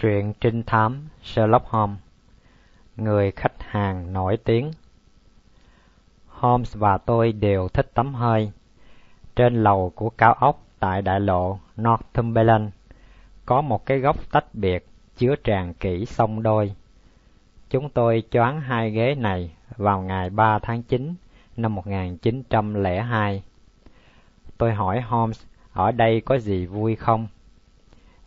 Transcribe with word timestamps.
Truyện 0.00 0.32
trinh 0.40 0.62
thám 0.62 1.08
Sherlock 1.22 1.66
Holmes 1.66 1.98
Người 2.96 3.30
khách 3.30 3.62
hàng 3.62 4.12
nổi 4.12 4.36
tiếng 4.44 4.70
Holmes 6.28 6.76
và 6.76 6.98
tôi 6.98 7.32
đều 7.32 7.68
thích 7.68 7.90
tắm 7.94 8.14
hơi. 8.14 8.52
Trên 9.36 9.62
lầu 9.62 9.92
của 9.94 10.10
cao 10.10 10.34
ốc 10.34 10.62
tại 10.78 11.02
đại 11.02 11.20
lộ 11.20 11.58
Northumberland 11.80 12.70
có 13.46 13.60
một 13.60 13.86
cái 13.86 13.98
góc 13.98 14.30
tách 14.30 14.54
biệt 14.54 14.86
chứa 15.16 15.34
tràn 15.44 15.74
kỹ 15.74 16.04
sông 16.04 16.42
đôi. 16.42 16.74
Chúng 17.70 17.90
tôi 17.90 18.22
choán 18.30 18.60
hai 18.60 18.90
ghế 18.90 19.14
này 19.14 19.52
vào 19.76 20.02
ngày 20.02 20.30
3 20.30 20.58
tháng 20.58 20.82
9 20.82 21.14
năm 21.56 21.74
1902. 21.74 23.42
Tôi 24.58 24.74
hỏi 24.74 25.00
Holmes 25.00 25.44
ở 25.72 25.92
đây 25.92 26.20
có 26.20 26.38
gì 26.38 26.66
vui 26.66 26.96
không? 26.96 27.26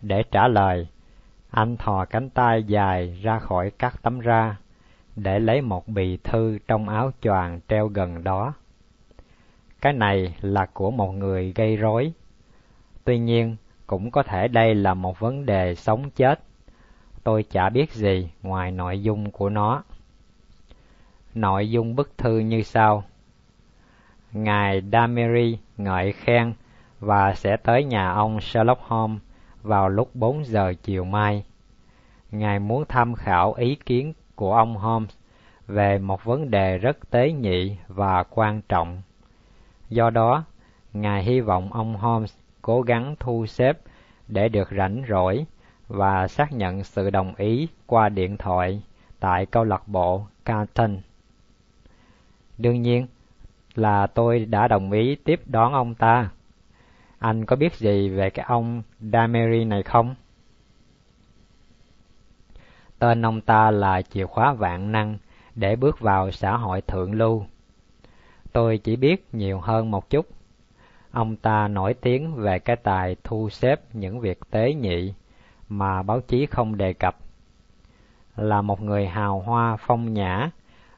Để 0.02 0.24
trả 0.32 0.48
lời, 0.48 0.88
anh 1.54 1.78
thò 1.78 2.06
cánh 2.06 2.30
tay 2.30 2.64
dài 2.64 3.20
ra 3.22 3.40
khỏi 3.40 3.72
các 3.80 4.02
tấm 4.02 4.20
ra, 4.20 4.58
để 5.16 5.40
lấy 5.40 5.62
một 5.62 5.88
bì 5.88 6.18
thư 6.18 6.58
trong 6.68 6.90
áo 6.90 7.12
choàng 7.22 7.60
treo 7.68 7.88
gần 7.88 8.24
đó. 8.24 8.54
Cái 9.82 9.94
này 9.94 10.36
là 10.42 10.66
của 10.66 10.92
một 10.92 11.12
người 11.12 11.54
gây 11.56 11.76
rối. 11.76 12.14
Tuy 13.04 13.18
nhiên, 13.18 13.56
cũng 13.88 14.12
có 14.12 14.24
thể 14.24 14.48
đây 14.48 14.76
là 14.76 14.94
một 14.94 15.20
vấn 15.20 15.46
đề 15.46 15.76
sống 15.76 16.10
chết. 16.10 16.40
Tôi 17.24 17.44
chả 17.44 17.70
biết 17.70 17.92
gì 17.92 18.30
ngoài 18.42 18.72
nội 18.72 19.04
dung 19.04 19.32
của 19.32 19.50
nó. 19.50 19.84
Nội 21.36 21.70
dung 21.70 21.96
bức 21.96 22.18
thư 22.18 22.40
như 22.40 22.64
sau. 22.64 23.04
Ngài 24.32 24.82
Damery 24.92 25.58
ngợi 25.78 26.12
khen 26.12 26.54
và 27.00 27.34
sẽ 27.36 27.58
tới 27.58 27.84
nhà 27.84 28.12
ông 28.12 28.42
Sherlock 28.42 28.82
Holmes 28.82 29.22
vào 29.64 29.90
lúc 29.90 30.16
bốn 30.16 30.46
giờ 30.46 30.74
chiều 30.84 31.04
mai. 31.04 31.44
Ngài 32.32 32.60
muốn 32.60 32.86
tham 32.90 33.16
khảo 33.16 33.54
ý 33.54 33.76
kiến 33.76 34.14
của 34.36 34.54
ông 34.54 34.76
Holmes 34.76 35.16
về 35.68 36.00
một 36.00 36.24
vấn 36.24 36.52
đề 36.52 36.78
rất 36.78 37.10
tế 37.10 37.32
nhị 37.32 37.78
và 37.88 38.24
quan 38.24 38.62
trọng. 38.62 39.02
Do 39.90 40.10
đó, 40.10 40.44
Ngài 40.94 41.24
hy 41.24 41.42
vọng 41.42 41.74
ông 41.74 41.96
Holmes 41.96 42.36
cố 42.62 42.82
gắng 42.82 43.16
thu 43.20 43.46
xếp 43.46 43.80
để 44.28 44.50
được 44.50 44.70
rảnh 44.78 45.04
rỗi 45.10 45.46
và 45.88 46.28
xác 46.28 46.52
nhận 46.54 46.84
sự 46.84 47.10
đồng 47.10 47.36
ý 47.36 47.68
qua 47.86 48.10
điện 48.10 48.38
thoại 48.38 48.82
tại 49.20 49.46
câu 49.46 49.64
lạc 49.64 49.88
bộ 49.88 50.26
Carlton. 50.46 50.98
Đương 52.58 52.82
nhiên 52.82 53.08
là 53.76 54.08
tôi 54.08 54.46
đã 54.46 54.68
đồng 54.68 54.92
ý 54.92 55.16
tiếp 55.16 55.42
đón 55.46 55.74
ông 55.74 55.96
ta. 55.96 56.30
Anh 57.24 57.46
có 57.46 57.56
biết 57.56 57.76
gì 57.76 58.10
về 58.10 58.30
cái 58.30 58.46
ông 58.50 58.82
Damery 59.00 59.66
này 59.66 59.84
không? 59.84 60.16
Tên 63.00 63.26
ông 63.26 63.42
ta 63.42 63.72
là 63.72 64.02
chìa 64.02 64.26
khóa 64.26 64.54
vạn 64.54 64.92
năng 64.92 65.18
để 65.56 65.76
bước 65.76 66.00
vào 66.00 66.32
xã 66.32 66.58
hội 66.58 66.82
thượng 66.82 67.14
lưu. 67.14 67.46
Tôi 68.54 68.78
chỉ 68.78 68.96
biết 68.96 69.28
nhiều 69.32 69.60
hơn 69.60 69.92
một 69.92 70.10
chút. 70.10 70.26
Ông 71.12 71.36
ta 71.36 71.68
nổi 71.68 71.94
tiếng 71.94 72.36
về 72.36 72.60
cái 72.60 72.76
tài 72.76 73.16
thu 73.24 73.50
xếp 73.50 73.82
những 73.94 74.20
việc 74.20 74.40
tế 74.52 74.74
nhị 74.74 75.14
mà 75.70 76.04
báo 76.04 76.22
chí 76.22 76.46
không 76.46 76.78
đề 76.78 76.94
cập. 76.94 77.18
Là 78.36 78.62
một 78.62 78.82
người 78.82 79.08
hào 79.08 79.40
hoa 79.40 79.78
phong 79.80 80.14
nhã 80.14 80.50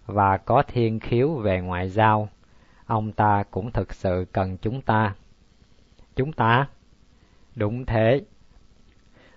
và 0.05 0.37
có 0.37 0.63
thiên 0.67 0.99
khiếu 0.99 1.33
về 1.33 1.61
ngoại 1.61 1.89
giao, 1.89 2.29
ông 2.85 3.11
ta 3.11 3.43
cũng 3.51 3.71
thực 3.71 3.93
sự 3.93 4.25
cần 4.31 4.57
chúng 4.57 4.81
ta. 4.81 5.13
Chúng 6.15 6.33
ta? 6.33 6.67
Đúng 7.55 7.85
thế. 7.85 8.21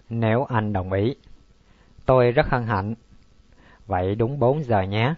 Nếu 0.08 0.44
anh 0.44 0.72
đồng 0.72 0.92
ý. 0.92 1.14
Tôi 2.06 2.32
rất 2.32 2.46
hân 2.48 2.66
hạnh. 2.66 2.94
Vậy 3.86 4.14
đúng 4.14 4.38
bốn 4.38 4.64
giờ 4.64 4.82
nhé. 4.82 5.14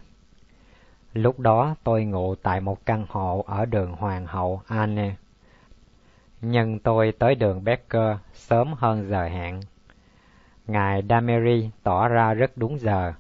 Lúc 1.13 1.39
đó 1.39 1.75
tôi 1.85 2.05
ngủ 2.05 2.35
tại 2.35 2.61
một 2.61 2.87
căn 2.87 3.07
hộ 3.09 3.45
ở 3.47 3.65
đường 3.65 3.93
Hoàng 3.93 4.27
hậu 4.27 4.63
Anne. 4.67 5.15
Nhưng 6.41 6.79
tôi 6.79 7.13
tới 7.19 7.35
đường 7.35 7.65
Becker 7.65 8.17
sớm 8.33 8.75
hơn 8.77 9.09
giờ 9.11 9.25
hẹn. 9.25 9.61
Ngài 10.67 11.03
Damery 11.09 11.71
tỏ 11.83 12.09
ra 12.09 12.35
rất 12.35 12.57
đúng 12.57 12.79
giờ. 12.79 13.13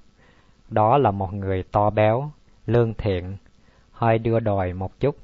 Đó 0.69 0.99
là 0.99 1.11
một 1.11 1.34
người 1.34 1.62
to 1.62 1.91
béo, 1.91 2.31
lương 2.67 2.95
thiện, 2.95 3.37
hơi 3.93 4.19
đưa 4.19 4.41
đòi 4.41 4.72
một 4.72 5.01
chút, 5.01 5.17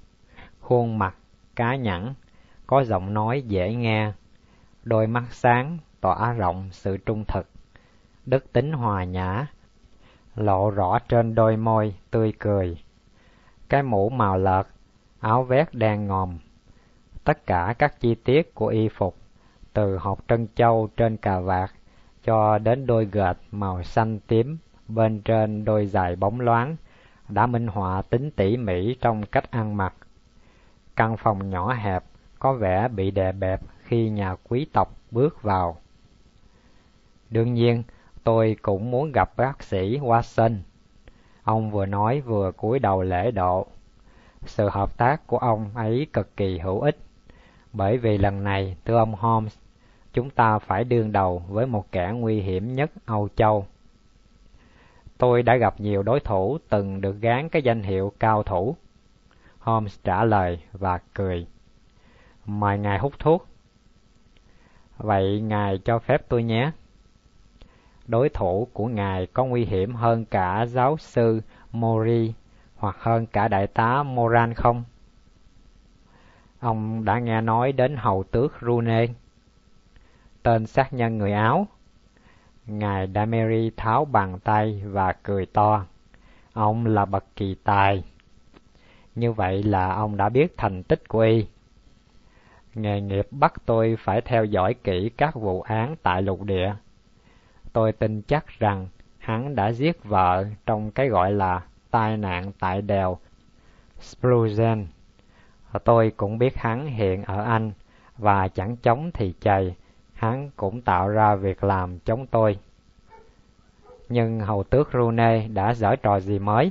khuôn 0.60 0.98
mặt 0.98 1.15
cá 1.56 1.77
nhẵn, 1.77 2.15
có 2.66 2.84
giọng 2.84 3.15
nói 3.15 3.43
dễ 3.43 3.75
nghe, 3.75 4.12
đôi 4.84 5.06
mắt 5.06 5.25
sáng 5.31 5.78
tỏa 6.00 6.32
rộng 6.32 6.69
sự 6.72 6.97
trung 6.97 7.25
thực, 7.25 7.49
đức 8.27 8.53
tính 8.53 8.72
hòa 8.72 9.04
nhã, 9.04 9.47
lộ 10.34 10.71
rõ 10.71 10.99
trên 10.99 11.34
đôi 11.34 11.56
môi 11.56 11.94
tươi 12.10 12.32
cười. 12.38 12.78
Cái 13.69 13.82
mũ 13.82 14.09
màu 14.09 14.38
lợt, 14.38 14.69
áo 15.21 15.43
vest 15.43 15.69
đen 15.72 16.06
ngòm, 16.06 16.38
tất 17.25 17.47
cả 17.47 17.75
các 17.78 18.00
chi 18.00 18.15
tiết 18.15 18.54
của 18.54 18.66
y 18.66 18.88
phục, 18.88 19.16
từ 19.72 19.98
hộp 19.98 20.28
trân 20.28 20.47
châu 20.54 20.88
trên 20.97 21.16
cà 21.16 21.41
vạt 21.41 21.71
cho 22.25 22.59
đến 22.59 22.87
đôi 22.87 23.04
gợt 23.04 23.38
màu 23.50 23.83
xanh 23.83 24.21
tím 24.21 24.59
bên 24.88 25.21
trên 25.21 25.65
đôi 25.65 25.87
giày 25.87 26.16
bóng 26.16 26.41
loáng, 26.41 26.77
đã 27.28 27.47
minh 27.47 27.66
họa 27.66 28.03
tính 28.03 28.31
tỉ 28.31 28.56
mỉ 28.56 28.97
trong 29.00 29.27
cách 29.27 29.50
ăn 29.50 29.77
mặc. 29.77 29.94
Căn 30.97 31.16
phòng 31.16 31.50
nhỏ 31.50 31.72
hẹp 31.72 32.04
có 32.46 32.52
vẻ 32.52 32.88
bị 32.88 33.10
đè 33.10 33.32
bẹp 33.32 33.60
khi 33.84 34.08
nhà 34.08 34.36
quý 34.48 34.66
tộc 34.72 34.96
bước 35.10 35.42
vào. 35.42 35.76
Đương 37.30 37.54
nhiên, 37.54 37.82
tôi 38.24 38.56
cũng 38.62 38.90
muốn 38.90 39.12
gặp 39.12 39.36
bác 39.36 39.62
sĩ 39.62 39.98
Watson. 39.98 40.56
Ông 41.42 41.70
vừa 41.70 41.86
nói 41.86 42.20
vừa 42.20 42.52
cúi 42.52 42.78
đầu 42.78 43.02
lễ 43.02 43.30
độ. 43.30 43.66
Sự 44.44 44.68
hợp 44.68 44.98
tác 44.98 45.26
của 45.26 45.38
ông 45.38 45.70
ấy 45.74 46.06
cực 46.12 46.36
kỳ 46.36 46.58
hữu 46.58 46.80
ích, 46.80 46.98
bởi 47.72 47.98
vì 47.98 48.18
lần 48.18 48.44
này, 48.44 48.76
thưa 48.84 48.96
ông 48.96 49.14
Holmes, 49.14 49.58
chúng 50.12 50.30
ta 50.30 50.58
phải 50.58 50.84
đương 50.84 51.12
đầu 51.12 51.42
với 51.48 51.66
một 51.66 51.92
kẻ 51.92 52.12
nguy 52.14 52.40
hiểm 52.40 52.74
nhất 52.74 52.90
Âu 53.06 53.28
Châu. 53.36 53.66
Tôi 55.18 55.42
đã 55.42 55.56
gặp 55.56 55.80
nhiều 55.80 56.02
đối 56.02 56.20
thủ 56.20 56.58
từng 56.68 57.00
được 57.00 57.16
gán 57.20 57.48
cái 57.48 57.62
danh 57.62 57.82
hiệu 57.82 58.12
cao 58.20 58.42
thủ. 58.42 58.76
Holmes 59.58 59.98
trả 60.04 60.24
lời 60.24 60.60
và 60.72 60.98
cười. 61.14 61.46
Mời 62.46 62.78
ngài 62.78 62.98
hút 62.98 63.18
thuốc. 63.18 63.46
Vậy 64.98 65.40
ngài 65.40 65.78
cho 65.78 65.98
phép 65.98 66.28
tôi 66.28 66.42
nhé. 66.42 66.70
Đối 68.06 68.28
thủ 68.28 68.68
của 68.72 68.86
ngài 68.86 69.26
có 69.26 69.44
nguy 69.44 69.64
hiểm 69.64 69.94
hơn 69.94 70.24
cả 70.24 70.66
giáo 70.66 70.96
sư 70.96 71.40
Mori 71.72 72.34
hoặc 72.76 72.96
hơn 72.98 73.26
cả 73.26 73.48
đại 73.48 73.66
tá 73.66 74.03
Moran 74.03 74.54
không? 74.54 74.84
Ông 76.60 77.04
đã 77.04 77.18
nghe 77.18 77.41
nói 77.41 77.72
đến 77.72 77.97
hầu 77.97 78.22
tước 78.22 78.53
Rune, 78.60 79.06
tên 80.42 80.66
sát 80.66 80.92
nhân 80.92 81.18
người 81.18 81.32
Áo. 81.32 81.66
Ngài 82.66 83.09
Damery 83.15 83.71
tháo 83.76 84.04
bàn 84.04 84.38
tay 84.38 84.82
và 84.86 85.12
cười 85.12 85.47
to. 85.47 85.84
Ông 86.53 86.86
là 86.86 87.04
bậc 87.04 87.24
kỳ 87.36 87.56
tài. 87.65 88.04
Như 89.15 89.32
vậy 89.32 89.62
là 89.62 89.94
ông 89.94 90.16
đã 90.16 90.28
biết 90.28 90.54
thành 90.56 90.82
tích 90.82 91.09
của 91.09 91.21
y. 91.21 91.47
Nghề 92.76 93.00
nghiệp 93.00 93.26
bắt 93.30 93.52
tôi 93.66 93.96
phải 93.98 94.20
theo 94.20 94.44
dõi 94.44 94.74
kỹ 94.74 95.10
các 95.16 95.34
vụ 95.34 95.62
án 95.62 95.96
tại 96.02 96.22
lục 96.22 96.42
địa. 96.42 96.74
Tôi 97.72 97.92
tin 97.92 98.22
chắc 98.22 98.46
rằng 98.58 98.88
hắn 99.18 99.54
đã 99.54 99.72
giết 99.72 100.04
vợ 100.04 100.44
trong 100.66 100.90
cái 100.90 101.08
gọi 101.08 101.32
là 101.32 101.62
tai 101.90 102.16
nạn 102.16 102.52
tại 102.58 102.82
đèo 102.82 103.18
Spruzen. 104.00 104.84
Tôi 105.84 106.12
cũng 106.16 106.38
biết 106.38 106.56
hắn 106.56 106.86
hiện 106.86 107.22
ở 107.24 107.42
Anh 107.42 107.72
và 108.18 108.48
chẳng 108.48 108.76
chống 108.76 109.10
thì 109.14 109.34
chày, 109.40 109.74
hắn 110.14 110.50
cũng 110.56 110.80
tạo 110.80 111.08
ra 111.08 111.34
việc 111.34 111.64
làm 111.64 111.98
chống 111.98 112.26
tôi. 112.26 112.58
Nhưng 114.08 114.40
hầu 114.40 114.62
tước 114.62 114.88
Rune 114.92 115.48
đã 115.48 115.74
giở 115.74 115.96
trò 115.96 116.20
gì 116.20 116.38
mới? 116.38 116.70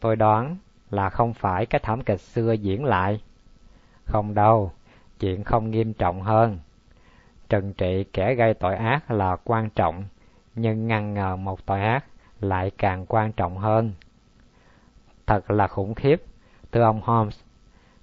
Tôi 0.00 0.16
đoán 0.16 0.56
là 0.90 1.10
không 1.10 1.34
phải 1.34 1.66
cái 1.66 1.80
thảm 1.84 2.02
kịch 2.02 2.20
xưa 2.20 2.52
diễn 2.52 2.84
lại. 2.84 3.20
Không 4.04 4.34
đâu, 4.34 4.72
chuyện 5.24 5.44
không 5.44 5.70
nghiêm 5.70 5.92
trọng 5.92 6.22
hơn. 6.22 6.58
Trừng 7.48 7.72
trị 7.72 8.04
kẻ 8.12 8.34
gây 8.34 8.54
tội 8.54 8.76
ác 8.76 9.10
là 9.10 9.36
quan 9.44 9.70
trọng, 9.70 10.04
nhưng 10.54 10.86
ngăn 10.86 11.14
ngờ 11.14 11.36
một 11.36 11.66
tội 11.66 11.80
ác 11.80 12.04
lại 12.40 12.70
càng 12.78 13.06
quan 13.08 13.32
trọng 13.32 13.58
hơn. 13.58 13.92
Thật 15.26 15.50
là 15.50 15.66
khủng 15.66 15.94
khiếp, 15.94 16.22
thưa 16.72 16.82
ông 16.82 17.00
Holmes, 17.04 17.40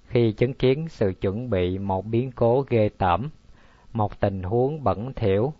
khi 0.06 0.32
chứng 0.32 0.54
kiến 0.54 0.88
sự 0.88 1.12
chuẩn 1.20 1.50
bị 1.50 1.78
một 1.78 2.06
biến 2.06 2.32
cố 2.32 2.64
ghê 2.68 2.88
tởm, 2.98 3.30
một 3.92 4.20
tình 4.20 4.42
huống 4.42 4.84
bẩn 4.84 5.12
thỉu, 5.12 5.52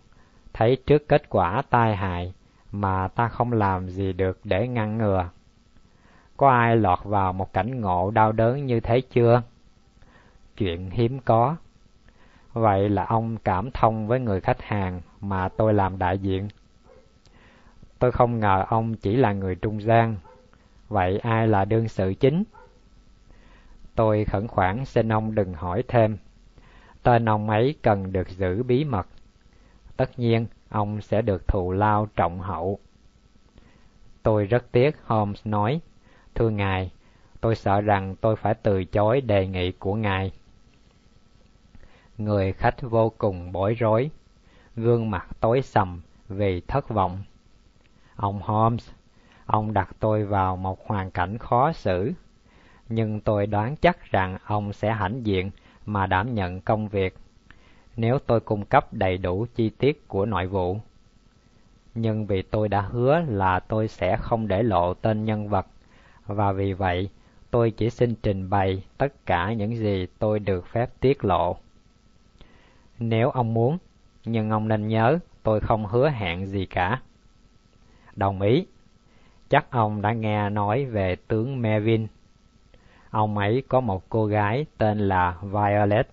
thấy 0.53 0.77
trước 0.85 1.07
kết 1.07 1.29
quả 1.29 1.61
tai 1.69 1.95
hại 1.95 2.33
mà 2.71 3.07
ta 3.07 3.27
không 3.27 3.53
làm 3.53 3.89
gì 3.89 4.13
được 4.13 4.39
để 4.43 4.67
ngăn 4.67 4.97
ngừa. 4.97 5.29
Có 6.37 6.49
ai 6.49 6.75
lọt 6.75 6.99
vào 7.03 7.33
một 7.33 7.53
cảnh 7.53 7.81
ngộ 7.81 8.11
đau 8.11 8.31
đớn 8.31 8.65
như 8.65 8.79
thế 8.79 9.01
chưa? 9.01 9.41
Chuyện 10.63 10.89
hiếm 10.89 11.19
có. 11.25 11.55
Vậy 12.53 12.89
là 12.89 13.05
ông 13.05 13.37
cảm 13.37 13.71
thông 13.71 14.07
với 14.07 14.19
người 14.19 14.41
khách 14.41 14.61
hàng 14.61 15.01
mà 15.21 15.49
tôi 15.49 15.73
làm 15.73 15.97
đại 15.97 16.17
diện. 16.17 16.47
Tôi 17.99 18.11
không 18.11 18.39
ngờ 18.39 18.65
ông 18.67 18.95
chỉ 18.95 19.15
là 19.15 19.33
người 19.33 19.55
trung 19.55 19.81
gian. 19.81 20.15
Vậy 20.89 21.17
ai 21.17 21.47
là 21.47 21.65
đương 21.65 21.87
sự 21.87 22.13
chính? 22.19 22.43
Tôi 23.95 24.25
khẩn 24.25 24.47
khoản 24.47 24.85
xin 24.85 25.11
ông 25.11 25.35
đừng 25.35 25.53
hỏi 25.53 25.83
thêm. 25.87 26.17
Tên 27.03 27.29
ông 27.29 27.49
ấy 27.49 27.75
cần 27.81 28.13
được 28.13 28.29
giữ 28.29 28.63
bí 28.63 28.83
mật. 28.83 29.07
Tất 29.97 30.19
nhiên, 30.19 30.45
ông 30.69 31.01
sẽ 31.01 31.21
được 31.21 31.47
thù 31.47 31.71
lao 31.71 32.07
trọng 32.15 32.39
hậu. 32.39 32.79
Tôi 34.23 34.45
rất 34.45 34.71
tiếc, 34.71 34.95
Holmes 35.05 35.47
nói. 35.47 35.81
Thưa 36.35 36.49
ngài, 36.49 36.91
tôi 37.41 37.55
sợ 37.55 37.81
rằng 37.81 38.15
tôi 38.21 38.35
phải 38.35 38.53
từ 38.53 38.83
chối 38.83 39.21
đề 39.21 39.47
nghị 39.47 39.71
của 39.71 39.95
ngài. 39.95 40.31
Người 42.17 42.53
khách 42.53 42.81
vô 42.81 43.11
cùng 43.17 43.51
bối 43.51 43.73
rối, 43.73 44.09
gương 44.75 45.11
mặt 45.11 45.27
tối 45.39 45.61
sầm 45.61 46.01
vì 46.29 46.61
thất 46.61 46.89
vọng. 46.89 47.23
Ông 48.15 48.41
Holmes, 48.41 48.89
ông 49.45 49.73
đặt 49.73 49.89
tôi 49.99 50.25
vào 50.25 50.57
một 50.57 50.87
hoàn 50.87 51.11
cảnh 51.11 51.37
khó 51.37 51.71
xử, 51.71 52.11
nhưng 52.89 53.21
tôi 53.21 53.47
đoán 53.47 53.75
chắc 53.75 54.11
rằng 54.11 54.37
ông 54.45 54.73
sẽ 54.73 54.91
hãnh 54.91 55.25
diện 55.25 55.51
mà 55.85 56.07
đảm 56.07 56.35
nhận 56.35 56.61
công 56.61 56.87
việc 56.87 57.15
nếu 57.95 58.19
tôi 58.19 58.39
cung 58.39 58.65
cấp 58.65 58.93
đầy 58.93 59.17
đủ 59.17 59.45
chi 59.55 59.69
tiết 59.69 60.07
của 60.07 60.25
nội 60.25 60.47
vụ. 60.47 60.77
Nhưng 61.95 62.25
vì 62.25 62.41
tôi 62.41 62.69
đã 62.69 62.81
hứa 62.81 63.19
là 63.27 63.59
tôi 63.59 63.87
sẽ 63.87 64.17
không 64.17 64.47
để 64.47 64.63
lộ 64.63 64.93
tên 64.93 65.25
nhân 65.25 65.49
vật, 65.49 65.67
và 66.25 66.51
vì 66.51 66.73
vậy 66.73 67.09
tôi 67.51 67.71
chỉ 67.71 67.89
xin 67.89 68.15
trình 68.23 68.49
bày 68.49 68.83
tất 68.97 69.25
cả 69.25 69.53
những 69.53 69.77
gì 69.77 70.07
tôi 70.19 70.39
được 70.39 70.67
phép 70.67 70.89
tiết 70.99 71.25
lộ. 71.25 71.57
Nếu 73.09 73.29
ông 73.29 73.53
muốn, 73.53 73.77
nhưng 74.25 74.49
ông 74.49 74.67
nên 74.67 74.87
nhớ 74.87 75.19
tôi 75.43 75.59
không 75.59 75.85
hứa 75.85 76.09
hẹn 76.09 76.45
gì 76.45 76.65
cả. 76.65 77.01
Đồng 78.15 78.41
ý. 78.41 78.65
Chắc 79.49 79.71
ông 79.71 80.01
đã 80.01 80.13
nghe 80.13 80.49
nói 80.49 80.85
về 80.85 81.15
tướng 81.27 81.61
Mevin. 81.61 82.07
Ông 83.09 83.37
ấy 83.37 83.63
có 83.67 83.79
một 83.79 84.09
cô 84.09 84.25
gái 84.25 84.65
tên 84.77 84.99
là 84.99 85.37
Violet, 85.41 86.07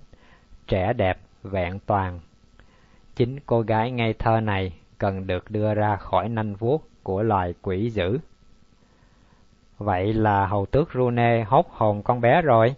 trẻ 0.66 0.92
đẹp, 0.92 1.18
vẹn 1.42 1.78
toàn. 1.86 2.20
Chính 3.16 3.40
cô 3.46 3.60
gái 3.60 3.90
ngây 3.90 4.12
thơ 4.12 4.40
này 4.40 4.72
cần 4.98 5.26
được 5.26 5.50
đưa 5.50 5.74
ra 5.74 5.96
khỏi 5.96 6.28
nanh 6.28 6.54
vuốt 6.54 6.88
của 7.02 7.22
loài 7.22 7.54
quỷ 7.62 7.90
dữ. 7.90 8.18
Vậy 9.78 10.12
là 10.12 10.46
hầu 10.46 10.66
tước 10.66 10.92
Rune 10.94 11.44
hốt 11.44 11.70
hồn 11.70 12.02
con 12.02 12.20
bé 12.20 12.42
rồi. 12.42 12.74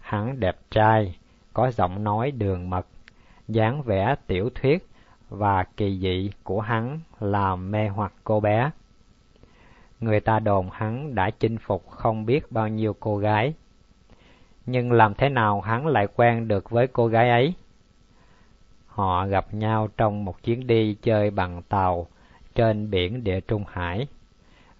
Hắn 0.00 0.40
đẹp 0.40 0.56
trai, 0.70 1.17
có 1.58 1.70
giọng 1.70 2.04
nói 2.04 2.30
đường 2.30 2.70
mật, 2.70 2.86
dáng 3.48 3.82
vẻ 3.82 4.14
tiểu 4.26 4.50
thuyết 4.54 4.86
và 5.28 5.64
kỳ 5.76 5.98
dị 5.98 6.30
của 6.42 6.60
hắn 6.60 7.00
làm 7.20 7.70
mê 7.70 7.88
hoặc 7.88 8.12
cô 8.24 8.40
bé. 8.40 8.70
Người 10.00 10.20
ta 10.20 10.38
đồn 10.38 10.70
hắn 10.72 11.14
đã 11.14 11.30
chinh 11.30 11.58
phục 11.58 11.90
không 11.90 12.26
biết 12.26 12.52
bao 12.52 12.68
nhiêu 12.68 12.96
cô 13.00 13.18
gái. 13.18 13.54
Nhưng 14.66 14.92
làm 14.92 15.14
thế 15.14 15.28
nào 15.28 15.60
hắn 15.60 15.86
lại 15.86 16.06
quen 16.16 16.48
được 16.48 16.70
với 16.70 16.86
cô 16.86 17.06
gái 17.06 17.30
ấy? 17.30 17.54
Họ 18.86 19.26
gặp 19.26 19.54
nhau 19.54 19.88
trong 19.96 20.24
một 20.24 20.42
chuyến 20.42 20.66
đi 20.66 20.94
chơi 21.02 21.30
bằng 21.30 21.62
tàu 21.62 22.06
trên 22.54 22.90
biển 22.90 23.24
địa 23.24 23.40
Trung 23.40 23.64
Hải. 23.68 24.06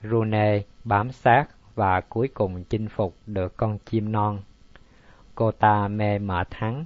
Rune 0.03 0.63
bám 0.85 1.13
sát 1.13 1.47
và 1.75 2.01
cuối 2.01 2.29
cùng 2.29 2.65
chinh 2.65 2.89
phục 2.89 3.15
được 3.27 3.57
con 3.57 3.79
chim 3.79 4.13
non. 4.13 4.39
Cô 5.38 5.50
ta 5.50 5.88
mê 5.88 6.19
mệt 6.19 6.49
hắn. 6.50 6.85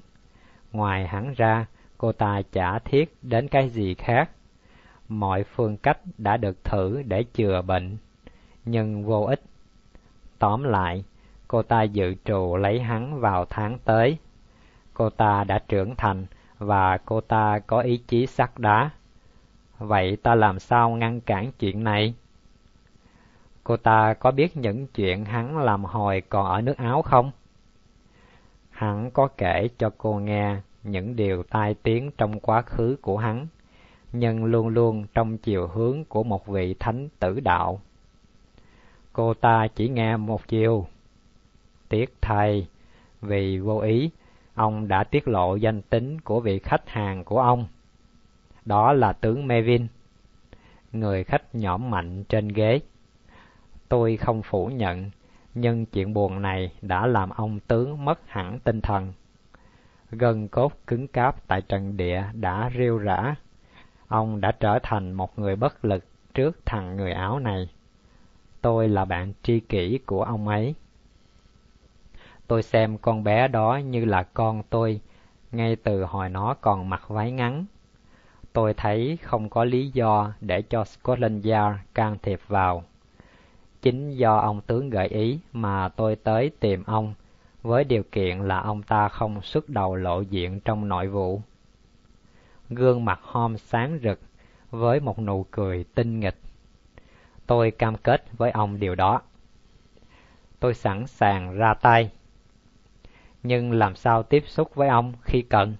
Ngoài 0.72 1.06
hắn 1.06 1.34
ra, 1.36 1.66
cô 1.98 2.12
ta 2.12 2.42
chả 2.52 2.78
thiết 2.78 3.14
đến 3.22 3.48
cái 3.48 3.68
gì 3.68 3.94
khác. 3.94 4.30
Mọi 5.08 5.44
phương 5.44 5.76
cách 5.76 5.98
đã 6.18 6.36
được 6.36 6.64
thử 6.64 7.02
để 7.06 7.24
chữa 7.34 7.62
bệnh, 7.62 7.96
nhưng 8.64 9.04
vô 9.04 9.22
ích. 9.22 9.42
Tóm 10.38 10.62
lại, 10.62 11.04
cô 11.48 11.62
ta 11.62 11.82
dự 11.82 12.14
trù 12.24 12.56
lấy 12.56 12.80
hắn 12.80 13.20
vào 13.20 13.44
tháng 13.50 13.78
tới. 13.84 14.18
Cô 14.94 15.10
ta 15.10 15.44
đã 15.44 15.58
trưởng 15.68 15.94
thành 15.96 16.26
và 16.58 16.98
cô 16.98 17.20
ta 17.20 17.58
có 17.66 17.80
ý 17.80 17.96
chí 17.96 18.26
sắt 18.26 18.58
đá. 18.58 18.90
Vậy 19.78 20.16
ta 20.22 20.34
làm 20.34 20.58
sao 20.58 20.90
ngăn 20.90 21.20
cản 21.20 21.52
chuyện 21.58 21.84
này? 21.84 22.14
Cô 23.64 23.76
ta 23.76 24.14
có 24.14 24.30
biết 24.30 24.56
những 24.56 24.86
chuyện 24.86 25.24
hắn 25.24 25.58
làm 25.58 25.84
hồi 25.84 26.22
còn 26.28 26.46
ở 26.46 26.60
nước 26.60 26.76
Áo 26.76 27.02
không? 27.02 27.30
Hắn 28.82 29.10
có 29.10 29.28
kể 29.28 29.68
cho 29.78 29.90
cô 29.98 30.14
nghe 30.18 30.56
những 30.82 31.16
điều 31.16 31.42
tai 31.42 31.74
tiếng 31.82 32.10
trong 32.18 32.40
quá 32.40 32.62
khứ 32.62 32.96
của 33.02 33.16
hắn, 33.16 33.46
nhưng 34.12 34.44
luôn 34.44 34.68
luôn 34.68 35.06
trong 35.14 35.38
chiều 35.38 35.66
hướng 35.68 36.04
của 36.04 36.22
một 36.22 36.46
vị 36.46 36.74
thánh 36.78 37.08
tử 37.18 37.40
đạo. 37.40 37.80
Cô 39.12 39.34
ta 39.34 39.66
chỉ 39.74 39.88
nghe 39.88 40.16
một 40.16 40.48
chiều. 40.48 40.86
Tiếc 41.88 42.14
thầy, 42.20 42.66
vì 43.20 43.58
vô 43.58 43.78
ý, 43.78 44.10
ông 44.54 44.88
đã 44.88 45.04
tiết 45.04 45.28
lộ 45.28 45.56
danh 45.56 45.82
tính 45.82 46.20
của 46.20 46.40
vị 46.40 46.58
khách 46.58 46.88
hàng 46.88 47.24
của 47.24 47.40
ông. 47.40 47.66
Đó 48.64 48.92
là 48.92 49.12
tướng 49.12 49.46
Mevin, 49.46 49.86
người 50.92 51.24
khách 51.24 51.54
nhõm 51.54 51.90
mạnh 51.90 52.24
trên 52.24 52.48
ghế. 52.48 52.80
Tôi 53.88 54.16
không 54.16 54.42
phủ 54.42 54.66
nhận, 54.66 55.10
nhưng 55.54 55.86
chuyện 55.86 56.14
buồn 56.14 56.42
này 56.42 56.72
đã 56.82 57.06
làm 57.06 57.30
ông 57.30 57.60
tướng 57.60 58.04
mất 58.04 58.20
hẳn 58.26 58.58
tinh 58.58 58.80
thần. 58.80 59.12
Gân 60.10 60.48
cốt 60.48 60.72
cứng 60.86 61.08
cáp 61.08 61.46
tại 61.48 61.62
trần 61.62 61.96
địa 61.96 62.24
đã 62.32 62.70
rêu 62.78 62.98
rã. 62.98 63.34
Ông 64.08 64.40
đã 64.40 64.52
trở 64.52 64.78
thành 64.82 65.12
một 65.12 65.38
người 65.38 65.56
bất 65.56 65.84
lực 65.84 66.04
trước 66.34 66.66
thằng 66.66 66.96
người 66.96 67.12
áo 67.12 67.38
này. 67.38 67.68
Tôi 68.60 68.88
là 68.88 69.04
bạn 69.04 69.32
tri 69.42 69.60
kỷ 69.60 69.98
của 70.06 70.22
ông 70.22 70.48
ấy. 70.48 70.74
Tôi 72.46 72.62
xem 72.62 72.98
con 72.98 73.24
bé 73.24 73.48
đó 73.48 73.76
như 73.76 74.04
là 74.04 74.22
con 74.22 74.62
tôi, 74.70 75.00
ngay 75.52 75.76
từ 75.76 76.04
hồi 76.04 76.28
nó 76.28 76.54
còn 76.60 76.90
mặc 76.90 77.08
váy 77.08 77.32
ngắn. 77.32 77.64
Tôi 78.52 78.74
thấy 78.74 79.18
không 79.22 79.50
có 79.50 79.64
lý 79.64 79.90
do 79.90 80.32
để 80.40 80.62
cho 80.62 80.84
Scotland 80.84 81.46
Yard 81.48 81.78
can 81.94 82.16
thiệp 82.22 82.40
vào. 82.48 82.84
Chính 83.82 84.16
do 84.16 84.36
ông 84.36 84.60
tướng 84.60 84.90
gợi 84.90 85.08
ý 85.08 85.38
mà 85.52 85.88
tôi 85.88 86.16
tới 86.16 86.50
tìm 86.60 86.84
ông, 86.84 87.14
với 87.62 87.84
điều 87.84 88.02
kiện 88.02 88.38
là 88.38 88.60
ông 88.60 88.82
ta 88.82 89.08
không 89.08 89.42
xuất 89.42 89.68
đầu 89.68 89.94
lộ 89.96 90.20
diện 90.20 90.60
trong 90.60 90.88
nội 90.88 91.08
vụ. 91.08 91.40
Gương 92.70 93.04
mặt 93.04 93.20
Holmes 93.22 93.62
sáng 93.62 93.98
rực 94.02 94.20
với 94.70 95.00
một 95.00 95.18
nụ 95.18 95.46
cười 95.50 95.84
tinh 95.94 96.20
nghịch. 96.20 96.38
Tôi 97.46 97.70
cam 97.70 97.96
kết 97.96 98.24
với 98.32 98.50
ông 98.50 98.80
điều 98.80 98.94
đó. 98.94 99.20
Tôi 100.60 100.74
sẵn 100.74 101.06
sàng 101.06 101.56
ra 101.56 101.74
tay. 101.74 102.10
Nhưng 103.42 103.72
làm 103.72 103.94
sao 103.94 104.22
tiếp 104.22 104.44
xúc 104.46 104.74
với 104.74 104.88
ông 104.88 105.12
khi 105.22 105.42
cần? 105.42 105.74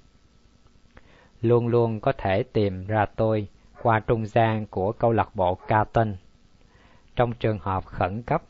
Luôn 1.43 1.69
luôn 1.69 2.01
có 2.01 2.13
thể 2.13 2.43
tìm 2.43 2.87
ra 2.87 3.07
tôi 3.07 3.49
qua 3.83 4.01
trung 4.01 4.27
gian 4.27 4.67
của 4.67 4.93
câu 4.93 5.13
lạc 5.13 5.37
bộ 5.37 5.55
Carton 5.55 6.17
trong 7.17 7.33
trường 7.33 7.59
hợp 7.59 7.87
khẩn 7.87 8.23
cấp, 8.23 8.43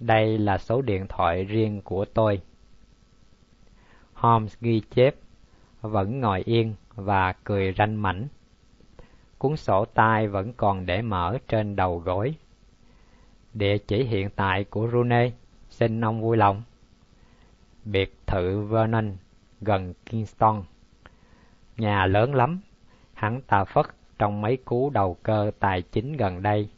đây 0.00 0.38
là 0.38 0.58
số 0.58 0.82
điện 0.82 1.06
thoại 1.08 1.44
riêng 1.44 1.82
của 1.82 2.04
tôi. 2.04 2.40
Holmes 4.14 4.56
ghi 4.60 4.82
chép, 4.90 5.14
vẫn 5.80 6.20
ngồi 6.20 6.42
yên 6.44 6.74
và 6.94 7.32
cười 7.44 7.74
ranh 7.78 8.02
mảnh. 8.02 8.28
Cuốn 9.38 9.56
sổ 9.56 9.84
tay 9.84 10.28
vẫn 10.28 10.52
còn 10.52 10.86
để 10.86 11.02
mở 11.02 11.38
trên 11.48 11.76
đầu 11.76 11.98
gối. 11.98 12.34
Địa 13.54 13.78
chỉ 13.78 14.04
hiện 14.04 14.30
tại 14.36 14.64
của 14.64 14.88
Rune, 14.92 15.30
xin 15.70 16.04
ông 16.04 16.20
vui 16.20 16.36
lòng. 16.36 16.62
Biệt 17.84 18.16
thự 18.26 18.60
Vernon, 18.60 19.16
gần 19.60 19.94
Kingston. 20.10 20.62
Nhà 21.76 22.06
lớn 22.06 22.34
lắm, 22.34 22.60
hắn 23.14 23.40
ta 23.40 23.64
phất 23.64 23.86
trong 24.18 24.40
mấy 24.40 24.56
cú 24.56 24.90
đầu 24.90 25.16
cơ 25.22 25.50
tài 25.60 25.82
chính 25.82 26.16
gần 26.16 26.42
đây 26.42 26.68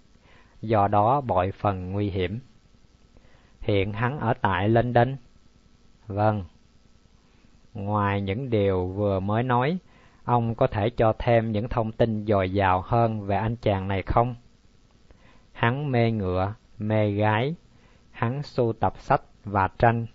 do 0.62 0.88
đó 0.88 1.21
bội 1.21 1.52
phần 1.61 1.92
nguy 1.92 2.11
hiểm. 2.11 2.40
Hiện 3.61 3.92
hắn 3.92 4.19
ở 4.19 4.35
tại 4.40 4.69
London? 4.69 5.16
Vâng. 6.07 6.45
Ngoài 7.75 8.21
những 8.21 8.50
điều 8.50 8.87
vừa 8.87 9.21
mới 9.21 9.42
nói, 9.42 9.78
ông 10.25 10.54
có 10.54 10.66
thể 10.66 10.90
cho 10.90 11.12
thêm 11.19 11.52
những 11.52 11.69
thông 11.69 11.92
tin 11.92 12.26
dồi 12.26 12.52
dào 12.52 12.83
hơn 12.87 13.26
về 13.26 13.37
anh 13.37 13.57
chàng 13.57 13.88
này 13.88 14.02
không? 14.02 14.35
Hắn 15.52 15.90
mê 15.92 16.11
ngựa, 16.11 16.54
mê 16.78 17.11
gái, 17.11 17.54
hắn 18.11 18.42
sưu 18.42 18.73
tập 18.73 18.92
sách 18.99 19.23
và 19.45 19.69
tranh. 19.78 20.07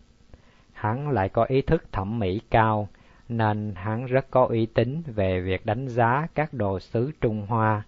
Hắn 0.74 1.10
lại 1.10 1.30
có 1.30 1.44
ý 1.44 1.62
thức 1.62 1.92
thẩm 1.92 2.20
mỹ 2.20 2.42
cao, 2.50 2.88
nên 3.30 3.74
hắn 3.76 4.06
rất 4.06 4.32
có 4.32 4.46
uy 4.46 4.66
tín 4.66 5.04
về 5.06 5.42
việc 5.42 5.66
đánh 5.66 5.88
giá 5.88 6.28
các 6.36 6.54
đồ 6.54 6.80
sứ 6.80 7.12
Trung 7.22 7.46
Hoa 7.48 7.84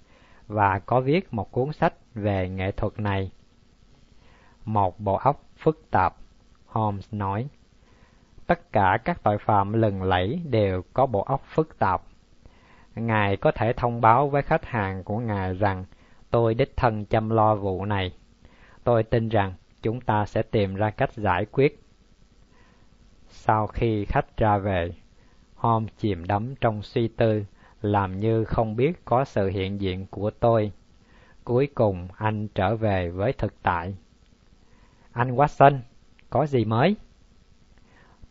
và 0.49 0.79
có 0.79 1.01
viết 1.01 1.33
một 1.33 1.51
cuốn 1.51 1.73
sách 1.73 1.93
về 2.15 2.49
nghệ 2.49 2.71
thuật 2.71 2.99
này. 2.99 3.31
Một 4.65 4.99
bộ 4.99 5.15
óc 5.15 5.43
phức 5.57 5.91
tạp, 5.91 6.15
Holmes 6.65 7.07
nói. 7.11 7.47
tất 8.47 8.71
cả 8.71 8.97
các 9.05 9.23
tội 9.23 9.37
phạm 9.37 9.73
lừng 9.73 10.03
lẫy 10.03 10.41
đều 10.49 10.81
có 10.93 11.05
bộ 11.05 11.21
óc 11.21 11.43
phức 11.45 11.79
tạp. 11.79 12.01
Ngài 12.95 13.37
có 13.37 13.51
thể 13.51 13.73
thông 13.73 14.01
báo 14.01 14.29
với 14.29 14.41
khách 14.41 14.65
hàng 14.65 15.03
của 15.03 15.17
Ngài 15.19 15.53
rằng 15.53 15.85
tôi 16.31 16.53
đích 16.53 16.77
thân 16.77 17.05
chăm 17.05 17.29
lo 17.29 17.55
vụ 17.55 17.85
này. 17.85 18.11
Tôi 18.83 19.03
tin 19.03 19.29
rằng 19.29 19.53
chúng 19.81 20.01
ta 20.01 20.25
sẽ 20.25 20.41
tìm 20.41 20.75
ra 20.75 20.89
cách 20.89 21.13
giải 21.13 21.45
quyết. 21.45 21.83
Sau 23.27 23.67
khi 23.67 24.05
khách 24.05 24.37
ra 24.37 24.57
về, 24.57 24.91
Holmes 25.55 25.93
chìm 25.97 26.27
đắm 26.27 26.55
trong 26.61 26.81
suy 26.81 27.07
tư, 27.07 27.45
làm 27.81 28.19
như 28.19 28.43
không 28.43 28.75
biết 28.75 29.05
có 29.05 29.25
sự 29.25 29.48
hiện 29.48 29.81
diện 29.81 30.05
của 30.09 30.31
tôi. 30.39 30.71
Cuối 31.43 31.67
cùng 31.75 32.07
anh 32.17 32.48
trở 32.48 32.75
về 32.75 33.09
với 33.09 33.33
thực 33.33 33.53
tại. 33.62 33.95
Anh 35.12 35.36
Watson, 35.36 35.79
có 36.29 36.45
gì 36.45 36.65
mới? 36.65 36.95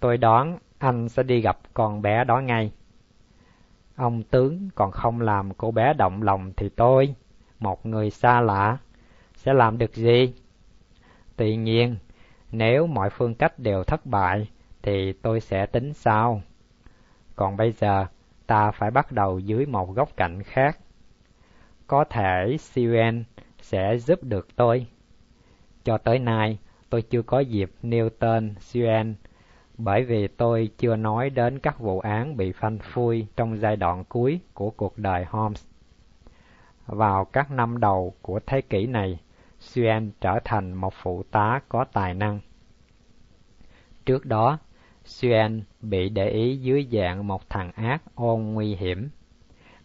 Tôi 0.00 0.17
đoán 0.17 0.59
anh 0.78 1.09
sẽ 1.09 1.23
đi 1.23 1.40
gặp 1.40 1.59
con 1.75 2.02
bé 2.02 2.25
đó 2.25 2.40
ngay. 2.40 2.73
Ông 3.97 4.23
tướng 4.23 4.69
còn 4.75 4.90
không 4.90 5.21
làm 5.21 5.55
cô 5.55 5.71
bé 5.71 5.93
động 5.95 6.23
lòng 6.23 6.52
thì 6.57 6.69
tôi, 6.69 7.14
một 7.59 7.87
người 7.87 8.11
xa 8.11 8.40
lạ, 8.40 8.78
sẽ 9.37 9.52
làm 9.52 9.78
được 9.78 9.95
gì? 9.95 10.35
Tuy 11.37 11.57
nhiên, 11.57 11.97
nếu 12.52 12.87
mọi 12.87 13.11
phương 13.11 13.35
cách 13.35 13.59
đều 13.59 13.85
thất 13.85 14.07
bại, 14.07 14.49
thì 14.83 15.12
tôi 15.12 15.40
sẽ 15.40 15.67
tính 15.67 15.93
sao? 15.93 16.43
Còn 17.37 17.57
bây 17.57 17.73
giờ, 17.73 18.07
ta 18.49 18.71
phải 18.71 18.90
bắt 18.90 19.12
đầu 19.12 19.38
dưới 19.38 19.67
một 19.67 19.95
góc 19.95 20.17
cạnh 20.17 20.43
khác. 20.43 20.78
Có 21.87 22.05
thể 22.05 22.57
Siren 22.61 23.25
sẽ 23.61 23.99
giúp 23.99 24.25
được 24.25 24.57
tôi. 24.57 24.87
Cho 25.85 25.99
tới 25.99 26.19
nay, 26.19 26.59
tôi 26.90 27.02
chưa 27.02 27.23
có 27.23 27.40
dịp 27.40 27.71
nêu 27.83 28.09
tên 28.11 28.55
Siren 28.61 29.14
bởi 29.78 30.05
vì 30.05 30.28
tôi 30.28 30.71
chưa 30.78 30.97
nói 30.97 31.31
đến 31.31 31.59
các 31.59 31.78
vụ 31.78 32.00
án 32.00 32.37
bị 32.37 32.52
phanh 32.52 32.78
phui 32.78 33.26
trong 33.37 33.57
giai 33.57 33.76
đoạn 33.76 34.05
cuối 34.09 34.40
của 34.55 34.71
cuộc 34.71 34.99
đời 34.99 35.25
Holmes. 35.25 35.64
Vào 36.87 37.25
các 37.25 37.50
năm 37.50 37.81
đầu 37.81 38.14
của 38.23 38.40
thế 38.47 38.61
kỷ 38.61 38.87
này, 38.87 39.21
Siren 39.61 40.11
trở 40.21 40.38
thành 40.45 40.73
một 40.75 40.95
phụ 41.02 41.23
tá 41.31 41.61
có 41.69 41.85
tài 41.93 42.14
năng. 42.14 42.40
Trước 44.07 44.26
đó, 44.26 44.59
Suen 45.09 45.62
bị 45.81 46.09
để 46.09 46.29
ý 46.31 46.57
dưới 46.57 46.88
dạng 46.93 47.27
một 47.27 47.50
thằng 47.50 47.73
ác 47.73 48.03
ôn 48.15 48.41
nguy 48.43 48.75
hiểm, 48.75 49.09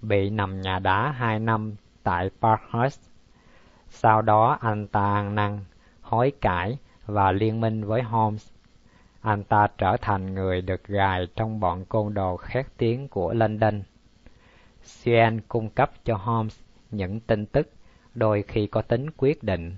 bị 0.01 0.30
nằm 0.30 0.62
nhà 0.62 0.80
đá 0.80 1.12
hai 1.12 1.39
năm 1.39 1.75
tại 2.03 2.30
Parkhurst. 2.42 3.10
Sau 3.89 4.22
đó 4.22 4.58
anh 4.62 4.88
ta 4.88 5.13
ăn 5.13 5.36
năn, 5.36 5.60
hối 6.01 6.32
cải 6.42 6.77
và 7.06 7.32
liên 7.32 7.62
minh 7.62 7.84
với 7.84 8.01
Holmes 8.01 8.53
anh 9.24 9.44
ta 9.44 9.68
trở 9.77 9.98
thành 10.01 10.34
người 10.34 10.62
được 10.62 10.84
gài 10.88 11.27
trong 11.36 11.60
bọn 11.60 11.86
côn 11.86 12.13
đồ 12.13 12.38
khét 12.38 12.65
tiếng 12.77 13.08
của 13.08 13.34
London. 13.34 13.82
Suen 14.84 15.42
cung 15.48 15.70
cấp 15.70 15.92
cho 16.06 16.15
Holmes 16.15 16.60
những 16.92 17.20
tin 17.20 17.46
tức 17.46 17.70
đôi 18.15 18.44
khi 18.48 18.68
có 18.68 18.82
tính 18.82 19.06
quyết 19.18 19.44
định. 19.44 19.75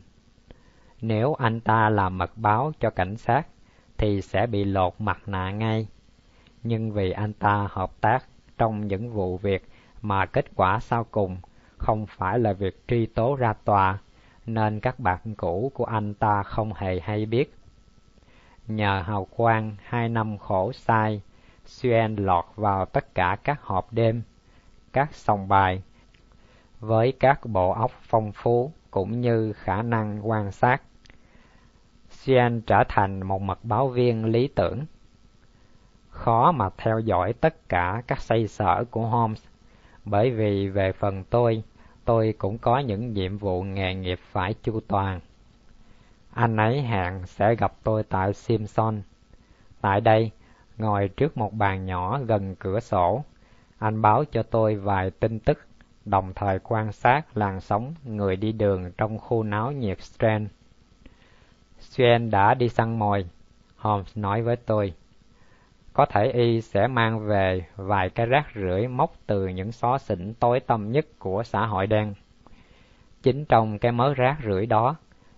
Nếu 1.01 1.33
anh 1.33 1.59
ta 1.59 1.89
làm 1.89 2.17
mật 2.17 2.31
báo 2.35 2.71
cho 2.79 2.89
cảnh 2.89 3.17
sát 3.17 3.47
thì 3.97 4.21
sẽ 4.21 4.47
bị 4.47 4.63
lột 4.63 4.93
mặt 4.99 5.19
nạ 5.25 5.51
ngay. 5.51 5.87
Nhưng 6.63 6.91
vì 6.91 7.11
anh 7.11 7.33
ta 7.33 7.67
hợp 7.71 8.01
tác 8.01 8.25
trong 8.57 8.87
những 8.87 9.11
vụ 9.11 9.37
việc 9.37 9.63
mà 10.01 10.25
kết 10.25 10.45
quả 10.55 10.79
sau 10.79 11.03
cùng 11.11 11.37
không 11.77 12.05
phải 12.05 12.39
là 12.39 12.53
việc 12.53 12.87
truy 12.87 13.05
tố 13.05 13.35
ra 13.35 13.53
tòa, 13.53 13.97
nên 14.45 14.79
các 14.79 14.99
bạn 14.99 15.19
cũ 15.37 15.71
của 15.73 15.85
anh 15.85 16.13
ta 16.13 16.43
không 16.43 16.73
hề 16.73 16.99
hay 16.99 17.25
biết 17.25 17.53
Nhờ 18.67 19.01
hào 19.01 19.25
quang 19.25 19.75
hai 19.83 20.09
năm 20.09 20.37
khổ 20.37 20.71
sai, 20.73 21.21
Xuyên 21.65 22.15
lọt 22.15 22.45
vào 22.55 22.85
tất 22.85 23.15
cả 23.15 23.37
các 23.43 23.61
hộp 23.61 23.93
đêm, 23.93 24.21
các 24.93 25.13
sòng 25.13 25.47
bài, 25.47 25.83
với 26.79 27.13
các 27.19 27.45
bộ 27.45 27.71
óc 27.71 27.91
phong 28.01 28.31
phú 28.31 28.71
cũng 28.91 29.21
như 29.21 29.53
khả 29.53 29.81
năng 29.81 30.29
quan 30.29 30.51
sát. 30.51 30.81
Xuyên 32.25 32.61
trở 32.61 32.83
thành 32.89 33.27
một 33.27 33.41
mật 33.41 33.59
báo 33.63 33.87
viên 33.87 34.25
lý 34.25 34.47
tưởng. 34.47 34.85
Khó 36.09 36.51
mà 36.51 36.69
theo 36.77 36.99
dõi 36.99 37.33
tất 37.33 37.69
cả 37.69 38.01
các 38.07 38.21
xây 38.21 38.47
sở 38.47 38.83
của 38.91 39.05
Holmes, 39.07 39.45
bởi 40.05 40.31
vì 40.31 40.69
về 40.69 40.91
phần 40.91 41.23
tôi, 41.23 41.63
tôi 42.05 42.33
cũng 42.37 42.57
có 42.57 42.79
những 42.79 43.13
nhiệm 43.13 43.37
vụ 43.37 43.63
nghề 43.63 43.95
nghiệp 43.95 44.19
phải 44.31 44.53
chu 44.63 44.79
toàn. 44.87 45.19
Anh 46.33 46.57
ấy 46.57 46.81
hẹn 46.81 47.25
sẽ 47.25 47.55
gặp 47.55 47.73
tôi 47.83 48.03
tại 48.03 48.33
Simpson. 48.33 49.01
Tại 49.81 50.01
đây, 50.01 50.31
ngồi 50.77 51.07
trước 51.07 51.37
một 51.37 51.53
bàn 51.53 51.85
nhỏ 51.85 52.19
gần 52.27 52.55
cửa 52.55 52.79
sổ, 52.79 53.23
anh 53.79 54.01
báo 54.01 54.23
cho 54.31 54.43
tôi 54.43 54.75
vài 54.75 55.11
tin 55.11 55.39
tức, 55.39 55.59
đồng 56.05 56.33
thời 56.35 56.59
quan 56.59 56.91
sát 56.91 57.37
làn 57.37 57.61
sóng 57.61 57.93
người 58.03 58.35
đi 58.35 58.51
đường 58.51 58.91
trong 58.97 59.17
khu 59.17 59.43
náo 59.43 59.71
nhiệt 59.71 60.01
Strand. 60.01 60.47
Xuyên 61.95 62.29
đã 62.29 62.53
đi 62.53 62.69
săn 62.69 62.99
mồi, 62.99 63.25
Holmes 63.77 64.17
nói 64.17 64.41
với 64.41 64.55
tôi. 64.55 64.93
Có 65.93 66.05
thể 66.05 66.31
y 66.31 66.61
sẽ 66.61 66.87
mang 66.87 67.27
về 67.27 67.65
vài 67.75 68.09
cái 68.09 68.25
rác 68.25 68.47
rưởi 68.55 68.87
móc 68.87 69.13
từ 69.27 69.47
những 69.47 69.71
xó 69.71 69.97
xỉnh 69.97 70.33
tối 70.33 70.59
tăm 70.59 70.91
nhất 70.91 71.05
của 71.19 71.43
xã 71.43 71.65
hội 71.65 71.87
đen. 71.87 72.13
Chính 73.23 73.45
trong 73.45 73.79
cái 73.79 73.91
mớ 73.91 74.13
rác 74.13 74.37
rưởi 74.43 74.65
đó 74.65 74.95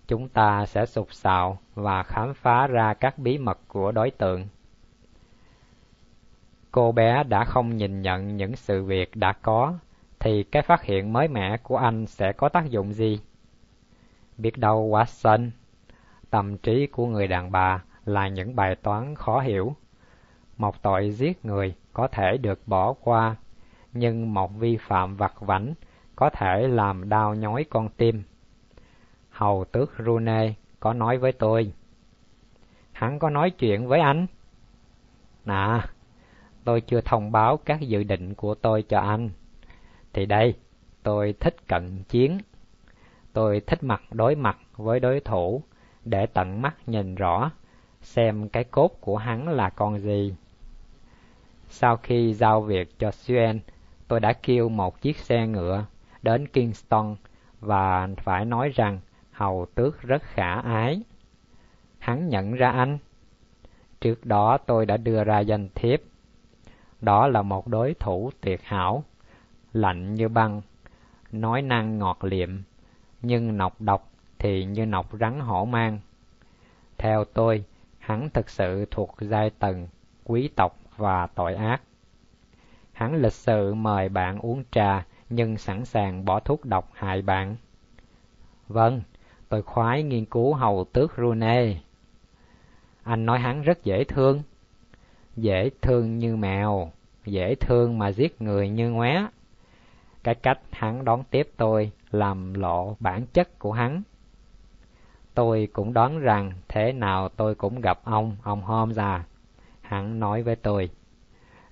chúng 0.07 0.29
ta 0.29 0.65
sẽ 0.65 0.85
sụp 0.85 1.13
sạo 1.13 1.57
và 1.75 2.03
khám 2.03 2.33
phá 2.33 2.67
ra 2.67 2.93
các 2.93 3.17
bí 3.17 3.37
mật 3.37 3.59
của 3.67 3.91
đối 3.91 4.11
tượng. 4.11 4.47
Cô 6.71 6.91
bé 6.91 7.23
đã 7.23 7.43
không 7.43 7.77
nhìn 7.77 8.01
nhận 8.01 8.37
những 8.37 8.55
sự 8.55 8.83
việc 8.83 9.15
đã 9.15 9.33
có, 9.41 9.73
thì 10.19 10.43
cái 10.43 10.61
phát 10.61 10.83
hiện 10.83 11.13
mới 11.13 11.27
mẻ 11.27 11.57
của 11.57 11.77
anh 11.77 12.05
sẽ 12.07 12.31
có 12.31 12.49
tác 12.49 12.69
dụng 12.69 12.93
gì? 12.93 13.19
Biết 14.37 14.57
đâu 14.57 14.89
Watson, 14.91 15.49
tâm 16.37 16.57
trí 16.57 16.87
của 16.87 17.05
người 17.05 17.27
đàn 17.27 17.51
bà 17.51 17.83
là 18.05 18.27
những 18.27 18.55
bài 18.55 18.75
toán 18.75 19.15
khó 19.15 19.39
hiểu. 19.39 19.75
Một 20.57 20.81
tội 20.81 21.11
giết 21.11 21.45
người 21.45 21.75
có 21.93 22.07
thể 22.07 22.37
được 22.37 22.67
bỏ 22.67 22.93
qua, 22.93 23.35
nhưng 23.93 24.33
một 24.33 24.51
vi 24.57 24.77
phạm 24.77 25.15
vặt 25.15 25.33
vảnh 25.39 25.73
có 26.15 26.29
thể 26.29 26.67
làm 26.67 27.09
đau 27.09 27.35
nhói 27.35 27.65
con 27.69 27.89
tim. 27.89 28.23
Hầu 29.29 29.65
tước 29.65 29.91
Rune 30.05 30.53
có 30.79 30.93
nói 30.93 31.17
với 31.17 31.31
tôi. 31.31 31.73
Hắn 32.91 33.19
có 33.19 33.29
nói 33.29 33.49
chuyện 33.49 33.87
với 33.87 33.99
anh? 33.99 34.27
Nà, 35.45 35.85
tôi 36.63 36.81
chưa 36.81 37.01
thông 37.01 37.31
báo 37.31 37.57
các 37.57 37.81
dự 37.81 38.03
định 38.03 38.33
của 38.33 38.55
tôi 38.55 38.83
cho 38.89 38.99
anh. 38.99 39.29
Thì 40.13 40.25
đây, 40.25 40.55
tôi 41.03 41.35
thích 41.39 41.67
cận 41.67 42.03
chiến. 42.09 42.37
Tôi 43.33 43.61
thích 43.67 43.83
mặt 43.83 44.01
đối 44.11 44.35
mặt 44.35 44.57
với 44.75 44.99
đối 44.99 45.19
thủ 45.19 45.63
để 46.09 46.25
tận 46.25 46.61
mắt 46.61 46.75
nhìn 46.85 47.15
rõ 47.15 47.51
xem 48.01 48.49
cái 48.49 48.63
cốt 48.63 48.91
của 49.01 49.17
hắn 49.17 49.49
là 49.49 49.69
con 49.69 49.99
gì. 49.99 50.35
Sau 51.69 51.97
khi 51.97 52.33
giao 52.33 52.61
việc 52.61 52.99
cho 52.99 53.11
Suen, 53.11 53.59
tôi 54.07 54.19
đã 54.19 54.33
kêu 54.33 54.69
một 54.69 55.01
chiếc 55.01 55.17
xe 55.17 55.47
ngựa 55.47 55.85
đến 56.21 56.47
Kingston 56.47 57.15
và 57.59 58.07
phải 58.17 58.45
nói 58.45 58.69
rằng 58.75 58.99
hầu 59.31 59.65
tước 59.75 60.01
rất 60.01 60.23
khả 60.23 60.53
ái. 60.53 61.01
Hắn 61.99 62.29
nhận 62.29 62.53
ra 62.53 62.69
anh. 62.69 62.97
Trước 64.01 64.25
đó 64.25 64.57
tôi 64.57 64.85
đã 64.85 64.97
đưa 64.97 65.23
ra 65.23 65.39
danh 65.39 65.69
thiếp. 65.75 65.99
Đó 67.01 67.27
là 67.27 67.41
một 67.41 67.67
đối 67.67 67.93
thủ 67.93 68.31
tuyệt 68.41 68.63
hảo, 68.63 69.03
lạnh 69.73 70.13
như 70.13 70.27
băng, 70.27 70.61
nói 71.31 71.61
năng 71.61 71.97
ngọt 71.97 72.17
liệm, 72.23 72.49
nhưng 73.21 73.57
nọc 73.57 73.81
độc 73.81 74.11
thì 74.39 74.65
như 74.65 74.85
nọc 74.85 75.07
rắn 75.19 75.39
hổ 75.39 75.65
mang. 75.65 75.99
Theo 76.97 77.25
tôi, 77.25 77.63
hắn 77.99 78.29
thực 78.29 78.49
sự 78.49 78.85
thuộc 78.91 79.15
giai 79.19 79.49
tầng, 79.49 79.87
quý 80.23 80.49
tộc 80.55 80.77
và 80.97 81.27
tội 81.27 81.55
ác. 81.55 81.81
Hắn 82.93 83.15
lịch 83.15 83.33
sự 83.33 83.73
mời 83.73 84.09
bạn 84.09 84.39
uống 84.39 84.63
trà, 84.71 85.05
nhưng 85.29 85.57
sẵn 85.57 85.85
sàng 85.85 86.25
bỏ 86.25 86.39
thuốc 86.39 86.65
độc 86.65 86.89
hại 86.93 87.21
bạn. 87.21 87.55
Vâng, 88.67 89.01
Tôi 89.49 89.61
khoái 89.61 90.03
nghiên 90.03 90.25
cứu 90.25 90.53
hầu 90.53 90.85
tước 90.93 91.13
Rune. 91.17 91.77
Anh 93.03 93.25
nói 93.25 93.39
hắn 93.39 93.61
rất 93.61 93.83
dễ 93.83 94.03
thương. 94.03 94.41
Dễ 95.35 95.69
thương 95.81 96.17
như 96.17 96.35
mèo, 96.35 96.91
dễ 97.25 97.55
thương 97.55 97.99
mà 97.99 98.11
giết 98.11 98.41
người 98.41 98.69
như 98.69 98.89
ngoé. 98.89 99.27
Cái 100.23 100.35
cách 100.35 100.59
hắn 100.71 101.05
đón 101.05 101.23
tiếp 101.31 101.49
tôi 101.57 101.91
làm 102.11 102.53
lộ 102.53 102.95
bản 102.99 103.25
chất 103.33 103.59
của 103.59 103.71
hắn. 103.71 104.01
Tôi 105.37 105.67
cũng 105.73 105.93
đoán 105.93 106.19
rằng 106.19 106.51
thế 106.67 106.93
nào 106.93 107.29
tôi 107.29 107.55
cũng 107.55 107.81
gặp 107.81 107.99
ông, 108.03 108.35
ông 108.43 108.61
Holmes 108.61 108.99
à. 108.99 109.23
Hắn 109.81 110.19
nói 110.19 110.43
với 110.43 110.55
tôi. 110.55 110.89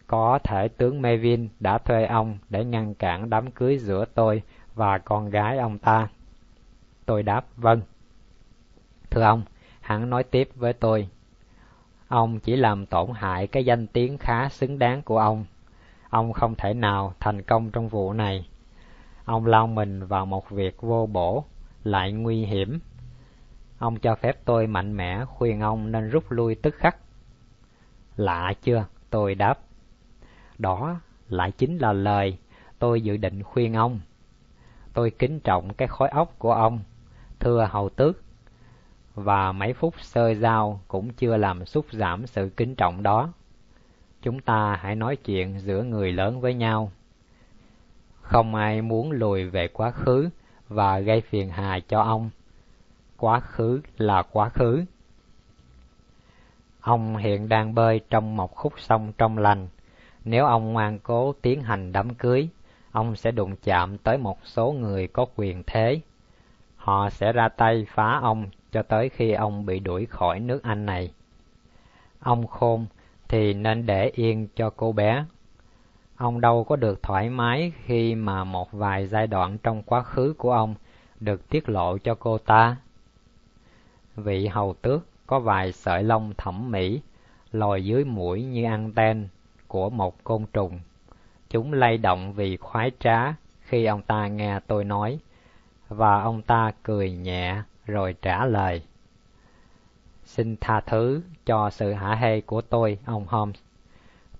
Có 0.07 0.39
thể 0.43 0.67
tướng 0.67 1.01
Mevin 1.01 1.49
đã 1.59 1.77
thuê 1.77 2.05
ông 2.05 2.37
để 2.49 2.65
ngăn 2.65 2.95
cản 2.95 3.29
đám 3.29 3.51
cưới 3.51 3.77
giữa 3.77 4.05
tôi 4.05 4.41
và 4.75 4.97
con 4.97 5.29
gái 5.29 5.57
ông 5.57 5.77
ta. 5.77 6.07
Tôi 7.05 7.23
đáp 7.23 7.45
vâng. 7.57 7.81
Thưa 9.09 9.21
ông, 9.21 9.43
hắn 9.81 10.09
nói 10.09 10.23
tiếp 10.23 10.49
với 10.55 10.73
tôi. 10.73 11.09
Ông 12.07 12.39
chỉ 12.39 12.55
làm 12.55 12.85
tổn 12.85 13.09
hại 13.13 13.47
cái 13.47 13.65
danh 13.65 13.87
tiếng 13.87 14.17
khá 14.17 14.49
xứng 14.49 14.79
đáng 14.79 15.01
của 15.01 15.17
ông. 15.17 15.45
Ông 16.09 16.33
không 16.33 16.55
thể 16.55 16.73
nào 16.73 17.13
thành 17.19 17.41
công 17.41 17.71
trong 17.71 17.87
vụ 17.87 18.13
này. 18.13 18.47
Ông 19.25 19.45
lao 19.45 19.67
mình 19.67 20.05
vào 20.05 20.25
một 20.25 20.49
việc 20.49 20.81
vô 20.81 21.05
bổ, 21.05 21.43
lại 21.83 22.11
nguy 22.11 22.45
hiểm. 22.45 22.79
Ông 23.77 23.99
cho 23.99 24.15
phép 24.15 24.45
tôi 24.45 24.67
mạnh 24.67 24.97
mẽ 24.97 25.25
khuyên 25.25 25.61
ông 25.61 25.91
nên 25.91 26.09
rút 26.09 26.31
lui 26.31 26.55
tức 26.55 26.75
khắc. 26.77 26.97
Lạ 28.15 28.53
chưa? 28.61 28.85
Tôi 29.09 29.35
đáp. 29.35 29.59
Đó 30.57 30.99
lại 31.29 31.51
chính 31.51 31.77
là 31.77 31.93
lời 31.93 32.37
tôi 32.79 33.01
dự 33.01 33.17
định 33.17 33.43
khuyên 33.43 33.73
ông. 33.73 33.99
Tôi 34.93 35.11
kính 35.11 35.39
trọng 35.39 35.73
cái 35.73 35.87
khối 35.87 36.09
óc 36.09 36.35
của 36.37 36.53
ông, 36.53 36.79
thưa 37.39 37.67
hầu 37.71 37.89
tước, 37.89 38.21
và 39.15 39.51
mấy 39.51 39.73
phút 39.73 39.93
sơi 40.01 40.35
dao 40.35 40.79
cũng 40.87 41.13
chưa 41.13 41.37
làm 41.37 41.65
sút 41.65 41.85
giảm 41.91 42.27
sự 42.27 42.49
kính 42.57 42.75
trọng 42.75 43.03
đó. 43.03 43.33
Chúng 44.21 44.39
ta 44.39 44.79
hãy 44.81 44.95
nói 44.95 45.15
chuyện 45.15 45.59
giữa 45.59 45.83
người 45.83 46.11
lớn 46.11 46.41
với 46.41 46.53
nhau. 46.53 46.91
Không 48.21 48.55
ai 48.55 48.81
muốn 48.81 49.11
lùi 49.11 49.49
về 49.49 49.67
quá 49.67 49.91
khứ 49.91 50.29
và 50.67 50.99
gây 50.99 51.21
phiền 51.21 51.49
hà 51.49 51.79
cho 51.79 52.01
ông. 52.01 52.29
Quá 53.17 53.39
khứ 53.39 53.81
là 53.97 54.23
quá 54.31 54.49
khứ. 54.49 54.83
Ông 56.81 57.17
hiện 57.17 57.49
đang 57.49 57.75
bơi 57.75 58.01
trong 58.09 58.35
một 58.35 58.55
khúc 58.55 58.73
sông 58.79 59.11
trong 59.17 59.37
lành. 59.37 59.67
Nếu 60.25 60.45
ông 60.45 60.73
ngoan 60.73 60.99
cố 60.99 61.33
tiến 61.41 61.61
hành 61.61 61.91
đám 61.91 62.13
cưới, 62.13 62.49
ông 62.91 63.15
sẽ 63.15 63.31
đụng 63.31 63.55
chạm 63.63 63.97
tới 63.97 64.17
một 64.17 64.37
số 64.43 64.71
người 64.71 65.07
có 65.07 65.25
quyền 65.35 65.63
thế. 65.67 65.99
Họ 66.75 67.09
sẽ 67.09 67.31
ra 67.31 67.49
tay 67.49 67.85
phá 67.89 68.19
ông 68.21 68.49
cho 68.71 68.83
tới 68.83 69.09
khi 69.09 69.31
ông 69.31 69.65
bị 69.65 69.79
đuổi 69.79 70.05
khỏi 70.05 70.39
nước 70.39 70.63
Anh 70.63 70.85
này. 70.85 71.13
Ông 72.19 72.47
khôn 72.47 72.85
thì 73.27 73.53
nên 73.53 73.85
để 73.85 74.11
yên 74.13 74.47
cho 74.55 74.69
cô 74.69 74.91
bé. 74.91 75.25
Ông 76.17 76.41
đâu 76.41 76.63
có 76.63 76.75
được 76.75 77.03
thoải 77.03 77.29
mái 77.29 77.71
khi 77.83 78.15
mà 78.15 78.43
một 78.43 78.71
vài 78.71 79.07
giai 79.07 79.27
đoạn 79.27 79.57
trong 79.57 79.83
quá 79.83 80.01
khứ 80.01 80.33
của 80.37 80.51
ông 80.51 80.75
được 81.19 81.49
tiết 81.49 81.69
lộ 81.69 81.97
cho 81.97 82.15
cô 82.15 82.37
ta. 82.37 82.75
Vị 84.15 84.47
hầu 84.47 84.73
tước 84.73 85.01
có 85.27 85.39
vài 85.39 85.71
sợi 85.71 86.03
lông 86.03 86.33
thẩm 86.37 86.71
mỹ 86.71 87.01
lòi 87.51 87.85
dưới 87.85 88.03
mũi 88.03 88.43
như 88.43 88.63
anten 88.63 89.27
của 89.67 89.89
một 89.89 90.23
côn 90.23 90.45
trùng. 90.53 90.79
Chúng 91.49 91.73
lay 91.73 91.97
động 91.97 92.33
vì 92.33 92.57
khoái 92.57 92.91
trá 92.99 93.33
khi 93.61 93.85
ông 93.85 94.01
ta 94.01 94.27
nghe 94.27 94.59
tôi 94.67 94.83
nói, 94.83 95.19
và 95.89 96.21
ông 96.21 96.41
ta 96.41 96.71
cười 96.83 97.11
nhẹ 97.11 97.61
rồi 97.85 98.15
trả 98.21 98.45
lời. 98.45 98.83
Xin 100.23 100.55
tha 100.61 100.81
thứ 100.81 101.21
cho 101.45 101.69
sự 101.69 101.93
hả 101.93 102.15
hê 102.15 102.41
của 102.41 102.61
tôi, 102.61 102.97
ông 103.05 103.25
Holmes. 103.27 103.61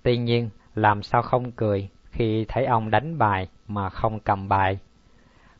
Tuy 0.03 0.17
nhiên, 0.17 0.49
làm 0.75 1.03
sao 1.03 1.21
không 1.21 1.51
cười 1.51 1.89
khi 2.11 2.45
thấy 2.47 2.65
ông 2.65 2.91
đánh 2.91 3.17
bài 3.17 3.47
mà 3.67 3.89
không 3.89 4.19
cầm 4.19 4.49
bài? 4.49 4.79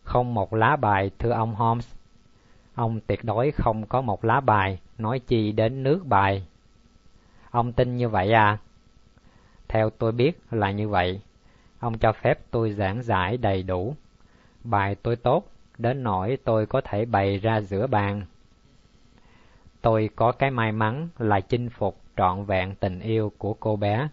Không 0.04 0.34
một 0.34 0.54
lá 0.54 0.76
bài, 0.76 1.12
thưa 1.20 1.32
ông 1.32 1.56
Holmes. 1.56 1.95
Ông 2.76 3.00
tuyệt 3.08 3.24
đối 3.24 3.52
không 3.52 3.86
có 3.86 4.02
một 4.02 4.26
lá 4.26 4.40
bài, 4.40 4.80
nói 4.98 5.20
chi 5.20 5.52
đến 5.52 5.84
nước 5.84 6.06
bài. 6.06 6.48
Ông 7.52 7.74
tin 7.74 7.98
như 7.98 8.10
vậy 8.10 8.34
à? 8.34 8.58
Theo 9.68 9.90
tôi 9.90 10.12
biết 10.12 10.40
là 10.52 10.72
như 10.72 10.90
vậy. 10.90 11.22
Ông 11.80 11.98
cho 11.98 12.12
phép 12.12 12.40
tôi 12.52 12.72
giảng 12.72 13.04
giải 13.04 13.38
đầy 13.38 13.64
đủ. 13.64 13.96
Bài 14.64 14.96
tôi 14.96 15.16
tốt, 15.16 15.48
đến 15.78 16.04
nỗi 16.04 16.38
tôi 16.44 16.66
có 16.66 16.82
thể 16.82 17.06
bày 17.06 17.38
ra 17.38 17.62
giữa 17.62 17.88
bàn. 17.88 18.22
Tôi 19.82 20.10
có 20.16 20.32
cái 20.32 20.52
may 20.52 20.72
mắn 20.72 21.08
là 21.18 21.40
chinh 21.40 21.70
phục 21.70 22.02
trọn 22.18 22.46
vẹn 22.46 22.76
tình 22.76 23.00
yêu 23.00 23.32
của 23.38 23.54
cô 23.54 23.76
bé. 23.76 24.08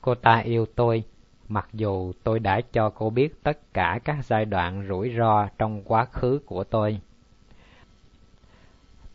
Cô 0.00 0.14
ta 0.14 0.38
yêu 0.38 0.66
tôi, 0.66 1.04
mặc 1.48 1.68
dù 1.72 2.12
tôi 2.24 2.38
đã 2.38 2.60
cho 2.72 2.90
cô 2.90 3.10
biết 3.10 3.42
tất 3.42 3.74
cả 3.74 3.98
các 4.04 4.24
giai 4.24 4.44
đoạn 4.44 4.86
rủi 4.88 5.14
ro 5.18 5.48
trong 5.58 5.82
quá 5.82 6.04
khứ 6.04 6.40
của 6.46 6.64
tôi. 6.64 7.00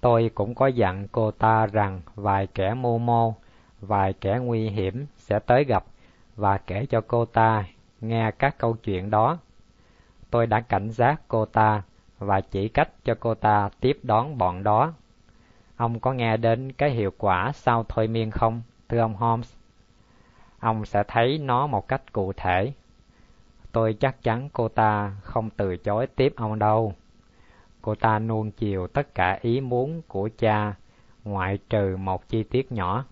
Tôi 0.01 0.31
cũng 0.35 0.55
có 0.55 0.67
dặn 0.67 1.07
cô 1.11 1.31
ta 1.31 1.65
rằng 1.65 2.01
vài 2.15 2.47
kẻ 2.47 2.73
mưu 2.73 2.97
mô, 2.97 3.33
vài 3.81 4.13
kẻ 4.13 4.39
nguy 4.41 4.69
hiểm 4.69 5.05
sẽ 5.17 5.39
tới 5.39 5.63
gặp 5.63 5.83
và 6.35 6.57
kể 6.57 6.85
cho 6.85 7.01
cô 7.01 7.25
ta 7.25 7.65
nghe 8.01 8.31
các 8.31 8.57
câu 8.57 8.73
chuyện 8.83 9.09
đó. 9.09 9.37
Tôi 10.29 10.47
đã 10.47 10.61
cảnh 10.61 10.89
giác 10.89 11.21
cô 11.27 11.45
ta 11.45 11.83
và 12.19 12.41
chỉ 12.41 12.67
cách 12.67 12.89
cho 13.03 13.15
cô 13.19 13.35
ta 13.35 13.69
tiếp 13.79 13.99
đón 14.03 14.37
bọn 14.37 14.63
đó. 14.63 14.93
Ông 15.77 15.99
có 15.99 16.13
nghe 16.13 16.37
đến 16.37 16.71
cái 16.71 16.89
hiệu 16.89 17.11
quả 17.17 17.51
sau 17.53 17.85
thôi 17.89 18.07
miên 18.07 18.31
không, 18.31 18.61
thưa 18.89 18.99
ông 18.99 19.15
Holmes? 19.15 19.55
Ông 20.59 20.85
sẽ 20.85 21.03
thấy 21.07 21.37
nó 21.37 21.67
một 21.67 21.87
cách 21.87 22.13
cụ 22.13 22.33
thể. 22.33 22.73
Tôi 23.71 23.93
chắc 23.99 24.23
chắn 24.23 24.49
cô 24.53 24.67
ta 24.67 25.11
không 25.21 25.49
từ 25.49 25.77
chối 25.77 26.07
tiếp 26.07 26.33
ông 26.35 26.59
đâu. 26.59 26.93
Cô 27.87 27.95
ta 27.95 28.19
nuông 28.19 28.51
chiều 28.51 28.87
tất 28.87 29.15
cả 29.15 29.39
ý 29.41 29.61
muốn 29.61 30.01
của 30.07 30.29
cha, 30.37 30.75
ngoại 31.23 31.59
trừ 31.69 31.97
một 31.97 32.29
chi 32.29 32.43
tiết 32.43 32.71
nhỏ. 32.71 33.05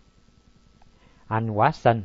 Anh 1.27 1.47
Watson, 1.47 2.01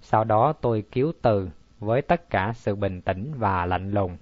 sau 0.00 0.24
đó 0.24 0.52
tôi 0.52 0.84
cứu 0.92 1.12
từ 1.22 1.48
với 1.80 2.02
tất 2.02 2.30
cả 2.30 2.52
sự 2.54 2.74
bình 2.74 3.00
tĩnh 3.00 3.32
và 3.38 3.66
lạnh 3.66 3.90
lùng. 3.90 4.16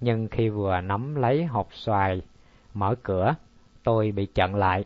Nhưng 0.00 0.28
khi 0.28 0.48
vừa 0.48 0.80
nắm 0.80 1.14
lấy 1.14 1.44
hộp 1.44 1.68
xoài, 1.72 2.22
mở 2.74 2.94
cửa, 3.02 3.34
tôi 3.82 4.12
bị 4.12 4.26
chặn 4.26 4.54
lại. 4.54 4.84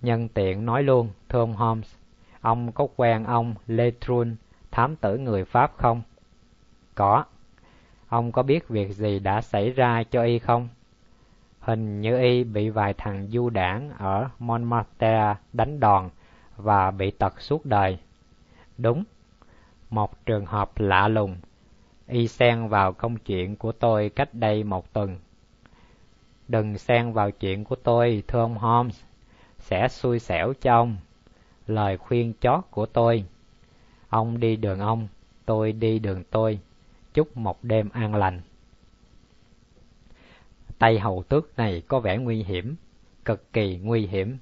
Nhân 0.00 0.28
tiện 0.28 0.66
nói 0.66 0.82
luôn, 0.82 1.08
thưa 1.28 1.40
ông 1.40 1.56
Holmes, 1.56 1.94
ông 2.40 2.72
có 2.72 2.86
quen 2.96 3.24
ông 3.24 3.54
Letrun, 3.66 4.36
thám 4.70 4.96
tử 4.96 5.18
người 5.18 5.44
Pháp 5.44 5.72
không? 5.76 6.02
Có. 6.94 7.24
Ông 8.10 8.32
có 8.32 8.42
biết 8.42 8.68
việc 8.68 8.90
gì 8.90 9.18
đã 9.18 9.40
xảy 9.40 9.70
ra 9.70 10.02
cho 10.10 10.22
y 10.22 10.38
không? 10.38 10.68
Hình 11.60 12.00
như 12.00 12.18
y 12.18 12.44
bị 12.44 12.68
vài 12.68 12.94
thằng 12.94 13.26
du 13.30 13.50
đảng 13.50 13.90
ở 13.98 14.28
Montmartre 14.38 15.34
đánh 15.52 15.80
đòn 15.80 16.10
và 16.56 16.90
bị 16.90 17.10
tật 17.10 17.40
suốt 17.40 17.66
đời. 17.66 17.98
Đúng, 18.78 19.04
một 19.90 20.26
trường 20.26 20.46
hợp 20.46 20.70
lạ 20.76 21.08
lùng. 21.08 21.36
Y 22.06 22.28
xen 22.28 22.68
vào 22.68 22.92
công 22.92 23.16
chuyện 23.16 23.56
của 23.56 23.72
tôi 23.72 24.08
cách 24.08 24.34
đây 24.34 24.64
một 24.64 24.92
tuần. 24.92 25.16
Đừng 26.48 26.78
xen 26.78 27.12
vào 27.12 27.30
chuyện 27.30 27.64
của 27.64 27.76
tôi, 27.76 28.22
thưa 28.28 28.40
ông 28.40 28.58
Holmes 28.58 29.02
sẽ 29.58 29.88
xui 29.88 30.18
xẻo 30.18 30.52
cho 30.60 30.74
ông. 30.74 30.96
Lời 31.66 31.96
khuyên 31.96 32.32
chót 32.40 32.60
của 32.70 32.86
tôi. 32.86 33.24
Ông 34.08 34.40
đi 34.40 34.56
đường 34.56 34.80
ông, 34.80 35.08
tôi 35.44 35.72
đi 35.72 35.98
đường 35.98 36.24
tôi. 36.30 36.60
Chúc 37.14 37.36
một 37.36 37.64
đêm 37.64 37.88
an 37.88 38.14
lành. 38.14 38.40
Tay 40.78 40.98
hầu 40.98 41.22
tước 41.22 41.56
này 41.56 41.82
có 41.88 42.00
vẻ 42.00 42.18
nguy 42.18 42.42
hiểm, 42.42 42.76
cực 43.24 43.52
kỳ 43.52 43.76
nguy 43.76 44.06
hiểm. 44.06 44.38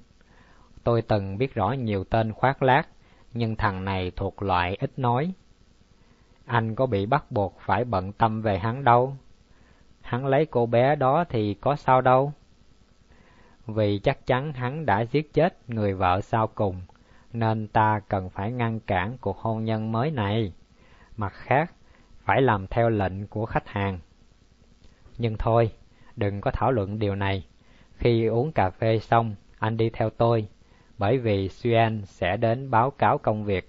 Tôi 0.83 1.01
từng 1.01 1.37
biết 1.37 1.53
rõ 1.53 1.71
nhiều 1.71 2.03
tên 2.03 2.33
khoác 2.33 2.63
lác, 2.63 2.87
nhưng 3.33 3.55
thằng 3.55 3.85
này 3.85 4.11
thuộc 4.15 4.43
loại 4.43 4.75
ít 4.79 4.99
nói. 4.99 5.33
Anh 6.45 6.75
có 6.75 6.85
bị 6.85 7.05
bắt 7.05 7.31
buộc 7.31 7.57
phải 7.59 7.85
bận 7.85 8.11
tâm 8.13 8.41
về 8.41 8.59
hắn 8.59 8.83
đâu. 8.83 9.15
Hắn 10.01 10.25
lấy 10.25 10.45
cô 10.45 10.65
bé 10.65 10.95
đó 10.95 11.23
thì 11.29 11.53
có 11.53 11.75
sao 11.75 12.01
đâu 12.01 12.33
vì 13.75 13.99
chắc 13.99 14.25
chắn 14.25 14.53
hắn 14.53 14.85
đã 14.85 15.01
giết 15.01 15.33
chết 15.33 15.69
người 15.69 15.93
vợ 15.93 16.21
sau 16.21 16.47
cùng, 16.47 16.81
nên 17.33 17.67
ta 17.67 18.01
cần 18.07 18.29
phải 18.29 18.51
ngăn 18.51 18.79
cản 18.79 19.17
cuộc 19.21 19.37
hôn 19.37 19.63
nhân 19.63 19.91
mới 19.91 20.11
này. 20.11 20.53
Mặt 21.17 21.33
khác, 21.33 21.71
phải 22.29 22.41
làm 22.41 22.67
theo 22.67 22.89
lệnh 22.89 23.27
của 23.27 23.45
khách 23.45 23.67
hàng. 23.67 23.99
Nhưng 25.17 25.37
thôi, 25.37 25.71
đừng 26.15 26.41
có 26.41 26.51
thảo 26.51 26.71
luận 26.71 26.99
điều 26.99 27.15
này. 27.15 27.45
Khi 27.95 28.25
uống 28.25 28.51
cà 28.51 28.69
phê 28.69 28.99
xong, 28.99 29.35
anh 29.59 29.77
đi 29.77 29.89
theo 29.89 30.09
tôi, 30.09 30.47
bởi 30.97 31.17
vì 31.17 31.49
Xuan 31.49 32.01
sẽ 32.05 32.37
đến 32.37 32.71
báo 32.71 32.91
cáo 32.91 33.17
công 33.17 33.43
việc. 33.43 33.68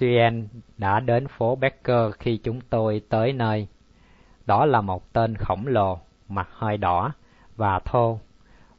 Suen 0.00 0.48
đã 0.78 1.00
đến 1.00 1.26
phố 1.28 1.56
Becker 1.56 2.12
khi 2.18 2.36
chúng 2.36 2.60
tôi 2.60 3.02
tới 3.08 3.32
nơi. 3.32 3.68
Đó 4.46 4.66
là 4.66 4.80
một 4.80 5.12
tên 5.12 5.34
khổng 5.36 5.66
lồ, 5.66 5.98
mặt 6.28 6.48
hơi 6.52 6.76
đỏ 6.76 7.12
và 7.56 7.78
thô, 7.84 8.20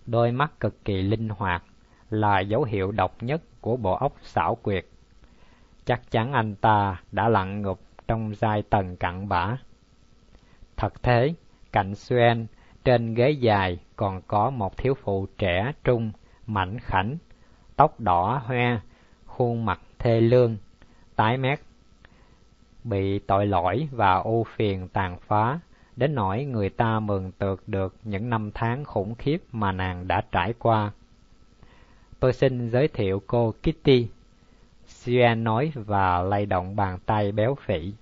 đôi 0.05 0.31
mắt 0.31 0.59
cực 0.59 0.85
kỳ 0.85 1.01
linh 1.01 1.29
hoạt, 1.29 1.63
là 2.09 2.39
dấu 2.39 2.63
hiệu 2.63 2.91
độc 2.91 3.23
nhất 3.23 3.41
của 3.61 3.77
bộ 3.77 3.93
óc 3.93 4.13
xảo 4.21 4.55
quyệt. 4.55 4.85
Chắc 5.85 6.11
chắn 6.11 6.33
anh 6.33 6.55
ta 6.55 7.01
đã 7.11 7.29
lặn 7.29 7.61
ngục 7.61 7.79
trong 8.07 8.35
giai 8.35 8.61
tầng 8.61 8.97
cặn 8.97 9.29
bã. 9.29 9.57
Thật 10.77 11.03
thế, 11.03 11.33
cạnh 11.71 11.95
Suen, 11.95 12.47
trên 12.83 13.13
ghế 13.13 13.29
dài 13.29 13.79
còn 13.95 14.21
có 14.27 14.49
một 14.49 14.77
thiếu 14.77 14.93
phụ 15.03 15.27
trẻ 15.37 15.71
trung, 15.83 16.11
mảnh 16.47 16.79
khảnh, 16.79 17.17
tóc 17.75 17.99
đỏ 17.99 18.41
hoe, 18.45 18.79
khuôn 19.25 19.65
mặt 19.65 19.81
thê 19.99 20.21
lương, 20.21 20.57
tái 21.17 21.37
mét, 21.37 21.59
bị 22.83 23.19
tội 23.19 23.45
lỗi 23.45 23.87
và 23.91 24.15
ô 24.15 24.43
phiền 24.55 24.87
tàn 24.87 25.17
phá, 25.27 25.59
đến 25.95 26.15
nỗi 26.15 26.43
người 26.43 26.69
ta 26.69 26.99
mường 26.99 27.31
tượng 27.31 27.59
được 27.67 27.95
những 28.03 28.29
năm 28.29 28.51
tháng 28.53 28.85
khủng 28.85 29.15
khiếp 29.15 29.37
mà 29.51 29.71
nàng 29.71 30.07
đã 30.07 30.21
trải 30.31 30.53
qua. 30.59 30.91
Tôi 32.19 32.33
xin 32.33 32.69
giới 32.69 32.87
thiệu 32.87 33.21
cô 33.27 33.53
Kitty. 33.61 34.07
Suen 34.87 35.43
nói 35.43 35.71
và 35.75 36.21
lay 36.21 36.45
động 36.45 36.75
bàn 36.75 36.99
tay 37.05 37.31
béo 37.31 37.55
phỉ. 37.55 37.93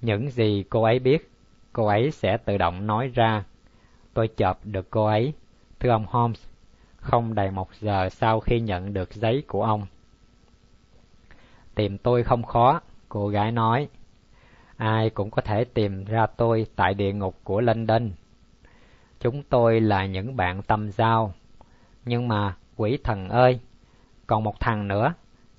Những 0.00 0.30
gì 0.30 0.64
cô 0.70 0.82
ấy 0.82 0.98
biết, 0.98 1.30
cô 1.72 1.86
ấy 1.86 2.10
sẽ 2.10 2.36
tự 2.36 2.56
động 2.56 2.86
nói 2.86 3.10
ra. 3.14 3.44
Tôi 4.14 4.28
chợp 4.28 4.58
được 4.64 4.90
cô 4.90 5.06
ấy, 5.06 5.32
thưa 5.80 5.90
ông 5.90 6.06
Holmes, 6.08 6.44
không 6.96 7.34
đầy 7.34 7.50
một 7.50 7.74
giờ 7.80 8.08
sau 8.08 8.40
khi 8.40 8.60
nhận 8.60 8.94
được 8.94 9.14
giấy 9.14 9.42
của 9.46 9.64
ông. 9.64 9.86
Tìm 11.78 11.98
tôi 11.98 12.22
không 12.22 12.42
khó, 12.42 12.80
cô 13.08 13.28
gái 13.28 13.52
nói. 13.52 13.88
Ai 14.76 15.10
cũng 15.10 15.30
có 15.30 15.42
thể 15.42 15.64
tìm 15.64 16.04
ra 16.04 16.26
tôi 16.26 16.66
tại 16.76 16.94
địa 16.94 17.12
ngục 17.12 17.40
của 17.44 17.60
London. 17.60 18.10
Chúng 19.20 19.42
tôi 19.42 19.80
là 19.80 20.06
những 20.06 20.36
bạn 20.36 20.62
tâm 20.62 20.90
giao. 20.90 21.32
Nhưng 22.04 22.28
mà, 22.28 22.56
quỷ 22.76 22.98
thần 23.04 23.28
ơi, 23.28 23.60
còn 24.26 24.44
một 24.44 24.60
thằng 24.60 24.88
nữa, 24.88 25.14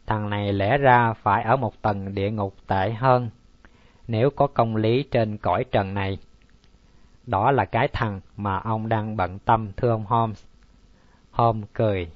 thằng 0.08 0.30
này 0.30 0.54
lẽ 0.54 0.78
ra 0.78 1.14
phải 1.14 1.44
ở 1.44 1.56
một 1.56 1.82
tầng 1.82 2.16
địa 2.16 2.32
ngục 2.32 2.56
tệ 2.68 2.92
hơn, 2.92 3.30
nếu 4.08 4.30
có 4.30 4.48
công 4.48 4.76
lý 4.76 5.04
trên 5.04 5.38
cõi 5.38 5.66
trần 5.72 5.94
này. 5.94 6.18
Đó 7.26 7.52
là 7.52 7.66
cái 7.66 7.88
thằng 7.88 8.22
mà 8.38 8.58
ông 8.60 8.90
đang 8.90 9.18
bận 9.18 9.40
tâm 9.40 9.72
thưa 9.78 9.90
ông 9.90 10.06
Holmes. 10.06 10.44
Holmes 11.32 11.68
cười. 11.74 12.10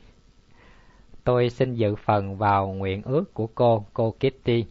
Tôi 1.23 1.49
xin 1.49 1.73
dự 1.73 1.95
phần 1.95 2.37
vào 2.37 2.67
nguyện 2.67 3.01
ước 3.01 3.33
của 3.33 3.47
cô, 3.47 3.85
cô 3.93 4.11
Kitty. 4.11 4.65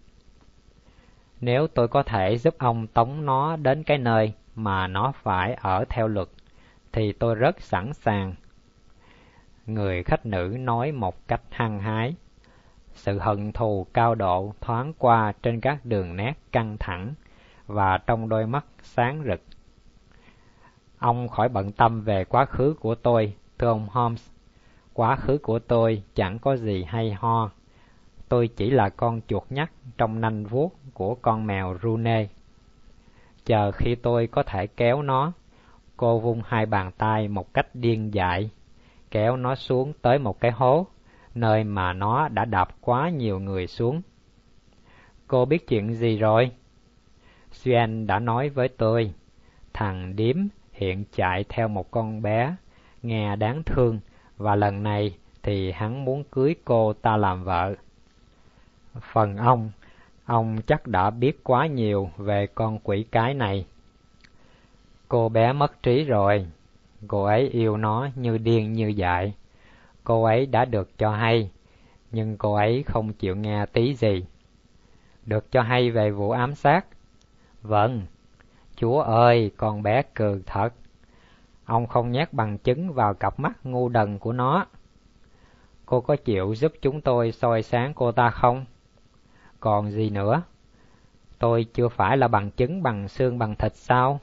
Nếu 1.40 1.66
tôi 1.66 1.88
có 1.88 2.02
thể 2.02 2.38
giúp 2.38 2.54
ông 2.58 2.86
tống 2.86 3.26
nó 3.26 3.56
đến 3.56 3.82
cái 3.82 3.98
nơi 3.98 4.32
mà 4.54 4.86
nó 4.86 5.12
phải 5.22 5.54
ở 5.54 5.84
theo 5.88 6.08
luật, 6.08 6.28
thì 6.92 7.12
tôi 7.12 7.34
rất 7.34 7.60
sẵn 7.60 7.92
sàng. 7.92 8.34
Người 9.66 10.02
khách 10.02 10.26
nữ 10.26 10.56
nói 10.58 10.92
một 10.92 11.28
cách 11.28 11.42
hăng 11.50 11.78
hái. 11.78 12.14
Sự 12.92 13.18
hận 13.18 13.52
thù 13.52 13.86
cao 13.92 14.14
độ 14.14 14.54
thoáng 14.60 14.92
qua 14.98 15.32
trên 15.42 15.60
các 15.60 15.84
đường 15.84 16.16
nét 16.16 16.34
căng 16.52 16.76
thẳng 16.80 17.14
và 17.66 17.98
trong 18.06 18.28
đôi 18.28 18.46
mắt 18.46 18.64
sáng 18.82 19.22
rực. 19.26 19.40
Ông 20.98 21.28
khỏi 21.28 21.48
bận 21.48 21.72
tâm 21.72 22.00
về 22.00 22.24
quá 22.24 22.44
khứ 22.44 22.74
của 22.80 22.94
tôi, 22.94 23.34
thưa 23.58 23.68
ông 23.68 23.88
Holmes. 23.90 24.30
Quá 24.94 25.16
khứ 25.16 25.38
của 25.38 25.58
tôi 25.58 26.02
chẳng 26.14 26.38
có 26.38 26.56
gì 26.56 26.84
hay 26.84 27.12
ho. 27.12 27.50
Tôi 28.28 28.48
chỉ 28.48 28.70
là 28.70 28.88
con 28.88 29.20
chuột 29.28 29.42
nhắt 29.50 29.70
trong 29.98 30.20
nanh 30.20 30.44
vuốt 30.44 30.72
của 30.94 31.14
con 31.14 31.46
mèo 31.46 31.76
Rune. 31.82 32.28
Chờ 33.44 33.72
khi 33.72 33.94
tôi 33.94 34.26
có 34.26 34.42
thể 34.42 34.66
kéo 34.66 35.02
nó, 35.02 35.32
cô 35.96 36.18
vung 36.18 36.42
hai 36.46 36.66
bàn 36.66 36.90
tay 36.98 37.28
một 37.28 37.54
cách 37.54 37.66
điên 37.74 38.14
dại, 38.14 38.50
kéo 39.10 39.36
nó 39.36 39.54
xuống 39.54 39.92
tới 40.02 40.18
một 40.18 40.40
cái 40.40 40.50
hố, 40.50 40.86
nơi 41.34 41.64
mà 41.64 41.92
nó 41.92 42.28
đã 42.28 42.44
đạp 42.44 42.68
quá 42.80 43.08
nhiều 43.08 43.40
người 43.40 43.66
xuống. 43.66 44.02
Cô 45.26 45.44
biết 45.44 45.68
chuyện 45.68 45.94
gì 45.94 46.18
rồi? 46.18 46.50
Xuyên 47.50 48.06
đã 48.06 48.18
nói 48.18 48.48
với 48.48 48.68
tôi, 48.68 49.14
thằng 49.72 50.16
điếm 50.16 50.36
hiện 50.72 51.04
chạy 51.12 51.44
theo 51.48 51.68
một 51.68 51.90
con 51.90 52.22
bé, 52.22 52.56
nghe 53.02 53.36
đáng 53.36 53.62
thương, 53.62 54.00
và 54.36 54.56
lần 54.56 54.82
này 54.82 55.16
thì 55.42 55.72
hắn 55.72 56.04
muốn 56.04 56.24
cưới 56.24 56.54
cô 56.64 56.92
ta 56.92 57.16
làm 57.16 57.44
vợ. 57.44 57.74
Phần 59.12 59.36
ông, 59.36 59.70
ông 60.24 60.58
chắc 60.66 60.86
đã 60.86 61.10
biết 61.10 61.44
quá 61.44 61.66
nhiều 61.66 62.10
về 62.16 62.46
con 62.54 62.78
quỷ 62.78 63.04
cái 63.10 63.34
này. 63.34 63.66
Cô 65.08 65.28
bé 65.28 65.52
mất 65.52 65.82
trí 65.82 66.04
rồi, 66.04 66.46
cô 67.08 67.24
ấy 67.24 67.48
yêu 67.48 67.76
nó 67.76 68.08
như 68.14 68.38
điên 68.38 68.72
như 68.72 68.88
dại. 68.88 69.34
Cô 70.04 70.24
ấy 70.24 70.46
đã 70.46 70.64
được 70.64 70.98
cho 70.98 71.10
hay, 71.10 71.50
nhưng 72.10 72.36
cô 72.36 72.54
ấy 72.54 72.82
không 72.86 73.12
chịu 73.12 73.36
nghe 73.36 73.66
tí 73.66 73.94
gì. 73.94 74.24
Được 75.26 75.52
cho 75.52 75.62
hay 75.62 75.90
về 75.90 76.10
vụ 76.10 76.30
ám 76.30 76.54
sát? 76.54 76.86
Vâng, 77.62 78.02
chúa 78.76 79.00
ơi, 79.00 79.50
con 79.56 79.82
bé 79.82 80.02
cừ 80.02 80.42
thật. 80.46 80.74
Ông 81.64 81.86
không 81.86 82.10
nhét 82.10 82.32
bằng 82.32 82.58
chứng 82.58 82.92
vào 82.92 83.14
cặp 83.14 83.40
mắt 83.40 83.66
ngu 83.66 83.88
đần 83.88 84.18
của 84.18 84.32
nó. 84.32 84.66
Cô 85.86 86.00
có 86.00 86.16
chịu 86.16 86.54
giúp 86.54 86.72
chúng 86.82 87.00
tôi 87.00 87.32
soi 87.32 87.62
sáng 87.62 87.94
cô 87.94 88.12
ta 88.12 88.30
không? 88.30 88.64
Còn 89.60 89.90
gì 89.90 90.10
nữa? 90.10 90.42
Tôi 91.38 91.66
chưa 91.74 91.88
phải 91.88 92.16
là 92.16 92.28
bằng 92.28 92.50
chứng 92.50 92.82
bằng 92.82 93.08
xương 93.08 93.38
bằng 93.38 93.56
thịt 93.56 93.76
sao? 93.76 94.20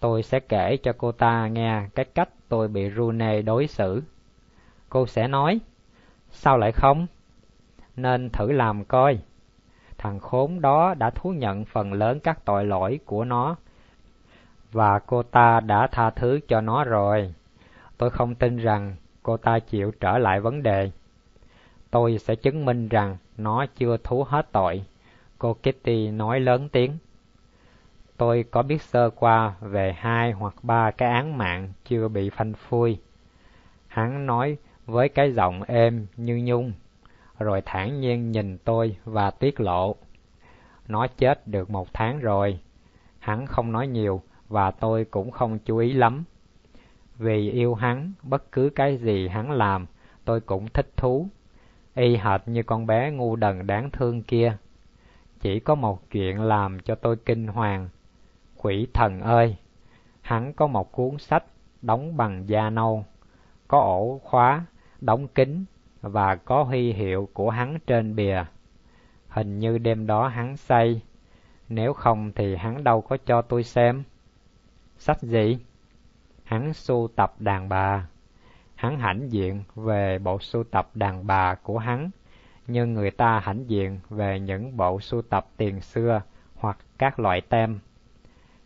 Tôi 0.00 0.22
sẽ 0.22 0.40
kể 0.40 0.76
cho 0.76 0.92
cô 0.98 1.12
ta 1.12 1.48
nghe 1.48 1.88
cái 1.94 2.04
cách 2.04 2.28
tôi 2.48 2.68
bị 2.68 2.90
Rune 2.90 3.42
đối 3.42 3.66
xử. 3.66 4.02
Cô 4.88 5.06
sẽ 5.06 5.28
nói, 5.28 5.60
sao 6.30 6.58
lại 6.58 6.72
không? 6.72 7.06
Nên 7.96 8.30
thử 8.30 8.52
làm 8.52 8.84
coi. 8.84 9.18
Thằng 9.98 10.20
khốn 10.20 10.60
đó 10.60 10.94
đã 10.94 11.10
thú 11.10 11.30
nhận 11.30 11.64
phần 11.64 11.92
lớn 11.92 12.20
các 12.20 12.44
tội 12.44 12.64
lỗi 12.64 13.00
của 13.04 13.24
nó, 13.24 13.56
và 14.72 14.98
cô 14.98 15.22
ta 15.22 15.60
đã 15.60 15.86
tha 15.86 16.10
thứ 16.10 16.40
cho 16.48 16.60
nó 16.60 16.84
rồi. 16.84 17.34
Tôi 17.98 18.10
không 18.10 18.34
tin 18.34 18.56
rằng 18.56 18.96
cô 19.22 19.36
ta 19.36 19.58
chịu 19.58 19.92
trở 20.00 20.18
lại 20.18 20.40
vấn 20.40 20.62
đề. 20.62 20.90
Tôi 21.90 22.18
sẽ 22.18 22.34
chứng 22.34 22.64
minh 22.64 22.88
rằng 22.88 23.16
nó 23.36 23.66
chưa 23.66 23.96
thú 23.96 24.24
hết 24.28 24.52
tội. 24.52 24.84
Cô 25.38 25.54
Kitty 25.54 26.10
nói 26.10 26.40
lớn 26.40 26.68
tiếng. 26.68 26.98
Tôi 28.16 28.44
có 28.50 28.62
biết 28.62 28.82
sơ 28.82 29.10
qua 29.10 29.54
về 29.60 29.92
hai 29.92 30.32
hoặc 30.32 30.54
ba 30.62 30.90
cái 30.90 31.10
án 31.10 31.38
mạng 31.38 31.72
chưa 31.84 32.08
bị 32.08 32.30
phanh 32.30 32.52
phui. 32.52 32.98
Hắn 33.88 34.26
nói 34.26 34.56
với 34.86 35.08
cái 35.08 35.32
giọng 35.32 35.62
êm 35.62 36.06
như 36.16 36.40
nhung, 36.44 36.72
rồi 37.38 37.62
thản 37.64 38.00
nhiên 38.00 38.30
nhìn 38.30 38.58
tôi 38.58 38.96
và 39.04 39.30
tiết 39.30 39.60
lộ. 39.60 39.96
Nó 40.88 41.06
chết 41.06 41.46
được 41.48 41.70
một 41.70 41.88
tháng 41.92 42.18
rồi. 42.18 42.58
Hắn 43.18 43.46
không 43.46 43.72
nói 43.72 43.86
nhiều 43.86 44.22
và 44.48 44.70
tôi 44.70 45.04
cũng 45.04 45.30
không 45.30 45.58
chú 45.58 45.76
ý 45.76 45.92
lắm. 45.92 46.24
Vì 47.18 47.50
yêu 47.50 47.74
hắn, 47.74 48.12
bất 48.22 48.52
cứ 48.52 48.70
cái 48.74 48.96
gì 48.96 49.28
hắn 49.28 49.50
làm, 49.50 49.86
tôi 50.24 50.40
cũng 50.40 50.68
thích 50.68 50.96
thú. 50.96 51.28
Y 51.94 52.16
hệt 52.16 52.40
như 52.46 52.62
con 52.62 52.86
bé 52.86 53.10
ngu 53.10 53.36
đần 53.36 53.66
đáng 53.66 53.90
thương 53.90 54.22
kia. 54.22 54.56
Chỉ 55.40 55.60
có 55.60 55.74
một 55.74 56.10
chuyện 56.10 56.40
làm 56.40 56.80
cho 56.80 56.94
tôi 56.94 57.16
kinh 57.16 57.46
hoàng. 57.46 57.88
Quỷ 58.56 58.86
thần 58.94 59.20
ơi! 59.20 59.56
Hắn 60.20 60.52
có 60.52 60.66
một 60.66 60.92
cuốn 60.92 61.18
sách 61.18 61.44
đóng 61.82 62.16
bằng 62.16 62.48
da 62.48 62.70
nâu, 62.70 63.04
có 63.68 63.78
ổ 63.78 64.20
khóa, 64.24 64.64
đóng 65.00 65.28
kín 65.28 65.64
và 66.02 66.36
có 66.36 66.62
huy 66.62 66.92
hiệu 66.92 67.28
của 67.32 67.50
hắn 67.50 67.78
trên 67.86 68.16
bìa. 68.16 68.44
Hình 69.28 69.58
như 69.58 69.78
đêm 69.78 70.06
đó 70.06 70.28
hắn 70.28 70.56
say, 70.56 71.02
nếu 71.68 71.92
không 71.92 72.32
thì 72.34 72.56
hắn 72.56 72.84
đâu 72.84 73.00
có 73.00 73.16
cho 73.26 73.42
tôi 73.42 73.62
xem. 73.62 74.02
Sách 74.98 75.22
gì? 75.22 75.58
Hắn 76.44 76.72
sưu 76.72 77.08
tập 77.16 77.34
đàn 77.38 77.68
bà. 77.68 78.06
Hắn 78.74 78.98
hãnh 78.98 79.32
diện 79.32 79.62
về 79.74 80.18
bộ 80.18 80.38
sưu 80.40 80.64
tập 80.64 80.90
đàn 80.94 81.26
bà 81.26 81.54
của 81.54 81.78
hắn, 81.78 82.10
như 82.66 82.86
người 82.86 83.10
ta 83.10 83.40
hãnh 83.40 83.70
diện 83.70 84.00
về 84.10 84.40
những 84.40 84.76
bộ 84.76 85.00
sưu 85.00 85.22
tập 85.22 85.46
tiền 85.56 85.80
xưa 85.80 86.22
hoặc 86.54 86.78
các 86.98 87.20
loại 87.20 87.40
tem. 87.40 87.78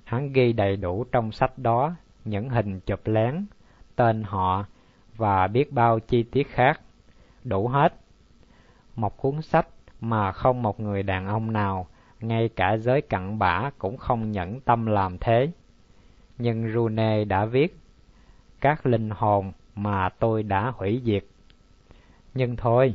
Hắn 0.05 0.33
ghi 0.33 0.53
đầy 0.53 0.77
đủ 0.77 1.05
trong 1.13 1.33
sách 1.33 1.59
đó 1.59 1.95
những 2.25 2.49
hình 2.49 2.81
chụp 2.81 3.01
lén, 3.05 3.47
tên 3.97 4.23
họ 4.23 4.65
và 5.17 5.47
biết 5.47 5.73
bao 5.73 6.01
chi 6.01 6.23
tiết 6.23 6.49
khác, 6.49 6.81
đủ 7.45 7.69
hết. 7.69 7.95
Một 8.97 9.17
cuốn 9.17 9.43
sách 9.43 9.67
mà 10.01 10.33
không 10.33 10.63
một 10.63 10.81
người 10.81 11.03
đàn 11.03 11.27
ông 11.27 11.53
nào, 11.53 11.87
ngay 12.21 12.49
cả 12.57 12.77
giới 12.77 13.01
cặn 13.01 13.39
bã 13.39 13.71
cũng 13.79 13.97
không 13.97 14.33
nhẫn 14.33 14.61
tâm 14.61 14.87
làm 14.87 15.19
thế. 15.19 15.51
Nhưng 16.43 16.73
Rune 16.73 17.25
đã 17.25 17.45
viết, 17.45 17.77
các 18.61 18.87
linh 18.87 19.11
hồn 19.11 19.53
mà 19.75 20.09
tôi 20.19 20.43
đã 20.43 20.73
hủy 20.77 21.03
diệt. 21.05 21.25
Nhưng 22.35 22.57
thôi, 22.57 22.95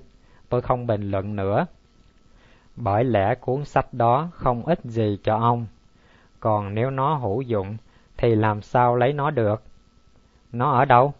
tôi 0.50 0.62
không 0.62 0.88
bình 0.88 1.12
luận 1.12 1.36
nữa. 1.36 1.66
bởi 2.76 3.04
lẽ 3.04 3.36
cuốn 3.36 3.66
sách 3.66 3.94
đó 3.94 4.30
không 4.34 4.66
ích 4.66 4.80
gì 4.84 5.20
cho 5.24 5.38
ông. 5.38 5.66
Còn 6.40 6.76
nếu 6.76 6.90
nó 6.90 7.16
hữu 7.16 7.42
dụng, 7.42 7.78
thì 8.18 8.36
làm 8.36 8.62
sao 8.62 8.96
lấy 8.96 9.14
nó 9.14 9.32
được? 9.32 9.64
Nó 10.52 10.72
ở 10.72 10.86
đâu? 10.86 11.14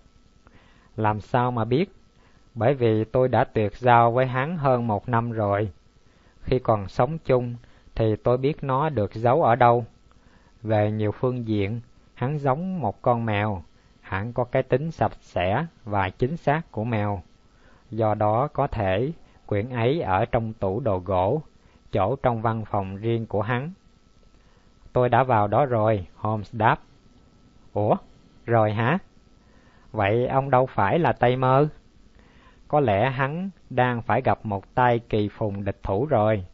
Làm 0.98 1.22
sao 1.22 1.52
mà 1.52 1.66
biết? 1.66 1.92
Bởi 2.56 2.74
vì 2.74 3.04
tôi 3.04 3.28
đã 3.28 3.44
tuyệt 3.44 3.78
giao 3.78 4.12
với 4.12 4.26
hắn 4.26 4.58
hơn 4.58 4.88
một 4.88 5.10
năm 5.10 5.32
rồi. 5.32 5.72
Khi 6.42 6.60
còn 6.60 6.88
sống 6.88 7.18
chung, 7.26 7.56
thì 7.96 8.16
tôi 8.16 8.38
biết 8.38 8.64
nó 8.64 8.90
được 8.90 9.14
giấu 9.14 9.44
ở 9.44 9.56
đâu. 9.56 9.86
Về 10.62 10.92
nhiều 10.92 11.12
phương 11.12 11.48
diện, 11.48 11.82
hắn 12.16 12.40
giống 12.40 12.80
một 12.80 13.02
con 13.02 13.26
mèo, 13.26 13.64
hắn 14.02 14.34
có 14.34 14.44
cái 14.44 14.64
tính 14.64 14.92
sạch 14.92 15.18
sẽ 15.20 15.66
và 15.84 16.10
chính 16.10 16.38
xác 16.38 16.62
của 16.72 16.84
mèo. 16.84 17.22
Do 17.92 18.14
đó 18.14 18.48
có 18.48 18.68
thể 18.68 19.12
quyển 19.46 19.70
ấy 19.70 20.02
ở 20.02 20.26
trong 20.26 20.54
tủ 20.54 20.80
đồ 20.80 21.00
gỗ, 21.00 21.42
chỗ 21.92 22.16
trong 22.24 22.42
văn 22.42 22.66
phòng 22.66 22.98
riêng 22.98 23.26
của 23.26 23.42
hắn. 23.42 23.72
Tôi 24.94 25.10
đã 25.10 25.24
vào 25.24 25.48
đó 25.48 25.66
rồi, 25.66 26.08
Holmes 26.16 26.56
đáp. 26.56 26.80
Ủa, 27.74 27.96
rồi 28.46 28.74
hả? 28.74 28.98
Vậy 29.92 30.28
ông 30.28 30.50
đâu 30.50 30.66
phải 30.66 31.00
là 31.00 31.14
Tây 31.14 31.36
Mơ? 31.36 31.68
Có 32.68 32.80
lẽ 32.80 33.10
hắn 33.10 33.50
đang 33.70 34.02
phải 34.02 34.22
gặp 34.22 34.40
một 34.44 34.76
tay 34.76 35.00
kỳ 35.00 35.30
phùng 35.30 35.64
địch 35.64 35.84
thủ 35.84 36.06
rồi. 36.06 36.46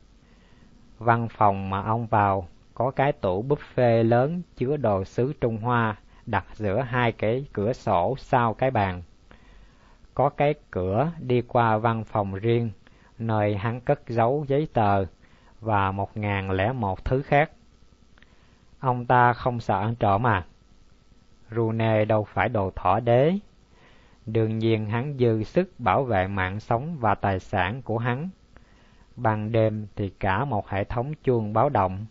Văn 1.00 1.28
phòng 1.28 1.70
mà 1.70 1.82
ông 1.82 2.08
vào 2.08 2.48
có 2.82 2.92
cái 2.92 3.12
tủ 3.12 3.44
buffet 3.44 4.04
lớn 4.04 4.42
chứa 4.56 4.78
đồ 4.78 5.04
sứ 5.04 5.34
Trung 5.42 5.58
Hoa 5.58 5.96
đặt 6.26 6.46
giữa 6.54 6.82
hai 6.82 7.12
cái 7.12 7.46
cửa 7.54 7.74
sổ 7.74 8.16
sau 8.18 8.54
cái 8.54 8.72
bàn. 8.72 9.02
Có 10.14 10.30
cái 10.30 10.54
cửa 10.72 11.12
đi 11.20 11.42
qua 11.42 11.78
văn 11.78 12.04
phòng 12.04 12.36
riêng, 12.36 12.72
nơi 13.20 13.56
hắn 13.56 13.82
cất 13.82 14.02
giấu 14.08 14.46
giấy 14.48 14.68
tờ 14.74 15.06
và 15.60 15.92
một 15.92 16.18
ngàn 16.18 16.52
lẻ 16.52 16.72
một 16.72 17.06
thứ 17.06 17.22
khác. 17.22 17.52
Ông 18.80 19.06
ta 19.06 19.34
không 19.34 19.60
sợ 19.60 19.80
ăn 19.80 19.96
trộm 19.96 20.28
à? 20.28 20.46
Rune 21.52 22.06
đâu 22.06 22.24
phải 22.24 22.50
đồ 22.50 22.72
thỏ 22.76 23.00
đế. 23.00 23.34
Đương 24.26 24.60
nhiên 24.60 24.86
hắn 24.86 25.18
dư 25.18 25.44
sức 25.44 25.80
bảo 25.80 26.04
vệ 26.04 26.28
mạng 26.28 26.60
sống 26.60 26.98
và 27.00 27.16
tài 27.16 27.40
sản 27.40 27.82
của 27.82 27.98
hắn. 27.98 28.30
Ban 29.16 29.52
đêm 29.52 29.88
thì 29.96 30.10
cả 30.20 30.46
một 30.46 30.70
hệ 30.70 30.84
thống 30.84 31.14
chuông 31.24 31.54
báo 31.54 31.70
động. 31.70 32.06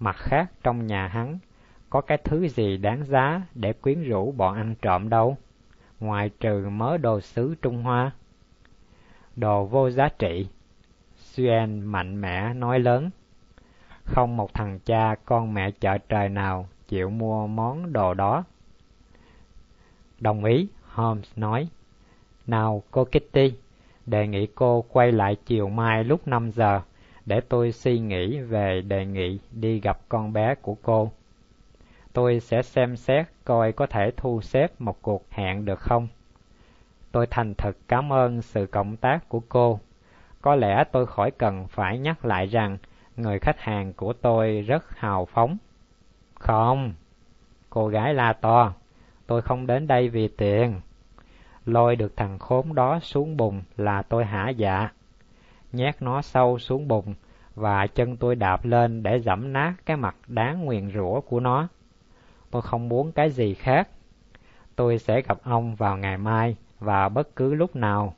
Mặt 0.00 0.16
khác 0.16 0.52
trong 0.62 0.86
nhà 0.86 1.08
hắn 1.08 1.38
có 1.90 2.00
cái 2.00 2.18
thứ 2.24 2.48
gì 2.48 2.76
đáng 2.76 3.04
giá 3.04 3.42
để 3.54 3.72
quyến 3.72 4.02
rũ 4.02 4.32
bọn 4.32 4.56
ăn 4.56 4.74
trộm 4.82 5.08
đâu, 5.08 5.36
ngoài 6.00 6.30
trừ 6.40 6.68
mớ 6.70 6.96
đồ 6.96 7.20
sứ 7.20 7.54
Trung 7.62 7.82
Hoa. 7.82 8.10
Đồ 9.36 9.64
vô 9.64 9.90
giá 9.90 10.08
trị. 10.18 10.48
Xuyên 11.16 11.80
mạnh 11.80 12.20
mẽ 12.20 12.54
nói 12.54 12.78
lớn. 12.78 13.10
Không 14.04 14.36
một 14.36 14.54
thằng 14.54 14.78
cha 14.84 15.14
con 15.24 15.54
mẹ 15.54 15.70
chợ 15.70 15.98
trời 16.08 16.28
nào 16.28 16.68
chịu 16.88 17.10
mua 17.10 17.46
món 17.46 17.92
đồ 17.92 18.14
đó. 18.14 18.44
Đồng 20.20 20.44
ý, 20.44 20.68
Holmes 20.84 21.32
nói. 21.36 21.68
Nào 22.46 22.82
cô 22.90 23.04
Kitty, 23.04 23.52
đề 24.06 24.26
nghị 24.26 24.46
cô 24.46 24.84
quay 24.88 25.12
lại 25.12 25.36
chiều 25.46 25.68
mai 25.68 26.04
lúc 26.04 26.28
5 26.28 26.50
giờ 26.50 26.80
để 27.26 27.40
tôi 27.40 27.72
suy 27.72 27.98
nghĩ 27.98 28.38
về 28.40 28.80
đề 28.80 29.06
nghị 29.06 29.38
đi 29.50 29.80
gặp 29.80 29.98
con 30.08 30.32
bé 30.32 30.54
của 30.54 30.76
cô. 30.82 31.10
Tôi 32.12 32.40
sẽ 32.40 32.62
xem 32.62 32.96
xét 32.96 33.26
coi 33.44 33.72
có 33.72 33.86
thể 33.86 34.10
thu 34.16 34.40
xếp 34.40 34.80
một 34.80 35.02
cuộc 35.02 35.30
hẹn 35.30 35.64
được 35.64 35.80
không. 35.80 36.08
Tôi 37.12 37.26
thành 37.26 37.54
thật 37.54 37.76
cảm 37.88 38.12
ơn 38.12 38.42
sự 38.42 38.66
cộng 38.66 38.96
tác 38.96 39.28
của 39.28 39.40
cô. 39.48 39.80
Có 40.42 40.54
lẽ 40.54 40.84
tôi 40.92 41.06
khỏi 41.06 41.30
cần 41.30 41.66
phải 41.68 41.98
nhắc 41.98 42.24
lại 42.24 42.46
rằng 42.46 42.78
người 43.16 43.38
khách 43.38 43.60
hàng 43.60 43.92
của 43.92 44.12
tôi 44.12 44.64
rất 44.66 44.98
hào 44.98 45.24
phóng. 45.24 45.56
Không, 46.34 46.94
cô 47.70 47.88
gái 47.88 48.14
la 48.14 48.32
to, 48.32 48.72
tôi 49.26 49.42
không 49.42 49.66
đến 49.66 49.86
đây 49.86 50.08
vì 50.08 50.28
tiền. 50.28 50.80
Lôi 51.66 51.96
được 51.96 52.16
thằng 52.16 52.38
khốn 52.38 52.74
đó 52.74 52.98
xuống 53.02 53.36
bùn 53.36 53.62
là 53.76 54.02
tôi 54.02 54.24
hả 54.24 54.48
dạ. 54.48 54.88
Nhét 55.72 56.02
nó 56.02 56.22
sâu 56.22 56.58
xuống 56.58 56.88
bùn 56.88 57.14
và 57.54 57.86
chân 57.86 58.16
tôi 58.16 58.34
đạp 58.34 58.64
lên 58.64 59.02
để 59.02 59.20
dẫm 59.20 59.52
nát 59.52 59.74
cái 59.86 59.96
mặt 59.96 60.16
đáng 60.26 60.64
nguyền 60.64 60.90
rủa 60.94 61.20
của 61.20 61.40
nó. 61.40 61.68
Tôi 62.50 62.62
không 62.62 62.88
muốn 62.88 63.12
cái 63.12 63.30
gì 63.30 63.54
khác. 63.54 63.88
Tôi 64.76 64.98
sẽ 64.98 65.22
gặp 65.22 65.38
ông 65.44 65.74
vào 65.74 65.96
ngày 65.96 66.18
mai 66.18 66.56
và 66.78 67.08
bất 67.08 67.36
cứ 67.36 67.54
lúc 67.54 67.76
nào. 67.76 68.14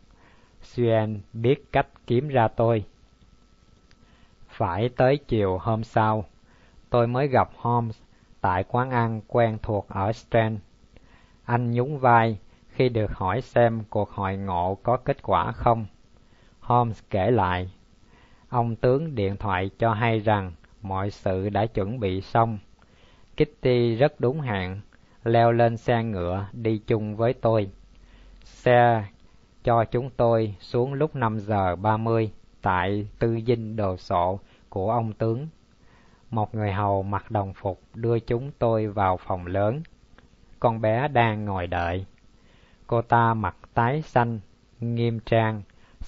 Xuyên 0.61 1.21
biết 1.33 1.73
cách 1.73 1.87
kiếm 2.07 2.29
ra 2.29 2.49
tôi. 2.49 2.85
Phải 4.49 4.89
tới 4.97 5.19
chiều 5.29 5.59
hôm 5.59 5.85
sau, 5.85 6.25
tôi 6.91 7.07
mới 7.07 7.29
gặp 7.29 7.51
Holmes 7.57 8.01
tại 8.41 8.65
quán 8.69 8.91
ăn 8.91 9.21
quen 9.29 9.59
thuộc 9.63 9.89
ở 9.89 10.13
Strand. 10.13 10.59
Anh 11.45 11.71
nhún 11.71 11.99
vai 11.99 12.39
khi 12.69 12.89
được 12.89 13.13
hỏi 13.13 13.41
xem 13.41 13.83
cuộc 13.91 14.11
hội 14.11 14.37
ngộ 14.37 14.79
có 14.83 14.97
kết 14.97 15.23
quả 15.23 15.53
không. 15.53 15.87
Holmes 16.63 17.03
kể 17.11 17.31
lại, 17.31 17.71
ông 18.49 18.77
tướng 18.77 19.15
điện 19.15 19.37
thoại 19.37 19.71
cho 19.79 19.93
hay 19.93 20.19
rằng 20.19 20.53
mọi 20.83 21.11
sự 21.11 21.49
đã 21.49 21.67
chuẩn 21.67 22.01
bị 22.01 22.21
xong. 22.21 22.59
Kitty 23.37 23.95
rất 23.95 24.21
đúng 24.21 24.41
hạn, 24.41 24.81
leo 25.25 25.53
lên 25.53 25.77
xe 25.77 26.05
ngựa 26.05 26.47
đi 26.53 26.79
chung 26.87 27.17
với 27.17 27.33
tôi. 27.33 27.71
Xe 28.45 29.05
cho 29.65 29.85
chúng 29.85 30.11
tôi 30.11 30.55
xuống 30.61 30.95
lúc 30.95 31.17
5 31.17 31.39
giờ 31.39 31.77
30 31.77 32.33
tại 32.63 33.09
tư 33.19 33.41
dinh 33.47 33.77
đồ 33.77 33.97
sộ 33.97 34.39
của 34.69 34.91
ông 34.91 35.13
tướng. 35.13 35.49
Một 36.31 36.55
người 36.55 36.73
hầu 36.73 37.03
mặc 37.03 37.31
đồng 37.31 37.53
phục 37.55 37.81
đưa 37.95 38.19
chúng 38.19 38.51
tôi 38.59 38.87
vào 38.87 39.17
phòng 39.17 39.47
lớn. 39.47 39.83
Con 40.61 40.81
bé 40.81 41.09
đang 41.09 41.45
ngồi 41.45 41.67
đợi. 41.67 42.07
Cô 42.87 43.03
ta 43.03 43.35
mặc 43.35 43.57
tái 43.75 44.03
xanh, 44.03 44.41
nghiêm 44.81 45.21
trang, 45.21 45.63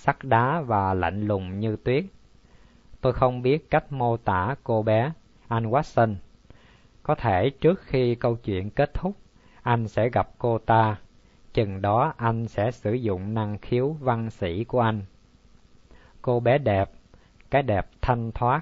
sắt 0.05 0.25
đá 0.25 0.61
và 0.61 0.95
lạnh 0.95 1.27
lùng 1.27 1.61
như 1.61 1.77
tuyết. 1.77 2.05
Tôi 3.01 3.13
không 3.13 3.43
biết 3.43 3.71
cách 3.71 3.93
mô 3.93 4.17
tả 4.17 4.55
cô 4.65 4.83
bé, 4.83 5.13
anh 5.49 5.71
Watson. 5.71 6.15
Có 7.03 7.15
thể 7.15 7.51
trước 7.51 7.81
khi 7.81 8.15
câu 8.15 8.37
chuyện 8.37 8.71
kết 8.71 8.95
thúc, 8.95 9.17
anh 9.63 9.89
sẽ 9.89 10.09
gặp 10.09 10.29
cô 10.39 10.59
ta. 10.59 10.97
Chừng 11.53 11.83
đó 11.83 12.15
anh 12.17 12.49
sẽ 12.49 12.71
sử 12.71 12.93
dụng 12.93 13.35
năng 13.35 13.59
khiếu 13.59 13.97
văn 14.01 14.31
sĩ 14.31 14.65
của 14.65 14.81
anh. 14.81 15.03
Cô 16.23 16.41
bé 16.41 16.59
đẹp, 16.59 16.91
cái 17.51 17.63
đẹp 17.63 17.87
thanh 18.01 18.33
thoát. 18.33 18.61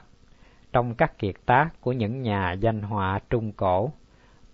Trong 0.73 0.95
các 0.95 1.19
kiệt 1.19 1.35
tác 1.47 1.69
của 1.81 1.93
những 1.93 2.23
nhà 2.23 2.53
danh 2.53 2.83
họa 2.83 3.21
trung 3.31 3.53
cổ, 3.53 3.93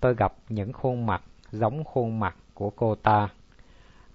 tôi 0.00 0.14
gặp 0.14 0.34
những 0.48 0.72
khuôn 0.72 1.06
mặt 1.06 1.22
giống 1.50 1.84
khuôn 1.84 2.20
mặt 2.20 2.36
của 2.54 2.70
cô 2.70 2.94
ta. 2.94 3.28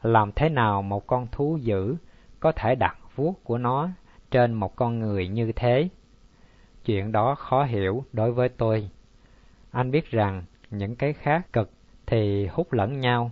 Làm 0.01 0.31
thế 0.31 0.49
nào 0.49 0.81
một 0.81 1.07
con 1.07 1.27
thú 1.31 1.57
dữ 1.61 1.95
có 2.43 2.51
thể 2.51 2.75
đặt 2.75 2.97
vuốt 3.15 3.43
của 3.43 3.57
nó 3.57 3.89
trên 4.31 4.53
một 4.53 4.75
con 4.75 4.99
người 4.99 5.27
như 5.27 5.51
thế? 5.51 5.89
Chuyện 6.85 7.11
đó 7.11 7.35
khó 7.35 7.63
hiểu 7.63 8.03
đối 8.13 8.31
với 8.31 8.49
tôi. 8.49 8.89
Anh 9.71 9.91
biết 9.91 10.11
rằng 10.11 10.43
những 10.71 10.95
cái 10.95 11.13
khác 11.13 11.53
cực 11.53 11.69
thì 12.05 12.47
hút 12.47 12.73
lẫn 12.73 12.99
nhau. 12.99 13.31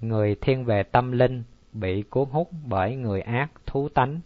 Người 0.00 0.36
thiên 0.40 0.64
về 0.64 0.82
tâm 0.82 1.12
linh 1.12 1.42
bị 1.72 2.02
cuốn 2.02 2.28
hút 2.30 2.50
bởi 2.64 2.96
người 2.96 3.20
ác 3.20 3.50
thú 3.66 3.88
tánh. 3.88 4.20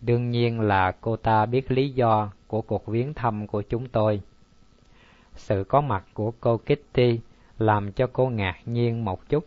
Đương 0.00 0.30
nhiên 0.30 0.60
là 0.60 0.92
cô 1.00 1.16
ta 1.16 1.46
biết 1.46 1.70
lý 1.70 1.90
do 1.90 2.32
của 2.46 2.62
cuộc 2.62 2.86
viếng 2.86 3.14
thăm 3.14 3.46
của 3.46 3.62
chúng 3.62 3.88
tôi. 3.88 4.20
Sự 5.34 5.64
có 5.68 5.80
mặt 5.80 6.04
của 6.14 6.32
cô 6.40 6.58
Kitty 6.58 7.20
làm 7.58 7.92
cho 7.92 8.06
cô 8.12 8.28
ngạc 8.28 8.56
nhiên 8.66 9.04
một 9.04 9.28
chút. 9.28 9.46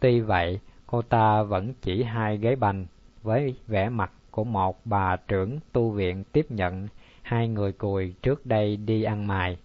Tuy 0.00 0.20
vậy, 0.20 0.60
cô 0.86 1.02
ta 1.02 1.42
vẫn 1.42 1.74
chỉ 1.82 2.02
hai 2.02 2.38
ghế 2.38 2.56
bành 2.56 2.86
với 3.28 3.54
vẻ 3.66 3.88
mặt 3.88 4.12
của 4.30 4.44
một 4.44 4.80
bà 4.84 5.16
trưởng 5.16 5.58
tu 5.72 5.90
viện 5.90 6.24
tiếp 6.32 6.46
nhận 6.48 6.88
hai 7.22 7.48
người 7.48 7.72
cùi 7.72 8.14
trước 8.22 8.46
đây 8.46 8.76
đi 8.76 9.02
ăn 9.02 9.26
mài. 9.26 9.56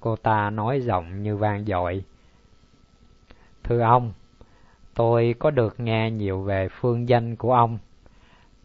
Cô 0.00 0.16
ta 0.16 0.50
nói 0.50 0.80
giọng 0.80 1.22
như 1.22 1.36
vang 1.36 1.64
dội. 1.64 2.04
Thưa 3.64 3.80
ông, 3.80 4.12
tôi 4.94 5.34
có 5.38 5.50
được 5.50 5.80
nghe 5.80 6.10
nhiều 6.10 6.42
về 6.42 6.68
phương 6.68 7.08
danh 7.08 7.36
của 7.36 7.52
ông. 7.52 7.78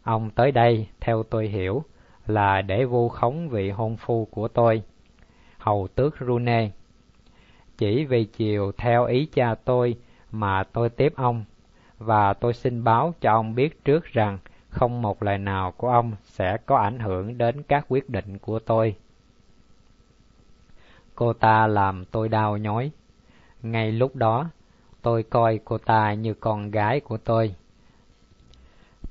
Ông 0.02 0.30
tới 0.30 0.52
đây, 0.52 0.88
theo 1.00 1.22
tôi 1.22 1.48
hiểu, 1.48 1.84
là 2.26 2.62
để 2.62 2.84
vu 2.84 3.08
khống 3.08 3.48
vị 3.48 3.70
hôn 3.70 3.96
phu 3.96 4.24
của 4.24 4.48
tôi, 4.48 4.82
hầu 5.58 5.88
tước 5.94 6.16
Rune. 6.20 6.70
Chỉ 7.78 8.04
vì 8.04 8.24
chiều 8.24 8.72
theo 8.78 9.04
ý 9.04 9.26
cha 9.32 9.54
tôi 9.54 9.96
mà 10.30 10.62
tôi 10.72 10.88
tiếp 10.88 11.12
ông, 11.16 11.44
và 12.00 12.32
tôi 12.32 12.54
xin 12.54 12.84
báo 12.84 13.14
cho 13.20 13.32
ông 13.32 13.54
biết 13.54 13.84
trước 13.84 14.04
rằng 14.04 14.38
không 14.68 15.02
một 15.02 15.22
lời 15.22 15.38
nào 15.38 15.72
của 15.76 15.88
ông 15.88 16.12
sẽ 16.24 16.56
có 16.66 16.76
ảnh 16.76 16.98
hưởng 16.98 17.38
đến 17.38 17.62
các 17.62 17.84
quyết 17.88 18.10
định 18.10 18.38
của 18.38 18.58
tôi. 18.58 18.96
Cô 21.14 21.32
ta 21.32 21.66
làm 21.66 22.04
tôi 22.04 22.28
đau 22.28 22.56
nhói. 22.56 22.90
Ngay 23.62 23.92
lúc 23.92 24.16
đó, 24.16 24.50
tôi 25.02 25.22
coi 25.22 25.60
cô 25.64 25.78
ta 25.78 26.12
như 26.12 26.34
con 26.34 26.70
gái 26.70 27.00
của 27.00 27.16
tôi. 27.16 27.54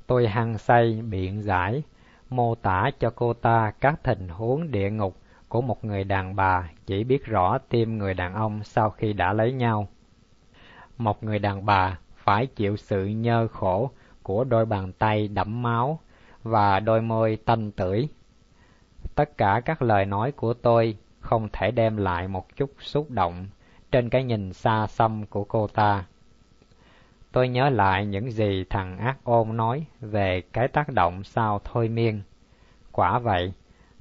Tôi 0.07 0.27
hăng 0.27 0.57
say 0.57 1.01
biện 1.09 1.41
giải 1.41 1.83
mô 2.29 2.55
tả 2.55 2.91
cho 2.99 3.09
cô 3.15 3.33
ta 3.33 3.71
các 3.79 4.03
tình 4.03 4.27
huống 4.29 4.71
địa 4.71 4.89
ngục 4.89 5.15
của 5.47 5.61
một 5.61 5.85
người 5.85 6.03
đàn 6.03 6.35
bà 6.35 6.69
chỉ 6.85 7.03
biết 7.03 7.25
rõ 7.25 7.57
tim 7.57 7.97
người 7.97 8.13
đàn 8.13 8.33
ông 8.33 8.63
sau 8.63 8.89
khi 8.89 9.13
đã 9.13 9.33
lấy 9.33 9.51
nhau. 9.51 9.87
Một 10.97 11.23
người 11.23 11.39
đàn 11.39 11.65
bà 11.65 11.97
phải 12.29 12.47
chịu 12.47 12.77
sự 12.77 13.05
nhơ 13.05 13.47
khổ 13.47 13.89
của 14.23 14.43
đôi 14.43 14.65
bàn 14.65 14.91
tay 14.91 15.27
đẫm 15.27 15.61
máu 15.61 15.99
và 16.43 16.79
đôi 16.79 17.01
môi 17.01 17.37
tanh 17.45 17.71
tưởi. 17.71 18.09
Tất 19.15 19.37
cả 19.37 19.61
các 19.65 19.81
lời 19.81 20.05
nói 20.05 20.31
của 20.31 20.53
tôi 20.53 20.97
không 21.19 21.49
thể 21.53 21.71
đem 21.71 21.97
lại 21.97 22.27
một 22.27 22.55
chút 22.55 22.71
xúc 22.79 23.11
động 23.11 23.47
trên 23.91 24.09
cái 24.09 24.23
nhìn 24.23 24.53
xa 24.53 24.87
xăm 24.87 25.25
của 25.25 25.43
cô 25.43 25.67
ta. 25.67 26.05
Tôi 27.31 27.49
nhớ 27.49 27.69
lại 27.69 28.05
những 28.05 28.31
gì 28.31 28.65
thằng 28.69 28.97
ác 28.97 29.17
ôn 29.23 29.57
nói 29.57 29.85
về 30.01 30.41
cái 30.53 30.67
tác 30.67 30.93
động 30.93 31.23
sau 31.23 31.59
thôi 31.63 31.87
miên. 31.87 32.21
Quả 32.91 33.19
vậy, 33.19 33.53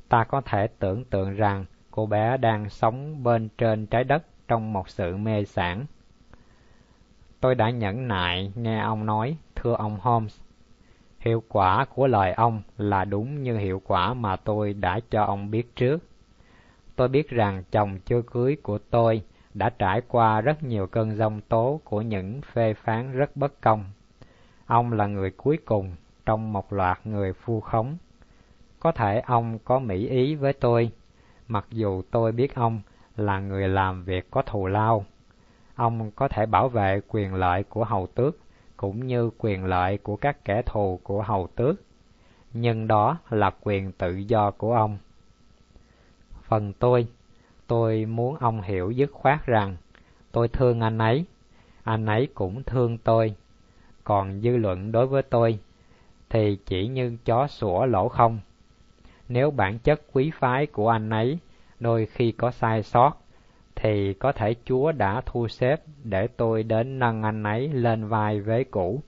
ta 0.08 0.24
có 0.24 0.40
thể 0.40 0.66
tưởng 0.78 1.04
tượng 1.04 1.34
rằng 1.34 1.64
cô 1.90 2.06
bé 2.06 2.36
đang 2.36 2.68
sống 2.68 3.22
bên 3.22 3.48
trên 3.58 3.86
trái 3.86 4.04
đất 4.04 4.22
trong 4.48 4.72
một 4.72 4.88
sự 4.88 5.16
mê 5.16 5.44
sản. 5.44 5.86
Tôi 7.40 7.54
đã 7.54 7.70
nhẫn 7.70 8.08
nại 8.08 8.52
nghe 8.54 8.80
ông 8.80 9.06
nói, 9.06 9.36
thưa 9.54 9.74
ông 9.74 9.98
Holmes. 10.00 10.40
Hiệu 11.18 11.42
quả 11.48 11.84
của 11.94 12.06
lời 12.06 12.32
ông 12.32 12.62
là 12.76 13.04
đúng 13.04 13.42
như 13.42 13.56
hiệu 13.56 13.82
quả 13.86 14.14
mà 14.14 14.36
tôi 14.36 14.74
đã 14.74 15.00
cho 15.10 15.24
ông 15.24 15.50
biết 15.50 15.76
trước. 15.76 15.98
Tôi 16.96 17.08
biết 17.08 17.28
rằng 17.28 17.62
chồng 17.70 17.98
chưa 18.04 18.22
cưới 18.22 18.56
của 18.62 18.78
tôi 18.78 19.22
đã 19.54 19.70
trải 19.70 20.02
qua 20.08 20.40
rất 20.40 20.62
nhiều 20.62 20.86
cơn 20.86 21.16
giông 21.16 21.40
tố 21.40 21.80
của 21.84 22.02
những 22.02 22.40
phê 22.42 22.74
phán 22.74 23.12
rất 23.12 23.36
bất 23.36 23.60
công. 23.60 23.84
Ông 24.66 24.92
là 24.92 25.06
người 25.06 25.30
cuối 25.30 25.58
cùng 25.64 25.94
trong 26.26 26.52
một 26.52 26.72
loạt 26.72 27.00
người 27.04 27.32
phu 27.32 27.60
khống. 27.60 27.96
Có 28.80 28.92
thể 28.92 29.20
ông 29.20 29.58
có 29.64 29.78
mỹ 29.78 30.08
ý 30.08 30.34
với 30.34 30.52
tôi, 30.52 30.90
mặc 31.48 31.66
dù 31.70 32.02
tôi 32.10 32.32
biết 32.32 32.54
ông 32.54 32.80
là 33.16 33.40
người 33.40 33.68
làm 33.68 34.04
việc 34.04 34.30
có 34.30 34.42
thù 34.42 34.66
lao. 34.66 35.04
Ông 35.78 36.10
có 36.10 36.28
thể 36.28 36.46
bảo 36.46 36.68
vệ 36.68 37.00
quyền 37.08 37.34
lợi 37.34 37.62
của 37.62 37.84
hầu 37.84 38.06
tước 38.06 38.36
cũng 38.76 39.06
như 39.06 39.30
quyền 39.38 39.64
lợi 39.64 39.98
của 39.98 40.16
các 40.16 40.44
kẻ 40.44 40.62
thù 40.62 41.00
của 41.02 41.22
hầu 41.22 41.46
tước, 41.46 41.76
nhưng 42.52 42.86
đó 42.86 43.18
là 43.30 43.50
quyền 43.62 43.92
tự 43.92 44.16
do 44.16 44.50
của 44.50 44.74
ông. 44.74 44.98
Phần 46.42 46.72
tôi, 46.72 47.06
tôi 47.66 48.04
muốn 48.04 48.36
ông 48.36 48.62
hiểu 48.62 48.90
dứt 48.90 49.10
khoát 49.12 49.46
rằng 49.46 49.76
tôi 50.32 50.48
thương 50.48 50.80
anh 50.80 50.98
ấy, 50.98 51.24
anh 51.84 52.06
ấy 52.06 52.28
cũng 52.34 52.62
thương 52.62 52.98
tôi. 52.98 53.34
Còn 54.04 54.40
dư 54.40 54.56
luận 54.56 54.92
đối 54.92 55.06
với 55.06 55.22
tôi 55.22 55.58
thì 56.30 56.58
chỉ 56.66 56.88
như 56.88 57.16
chó 57.24 57.46
sủa 57.46 57.86
lỗ 57.86 58.08
không. 58.08 58.40
Nếu 59.28 59.50
bản 59.50 59.78
chất 59.78 60.02
quý 60.12 60.30
phái 60.38 60.66
của 60.66 60.88
anh 60.88 61.10
ấy 61.10 61.38
đôi 61.80 62.06
khi 62.06 62.32
có 62.32 62.50
sai 62.50 62.82
sót, 62.82 63.12
thì 63.80 64.14
có 64.14 64.32
thể 64.32 64.54
Chúa 64.64 64.92
đã 64.92 65.22
thu 65.26 65.48
xếp 65.48 65.82
để 66.04 66.26
tôi 66.26 66.62
đến 66.62 66.98
nâng 66.98 67.22
anh 67.22 67.42
ấy 67.42 67.68
lên 67.68 68.08
vai 68.08 68.40
vế 68.40 68.64
cũ. 68.64 69.02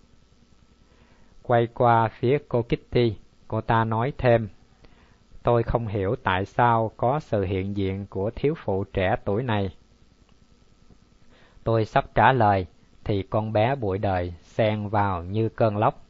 Quay 1.42 1.66
qua 1.66 2.08
phía 2.08 2.38
cô 2.48 2.62
Kitty, 2.62 3.14
cô 3.48 3.60
ta 3.60 3.84
nói 3.84 4.12
thêm, 4.18 4.48
Tôi 5.42 5.62
không 5.62 5.86
hiểu 5.86 6.16
tại 6.22 6.44
sao 6.44 6.90
có 6.96 7.20
sự 7.20 7.44
hiện 7.44 7.76
diện 7.76 8.06
của 8.10 8.30
thiếu 8.36 8.54
phụ 8.64 8.84
trẻ 8.84 9.16
tuổi 9.24 9.42
này. 9.42 9.70
Tôi 11.64 11.84
sắp 11.84 12.04
trả 12.14 12.32
lời, 12.32 12.66
thì 13.04 13.22
con 13.22 13.52
bé 13.52 13.74
bụi 13.74 13.98
đời 13.98 14.34
xen 14.42 14.88
vào 14.88 15.24
như 15.24 15.48
cơn 15.48 15.76
lốc. 15.76 16.04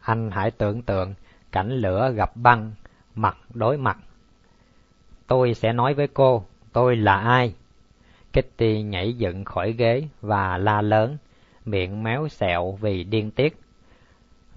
Anh 0.00 0.30
hãy 0.30 0.50
tưởng 0.50 0.82
tượng 0.82 1.14
cảnh 1.52 1.70
lửa 1.70 2.12
gặp 2.16 2.36
băng, 2.36 2.72
mặt 3.14 3.36
đối 3.54 3.76
mặt. 3.76 3.98
Tôi 5.26 5.54
sẽ 5.54 5.72
nói 5.72 5.94
với 5.94 6.08
cô, 6.08 6.44
tôi 6.76 6.96
là 6.96 7.16
ai? 7.16 7.54
Kitty 8.32 8.82
nhảy 8.82 9.12
dựng 9.12 9.44
khỏi 9.44 9.72
ghế 9.72 10.08
và 10.20 10.58
la 10.58 10.80
lớn, 10.80 11.16
miệng 11.64 12.02
méo 12.02 12.28
xẹo 12.28 12.72
vì 12.72 13.04
điên 13.04 13.30
tiết. 13.30 13.60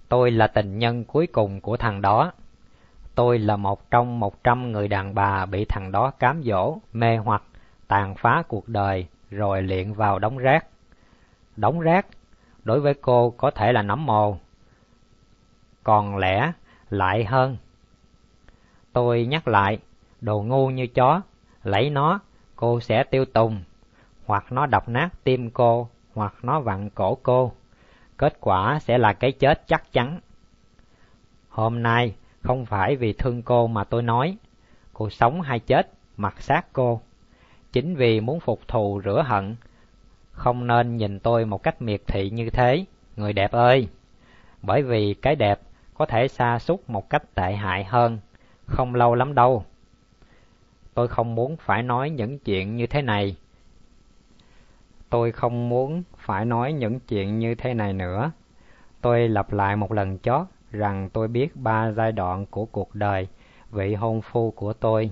Tôi 0.10 0.32
là 0.32 0.48
tình 0.48 0.80
nhân 0.80 1.04
cuối 1.04 1.28
cùng 1.28 1.62
của 1.62 1.78
thằng 1.78 2.02
đó. 2.02 2.32
Tôi 3.16 3.40
là 3.40 3.56
một 3.56 3.92
trong 3.92 4.20
một 4.20 4.44
trăm 4.44 4.72
người 4.72 4.88
đàn 4.88 5.16
bà 5.16 5.46
bị 5.46 5.66
thằng 5.66 5.92
đó 5.92 6.12
cám 6.20 6.44
dỗ, 6.44 6.78
mê 6.94 7.18
hoặc, 7.18 7.44
tàn 7.88 8.16
phá 8.16 8.44
cuộc 8.48 8.68
đời 8.70 9.08
rồi 9.32 9.62
liện 9.62 9.94
vào 9.94 10.20
đống 10.20 10.38
rác. 10.38 10.66
Đống 11.56 11.80
rác, 11.80 12.06
đối 12.64 12.80
với 12.80 12.94
cô 12.94 13.30
có 13.30 13.52
thể 13.52 13.74
là 13.74 13.82
nấm 13.82 14.06
mồ. 14.06 14.38
Còn 15.84 16.18
lẽ, 16.18 16.52
lại 16.90 17.24
hơn. 17.24 17.58
Tôi 18.94 19.26
nhắc 19.26 19.48
lại, 19.48 19.80
đồ 20.22 20.42
ngu 20.42 20.70
như 20.70 20.88
chó, 20.88 21.22
lấy 21.64 21.90
nó, 21.90 22.20
cô 22.56 22.80
sẽ 22.80 23.04
tiêu 23.04 23.26
tùng, 23.26 23.64
hoặc 24.26 24.52
nó 24.52 24.66
đập 24.66 24.90
nát 24.90 25.10
tim 25.24 25.50
cô, 25.50 25.90
hoặc 26.14 26.34
nó 26.44 26.60
vặn 26.60 26.90
cổ 26.90 27.18
cô. 27.24 27.52
Kết 28.18 28.38
quả 28.40 28.80
sẽ 28.80 28.98
là 28.98 29.14
cái 29.14 29.32
chết 29.32 29.68
chắc 29.68 29.92
chắn. 29.92 30.20
Hôm 31.50 31.84
nay, 31.84 32.16
không 32.42 32.66
phải 32.66 32.96
vì 32.96 33.14
thương 33.14 33.42
cô 33.42 33.68
mà 33.68 33.84
tôi 33.84 34.02
nói, 34.02 34.38
cô 34.94 35.10
sống 35.10 35.42
hay 35.42 35.60
chết, 35.60 35.92
mặc 36.18 36.42
xác 36.42 36.74
cô. 36.74 37.02
Chính 37.72 37.96
vì 37.96 38.22
muốn 38.22 38.40
phục 38.40 38.68
thù 38.68 39.02
rửa 39.06 39.24
hận, 39.26 39.56
không 40.32 40.68
nên 40.68 40.98
nhìn 40.98 41.20
tôi 41.20 41.46
một 41.46 41.64
cách 41.64 41.82
miệt 41.82 42.02
thị 42.08 42.30
như 42.30 42.50
thế, 42.50 42.86
người 43.16 43.34
đẹp 43.34 43.52
ơi. 43.52 43.88
Bởi 44.62 44.82
vì 44.82 45.14
cái 45.14 45.36
đẹp 45.36 45.60
có 45.94 46.06
thể 46.06 46.28
xa 46.28 46.60
xúc 46.60 46.90
một 46.90 47.10
cách 47.10 47.36
tệ 47.36 47.54
hại 47.56 47.84
hơn, 47.84 48.20
không 48.66 48.96
lâu 48.96 49.16
lắm 49.16 49.36
đâu. 49.36 49.66
Tôi 51.00 51.08
không 51.08 51.36
muốn 51.36 51.58
phải 51.58 51.84
nói 51.84 52.10
những 52.10 52.40
chuyện 52.40 52.76
như 52.76 52.88
thế 52.88 53.02
này. 53.02 53.36
Tôi 55.10 55.32
không 55.32 55.70
muốn 55.70 56.04
phải 56.18 56.46
nói 56.46 56.74
những 56.74 57.00
chuyện 57.00 57.40
như 57.40 57.56
thế 57.56 57.74
này 57.74 57.94
nữa. 57.94 58.32
Tôi 59.02 59.30
lặp 59.30 59.54
lại 59.54 59.76
một 59.76 59.92
lần 59.92 60.20
chót 60.20 60.48
rằng 60.72 61.10
tôi 61.14 61.28
biết 61.28 61.56
ba 61.56 61.92
giai 61.92 62.12
đoạn 62.12 62.46
của 62.46 62.66
cuộc 62.66 62.96
đời 62.96 63.28
vị 63.72 63.96
hôn 63.96 64.22
phu 64.22 64.52
của 64.52 64.74
tôi. 64.74 65.12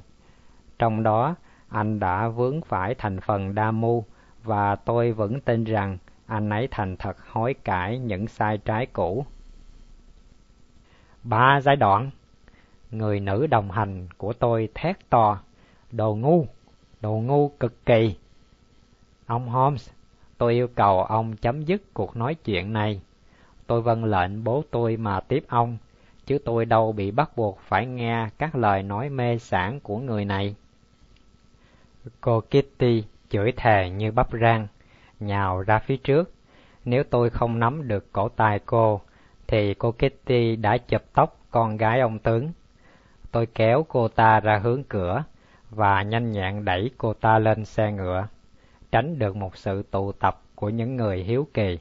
Trong 0.80 1.04
đó, 1.04 1.36
anh 1.70 2.00
đã 2.00 2.28
vướng 2.28 2.62
phải 2.62 2.96
thành 2.96 3.20
phần 3.22 3.56
đa 3.56 3.72
mưu 3.72 4.04
và 4.44 4.76
tôi 4.76 5.12
vẫn 5.12 5.42
tin 5.42 5.64
rằng 5.64 5.98
anh 6.26 6.50
ấy 6.50 6.68
thành 6.72 6.98
thật 6.98 7.18
hối 7.32 7.54
cải 7.54 8.00
những 8.00 8.28
sai 8.28 8.58
trái 8.58 8.86
cũ. 8.86 9.26
Ba 11.24 11.62
giai 11.62 11.76
đoạn 11.76 12.10
Người 12.92 13.20
nữ 13.20 13.48
đồng 13.48 13.72
hành 13.72 14.08
của 14.18 14.34
tôi 14.34 14.70
thét 14.76 15.10
to, 15.10 15.40
đồ 15.92 16.16
ngu, 16.16 16.48
đồ 17.02 17.12
ngu 17.12 17.50
cực 17.50 17.86
kỳ. 17.86 18.16
Ông 19.26 19.50
Holmes, 19.50 19.90
tôi 20.38 20.54
yêu 20.54 20.68
cầu 20.68 21.04
ông 21.04 21.36
chấm 21.36 21.62
dứt 21.62 21.94
cuộc 21.94 22.16
nói 22.16 22.36
chuyện 22.36 22.74
này. 22.74 23.02
Tôi 23.68 23.82
vâng 23.82 24.06
lệnh 24.06 24.44
bố 24.44 24.64
tôi 24.72 24.98
mà 24.98 25.20
tiếp 25.20 25.44
ông, 25.48 25.78
chứ 26.26 26.38
tôi 26.46 26.66
đâu 26.66 26.92
bị 26.92 27.12
bắt 27.12 27.38
buộc 27.38 27.60
phải 27.60 27.86
nghe 27.86 28.30
các 28.38 28.56
lời 28.56 28.84
nói 28.84 29.10
mê 29.10 29.38
sản 29.38 29.80
của 29.80 29.98
người 29.98 30.26
này. 30.26 30.56
Cô 32.22 32.42
Kitty 32.42 33.04
chửi 33.30 33.52
thề 33.52 33.90
như 33.90 34.12
bắp 34.12 34.28
rang, 34.42 34.68
nhào 35.20 35.62
ra 35.62 35.80
phía 35.80 35.98
trước. 35.98 36.32
Nếu 36.86 37.04
tôi 37.04 37.30
không 37.30 37.60
nắm 37.60 37.88
được 37.88 38.12
cổ 38.12 38.30
tay 38.30 38.60
cô, 38.66 39.02
thì 39.48 39.74
cô 39.74 39.92
Kitty 39.92 40.56
đã 40.56 40.78
chụp 40.78 41.02
tóc 41.14 41.38
con 41.52 41.78
gái 41.78 42.00
ông 42.00 42.20
tướng. 42.20 42.52
Tôi 43.32 43.46
kéo 43.46 43.86
cô 43.90 44.08
ta 44.08 44.40
ra 44.40 44.60
hướng 44.64 44.84
cửa 44.84 45.24
và 45.70 46.02
nhanh 46.02 46.32
nhẹn 46.32 46.66
đẩy 46.66 46.92
cô 46.98 47.14
ta 47.14 47.40
lên 47.40 47.66
xe 47.66 47.92
ngựa, 47.92 48.28
tránh 48.92 49.20
được 49.20 49.36
một 49.36 49.58
sự 49.58 49.84
tụ 49.92 50.12
tập 50.12 50.42
của 50.56 50.70
những 50.70 50.96
người 50.96 51.24
hiếu 51.24 51.48
kỳ. 51.54 51.80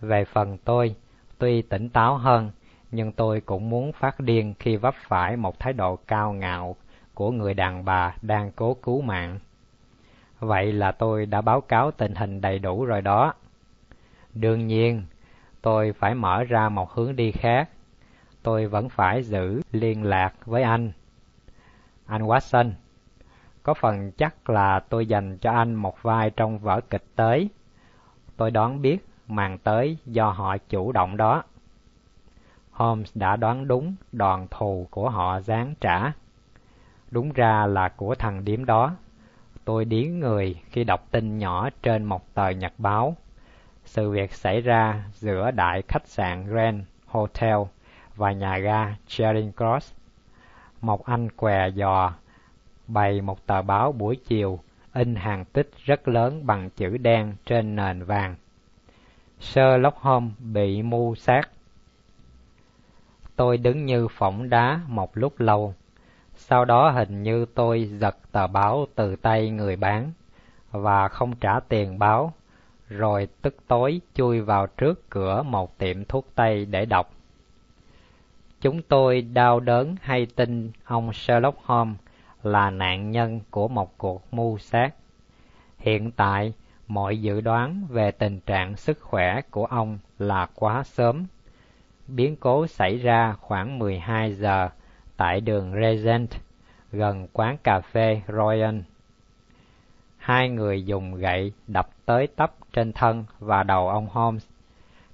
Về 0.00 0.24
phần 0.24 0.58
tôi, 0.64 0.94
tuy 1.38 1.62
tỉnh 1.62 1.88
táo 1.88 2.16
hơn, 2.16 2.50
nhưng 2.90 3.12
tôi 3.12 3.40
cũng 3.40 3.70
muốn 3.70 3.92
phát 3.92 4.20
điên 4.20 4.54
khi 4.58 4.76
vấp 4.76 4.94
phải 5.08 5.36
một 5.36 5.58
thái 5.58 5.72
độ 5.72 5.96
cao 6.06 6.32
ngạo 6.32 6.76
của 7.14 7.30
người 7.30 7.54
đàn 7.54 7.84
bà 7.84 8.14
đang 8.22 8.50
cố 8.56 8.74
cứu 8.74 9.00
mạng. 9.02 9.38
Vậy 10.38 10.72
là 10.72 10.92
tôi 10.92 11.26
đã 11.26 11.40
báo 11.40 11.60
cáo 11.60 11.90
tình 11.90 12.14
hình 12.14 12.40
đầy 12.40 12.58
đủ 12.58 12.84
rồi 12.84 13.02
đó. 13.02 13.34
Đương 14.34 14.66
nhiên, 14.66 15.02
tôi 15.62 15.92
phải 15.92 16.14
mở 16.14 16.44
ra 16.44 16.68
một 16.68 16.92
hướng 16.92 17.16
đi 17.16 17.32
khác. 17.32 17.68
Tôi 18.42 18.66
vẫn 18.66 18.88
phải 18.88 19.22
giữ 19.22 19.62
liên 19.72 20.04
lạc 20.04 20.46
với 20.46 20.62
anh. 20.62 20.92
Anh 22.06 22.22
Watson, 22.22 22.70
có 23.66 23.74
phần 23.74 24.12
chắc 24.12 24.50
là 24.50 24.80
tôi 24.80 25.06
dành 25.06 25.38
cho 25.38 25.52
anh 25.52 25.74
một 25.74 26.02
vai 26.02 26.30
trong 26.30 26.58
vở 26.58 26.80
kịch 26.90 27.04
tới. 27.16 27.48
Tôi 28.36 28.50
đoán 28.50 28.82
biết 28.82 29.06
màn 29.28 29.58
tới 29.58 29.98
do 30.06 30.30
họ 30.30 30.56
chủ 30.58 30.92
động 30.92 31.16
đó. 31.16 31.42
Holmes 32.70 33.16
đã 33.16 33.36
đoán 33.36 33.68
đúng 33.68 33.94
đòn 34.12 34.46
thù 34.50 34.86
của 34.90 35.10
họ 35.10 35.40
giáng 35.40 35.74
trả. 35.80 36.12
Đúng 37.10 37.32
ra 37.32 37.66
là 37.66 37.88
của 37.88 38.14
thằng 38.14 38.44
điếm 38.44 38.64
đó. 38.64 38.94
Tôi 39.64 39.84
điếng 39.84 40.20
người 40.20 40.60
khi 40.70 40.84
đọc 40.84 41.06
tin 41.10 41.38
nhỏ 41.38 41.68
trên 41.82 42.04
một 42.04 42.34
tờ 42.34 42.48
nhật 42.48 42.72
báo. 42.78 43.16
Sự 43.84 44.10
việc 44.10 44.32
xảy 44.32 44.60
ra 44.60 45.04
giữa 45.12 45.50
đại 45.50 45.82
khách 45.88 46.06
sạn 46.06 46.46
Grand 46.46 46.82
Hotel 47.06 47.56
và 48.16 48.32
nhà 48.32 48.58
ga 48.58 48.94
Charing 49.06 49.52
Cross. 49.52 49.94
Một 50.80 51.06
anh 51.06 51.30
què 51.30 51.70
giò 51.70 52.12
bày 52.86 53.20
một 53.20 53.46
tờ 53.46 53.62
báo 53.62 53.92
buổi 53.92 54.16
chiều 54.16 54.60
in 54.94 55.14
hàng 55.14 55.44
tích 55.44 55.70
rất 55.84 56.08
lớn 56.08 56.46
bằng 56.46 56.70
chữ 56.70 56.96
đen 56.96 57.34
trên 57.46 57.76
nền 57.76 58.02
vàng. 58.02 58.36
Sherlock 59.40 59.96
Holmes 59.96 60.32
bị 60.38 60.82
mưu 60.82 61.14
sát. 61.14 61.50
Tôi 63.36 63.58
đứng 63.58 63.84
như 63.84 64.08
phỏng 64.08 64.50
đá 64.50 64.80
một 64.88 65.16
lúc 65.16 65.40
lâu. 65.40 65.74
Sau 66.34 66.64
đó 66.64 66.90
hình 66.90 67.22
như 67.22 67.46
tôi 67.54 67.90
giật 67.98 68.16
tờ 68.32 68.46
báo 68.46 68.86
từ 68.94 69.16
tay 69.16 69.50
người 69.50 69.76
bán 69.76 70.12
và 70.70 71.08
không 71.08 71.36
trả 71.36 71.60
tiền 71.68 71.98
báo, 71.98 72.32
rồi 72.88 73.28
tức 73.42 73.56
tối 73.68 74.00
chui 74.14 74.40
vào 74.40 74.66
trước 74.66 75.10
cửa 75.10 75.42
một 75.42 75.78
tiệm 75.78 76.04
thuốc 76.04 76.26
tây 76.34 76.66
để 76.66 76.84
đọc. 76.84 77.10
Chúng 78.60 78.82
tôi 78.82 79.22
đau 79.22 79.60
đớn 79.60 79.96
hay 80.00 80.26
tin 80.26 80.70
ông 80.84 81.12
Sherlock 81.12 81.58
Holmes 81.64 81.96
là 82.46 82.70
nạn 82.70 83.10
nhân 83.10 83.40
của 83.50 83.68
một 83.68 83.98
cuộc 83.98 84.34
mưu 84.34 84.58
sát. 84.58 84.94
Hiện 85.78 86.10
tại, 86.10 86.52
mọi 86.86 87.20
dự 87.20 87.40
đoán 87.40 87.86
về 87.88 88.10
tình 88.10 88.40
trạng 88.40 88.76
sức 88.76 89.00
khỏe 89.00 89.40
của 89.50 89.64
ông 89.66 89.98
là 90.18 90.46
quá 90.54 90.82
sớm. 90.84 91.26
Biến 92.08 92.36
cố 92.36 92.66
xảy 92.66 92.96
ra 92.96 93.32
khoảng 93.40 93.78
12 93.78 94.32
giờ 94.32 94.68
tại 95.16 95.40
đường 95.40 95.72
Regent, 95.80 96.30
gần 96.92 97.26
quán 97.32 97.56
cà 97.62 97.80
phê 97.80 98.22
Royal. 98.28 98.78
Hai 100.16 100.48
người 100.48 100.84
dùng 100.84 101.14
gậy 101.14 101.52
đập 101.66 101.88
tới 102.04 102.26
tấp 102.26 102.52
trên 102.72 102.92
thân 102.92 103.24
và 103.38 103.62
đầu 103.62 103.88
ông 103.88 104.06
Holmes. 104.06 104.46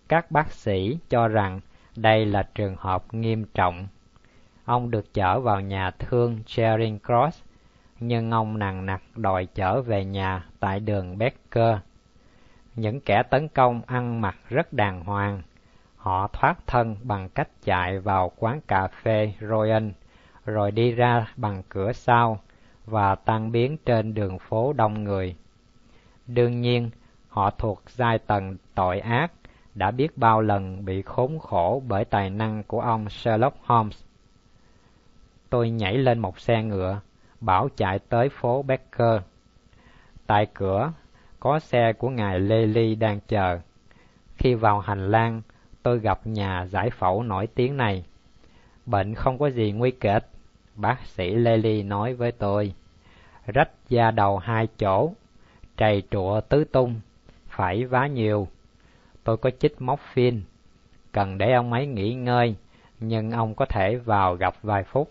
Các 0.09 0.31
bác 0.31 0.51
sĩ 0.51 0.99
cho 1.09 1.29
rằng 1.29 1.61
đây 1.97 2.27
là 2.27 2.43
trường 2.55 2.77
hợp 2.79 3.15
nghiêm 3.15 3.45
trọng. 3.55 3.87
Ông 4.65 4.91
được 4.91 5.15
chở 5.15 5.41
vào 5.41 5.61
nhà 5.61 5.91
thương 5.91 6.39
Charing 6.47 6.99
Cross, 6.99 7.43
nhưng 8.01 8.31
ông 8.31 8.59
nặng 8.59 8.87
nặc 8.87 9.03
đòi 9.17 9.47
chở 9.55 9.83
về 9.83 10.05
nhà 10.05 10.45
tại 10.61 10.81
đường 10.81 11.19
Becker. 11.19 11.77
Những 12.75 13.01
kẻ 13.01 13.23
tấn 13.23 13.49
công 13.49 13.83
ăn 13.87 14.21
mặc 14.21 14.37
rất 14.49 14.73
đàng 14.73 15.05
hoàng. 15.05 15.43
Họ 15.97 16.29
thoát 16.33 16.67
thân 16.67 16.97
bằng 17.03 17.29
cách 17.29 17.49
chạy 17.65 17.99
vào 17.99 18.33
quán 18.37 18.61
cà 18.69 18.89
phê 18.89 19.33
Royal, 19.41 19.89
rồi 20.45 20.71
đi 20.71 20.93
ra 20.93 21.27
bằng 21.37 21.63
cửa 21.69 21.93
sau 21.93 22.41
và 22.87 23.15
tan 23.15 23.53
biến 23.53 23.77
trên 23.85 24.15
đường 24.15 24.39
phố 24.39 24.73
đông 24.73 25.05
người. 25.05 25.37
Đương 26.27 26.61
nhiên, 26.61 26.91
họ 27.29 27.51
thuộc 27.51 27.83
giai 27.87 28.19
tầng 28.19 28.57
tội 28.75 29.01
ác 29.01 29.33
đã 29.75 29.91
biết 29.91 30.19
bao 30.19 30.41
lần 30.41 30.85
bị 30.85 31.03
khốn 31.03 31.39
khổ 31.39 31.83
bởi 31.89 32.05
tài 32.05 32.31
năng 32.31 32.63
của 32.63 32.81
ông 32.81 33.09
Sherlock 33.09 33.57
Holmes. 33.67 34.03
Tôi 35.53 35.71
nhảy 35.71 35.99
lên 35.99 36.19
một 36.19 36.41
xe 36.41 36.63
ngựa, 36.63 37.01
bảo 37.41 37.69
chạy 37.77 37.99
tới 37.99 38.29
phố 38.29 38.63
Becker. 38.63 39.23
Tại 40.27 40.47
cửa, 40.55 40.93
có 41.41 41.59
xe 41.59 41.93
của 41.93 42.11
ngài 42.11 42.41
Lê 42.41 42.67
Ly 42.67 42.95
đang 42.95 43.21
chờ. 43.29 43.59
Khi 44.37 44.55
vào 44.55 44.81
hành 44.81 45.11
lang, 45.11 45.43
tôi 45.83 45.99
gặp 45.99 46.27
nhà 46.27 46.67
giải 46.67 46.91
phẫu 46.91 47.23
nổi 47.23 47.47
tiếng 47.47 47.77
này. 47.77 48.05
Bệnh 48.87 49.15
không 49.15 49.39
có 49.39 49.51
gì 49.51 49.73
nguy 49.73 49.91
kịch, 49.91 50.27
bác 50.77 51.07
sĩ 51.07 51.35
Lê 51.35 51.57
Ly 51.57 51.83
nói 51.83 52.15
với 52.15 52.33
tôi. 52.33 52.75
Rách 53.47 53.71
da 53.89 54.11
đầu 54.11 54.39
hai 54.39 54.69
chỗ, 54.79 55.13
trầy 55.77 56.03
trụa 56.11 56.41
tứ 56.41 56.65
tung, 56.65 57.01
phải 57.49 57.85
vá 57.85 58.07
nhiều. 58.07 58.49
Tôi 59.25 59.37
có 59.37 59.51
chích 59.59 59.83
móc 59.83 60.01
phin, 60.13 60.43
cần 61.13 61.39
để 61.39 61.53
ông 61.53 61.73
ấy 61.73 61.87
nghỉ 61.87 62.15
ngơi, 62.15 62.55
nhưng 63.01 63.31
ông 63.31 63.55
có 63.55 63.65
thể 63.65 63.97
vào 63.97 64.35
gặp 64.35 64.55
vài 64.63 64.85
phút. 64.85 65.11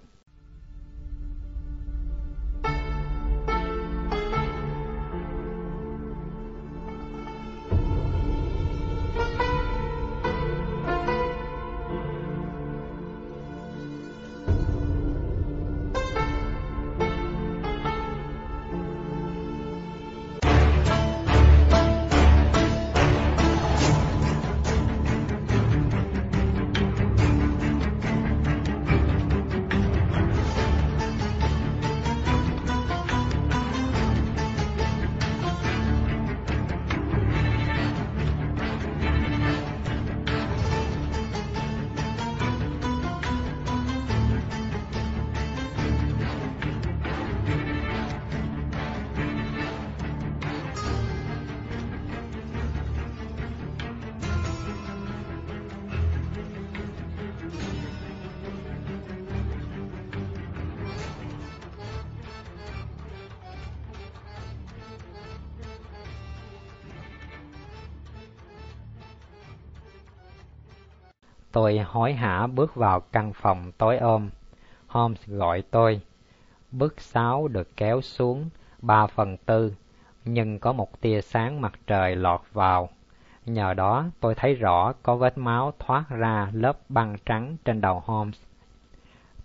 Hối 72.01 72.13
hả 72.13 72.47
bước 72.47 72.75
vào 72.75 72.99
căn 72.99 73.33
phòng 73.33 73.71
tối 73.77 73.97
ôm. 73.97 74.29
Holmes 74.87 75.27
gọi 75.27 75.63
tôi. 75.71 76.01
Bức 76.71 77.01
sáo 77.01 77.47
được 77.47 77.77
kéo 77.77 78.01
xuống 78.01 78.49
ba 78.81 79.07
phần 79.07 79.37
tư, 79.37 79.73
nhưng 80.25 80.59
có 80.59 80.73
một 80.73 81.01
tia 81.01 81.21
sáng 81.21 81.61
mặt 81.61 81.73
trời 81.87 82.15
lọt 82.15 82.41
vào. 82.53 82.89
Nhờ 83.45 83.73
đó 83.73 84.05
tôi 84.19 84.35
thấy 84.35 84.55
rõ 84.55 84.93
có 85.03 85.15
vết 85.15 85.37
máu 85.37 85.73
thoát 85.79 86.03
ra 86.09 86.49
lớp 86.53 86.77
băng 86.89 87.15
trắng 87.25 87.57
trên 87.65 87.81
đầu 87.81 88.03
Holmes. 88.05 88.41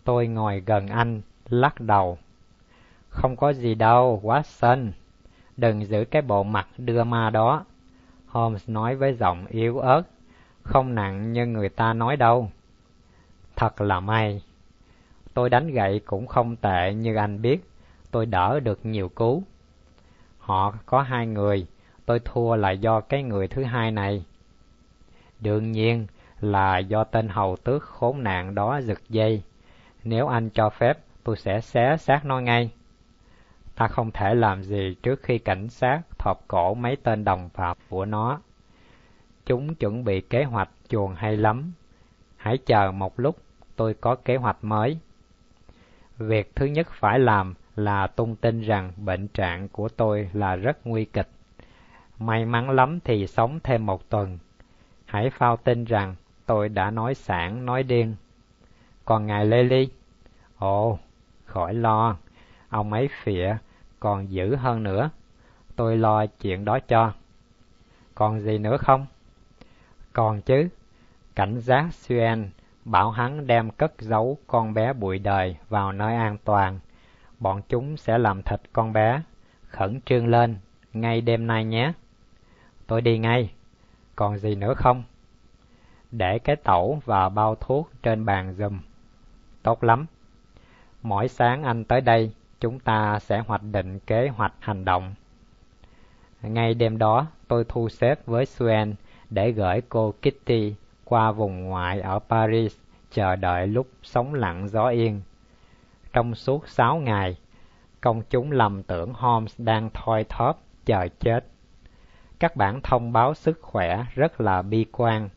Tôi 0.04 0.26
ngồi 0.26 0.62
gần 0.66 0.88
anh, 0.88 1.20
lắc 1.48 1.80
đầu. 1.80 2.18
Không 3.08 3.36
có 3.36 3.52
gì 3.52 3.74
đâu, 3.74 4.20
Watson. 4.24 4.90
Đừng 5.56 5.86
giữ 5.86 6.04
cái 6.04 6.22
bộ 6.22 6.42
mặt 6.42 6.68
đưa 6.78 7.04
ma 7.04 7.30
đó. 7.30 7.64
Holmes 8.26 8.68
nói 8.68 8.96
với 8.96 9.14
giọng 9.14 9.46
yếu 9.46 9.78
ớt 9.78 10.02
không 10.66 10.94
nặng 10.94 11.32
như 11.32 11.46
người 11.46 11.68
ta 11.68 11.92
nói 11.92 12.16
đâu. 12.16 12.50
Thật 13.56 13.80
là 13.80 14.00
may. 14.00 14.42
Tôi 15.34 15.50
đánh 15.50 15.70
gậy 15.70 16.00
cũng 16.06 16.26
không 16.26 16.56
tệ 16.56 16.94
như 16.94 17.14
anh 17.16 17.42
biết, 17.42 17.70
tôi 18.10 18.26
đỡ 18.26 18.60
được 18.60 18.80
nhiều 18.82 19.08
cú. 19.08 19.42
Họ 20.38 20.74
có 20.86 21.02
hai 21.02 21.26
người, 21.26 21.66
tôi 22.06 22.20
thua 22.24 22.56
là 22.56 22.70
do 22.70 23.00
cái 23.00 23.22
người 23.22 23.48
thứ 23.48 23.64
hai 23.64 23.90
này. 23.90 24.24
Đương 25.40 25.72
nhiên 25.72 26.06
là 26.40 26.78
do 26.78 27.04
tên 27.04 27.28
hầu 27.28 27.56
tước 27.56 27.82
khốn 27.82 28.22
nạn 28.22 28.54
đó 28.54 28.80
giật 28.82 28.98
dây. 29.08 29.42
Nếu 30.04 30.26
anh 30.26 30.50
cho 30.50 30.70
phép, 30.70 30.98
tôi 31.24 31.36
sẽ 31.36 31.60
xé 31.60 31.96
xác 31.96 32.24
nó 32.24 32.40
ngay. 32.40 32.70
Ta 33.74 33.88
không 33.88 34.10
thể 34.10 34.34
làm 34.34 34.62
gì 34.62 34.96
trước 35.02 35.22
khi 35.22 35.38
cảnh 35.38 35.68
sát 35.68 36.00
thọp 36.18 36.44
cổ 36.48 36.74
mấy 36.74 36.96
tên 36.96 37.24
đồng 37.24 37.48
phạm 37.48 37.76
của 37.88 38.04
nó. 38.04 38.40
Chúng 39.46 39.74
chuẩn 39.74 40.04
bị 40.04 40.20
kế 40.20 40.44
hoạch 40.44 40.70
chuồn 40.88 41.14
hay 41.14 41.36
lắm. 41.36 41.72
Hãy 42.36 42.58
chờ 42.58 42.90
một 42.90 43.20
lúc, 43.20 43.36
tôi 43.76 43.94
có 43.94 44.14
kế 44.14 44.36
hoạch 44.36 44.64
mới. 44.64 44.98
Việc 46.18 46.56
thứ 46.56 46.66
nhất 46.66 46.88
phải 46.92 47.18
làm 47.18 47.54
là 47.76 48.06
tung 48.06 48.36
tin 48.36 48.60
rằng 48.60 48.92
bệnh 48.96 49.28
trạng 49.28 49.68
của 49.68 49.88
tôi 49.88 50.30
là 50.32 50.56
rất 50.56 50.86
nguy 50.86 51.04
kịch. 51.04 51.28
May 52.18 52.44
mắn 52.44 52.70
lắm 52.70 52.98
thì 53.04 53.26
sống 53.26 53.60
thêm 53.62 53.86
một 53.86 54.10
tuần. 54.10 54.38
Hãy 55.04 55.30
phao 55.30 55.56
tin 55.56 55.84
rằng 55.84 56.14
tôi 56.46 56.68
đã 56.68 56.90
nói 56.90 57.14
sản 57.14 57.66
nói 57.66 57.82
điên. 57.82 58.14
Còn 59.04 59.26
ngài 59.26 59.46
Lê 59.46 59.62
Ly? 59.62 59.88
Ồ, 60.58 60.98
khỏi 61.44 61.74
lo, 61.74 62.16
ông 62.68 62.92
ấy 62.92 63.08
phịa, 63.22 63.56
còn 64.00 64.30
dữ 64.30 64.56
hơn 64.56 64.82
nữa. 64.82 65.10
Tôi 65.76 65.96
lo 65.96 66.26
chuyện 66.26 66.64
đó 66.64 66.78
cho. 66.88 67.12
Còn 68.14 68.40
gì 68.40 68.58
nữa 68.58 68.76
không? 68.76 69.06
Còn 70.16 70.40
chứ, 70.40 70.68
cảnh 71.34 71.58
giác 71.58 71.94
Xuyên 71.94 72.50
bảo 72.84 73.10
hắn 73.10 73.46
đem 73.46 73.70
cất 73.70 73.92
giấu 73.98 74.38
con 74.46 74.74
bé 74.74 74.92
bụi 74.92 75.18
đời 75.18 75.56
vào 75.68 75.92
nơi 75.92 76.16
an 76.16 76.36
toàn. 76.44 76.78
Bọn 77.38 77.62
chúng 77.68 77.96
sẽ 77.96 78.18
làm 78.18 78.42
thịt 78.42 78.60
con 78.72 78.92
bé. 78.92 79.22
Khẩn 79.68 80.00
trương 80.00 80.26
lên, 80.26 80.56
ngay 80.92 81.20
đêm 81.20 81.46
nay 81.46 81.64
nhé. 81.64 81.92
Tôi 82.86 83.00
đi 83.00 83.18
ngay. 83.18 83.52
Còn 84.14 84.38
gì 84.38 84.54
nữa 84.54 84.74
không? 84.74 85.02
để 86.10 86.38
cái 86.38 86.56
tẩu 86.56 87.00
và 87.04 87.28
bao 87.28 87.54
thuốc 87.54 87.90
trên 88.02 88.24
bàn 88.24 88.54
giùm. 88.54 88.80
Tốt 89.62 89.84
lắm. 89.84 90.06
Mỗi 91.02 91.28
sáng 91.28 91.62
anh 91.62 91.84
tới 91.84 92.00
đây, 92.00 92.32
chúng 92.60 92.78
ta 92.78 93.18
sẽ 93.18 93.38
hoạch 93.38 93.62
định 93.62 93.98
kế 93.98 94.28
hoạch 94.28 94.54
hành 94.60 94.84
động. 94.84 95.14
Ngay 96.42 96.74
đêm 96.74 96.98
đó, 96.98 97.26
tôi 97.48 97.64
thu 97.68 97.88
xếp 97.88 98.26
với 98.26 98.46
Suen 98.46 98.94
để 99.30 99.50
gửi 99.52 99.80
cô 99.88 100.14
Kitty 100.20 100.74
qua 101.04 101.32
vùng 101.32 101.64
ngoại 101.64 102.00
ở 102.00 102.18
Paris, 102.18 102.76
chờ 103.10 103.36
đợi 103.36 103.66
lúc 103.66 103.86
sóng 104.02 104.34
lặng 104.34 104.68
gió 104.68 104.88
yên. 104.88 105.20
Trong 106.12 106.34
suốt 106.34 106.68
sáu 106.68 106.96
ngày, 106.96 107.36
công 108.00 108.22
chúng 108.30 108.52
lầm 108.52 108.82
tưởng 108.82 109.12
Holmes 109.14 109.54
đang 109.58 109.90
thoi 109.94 110.24
thóp, 110.24 110.62
chờ 110.84 111.08
chết. 111.20 111.46
Các 112.38 112.56
bản 112.56 112.80
thông 112.80 113.12
báo 113.12 113.34
sức 113.34 113.58
khỏe 113.62 114.04
rất 114.14 114.40
là 114.40 114.62
bi 114.62 114.86
quan, 114.92 115.28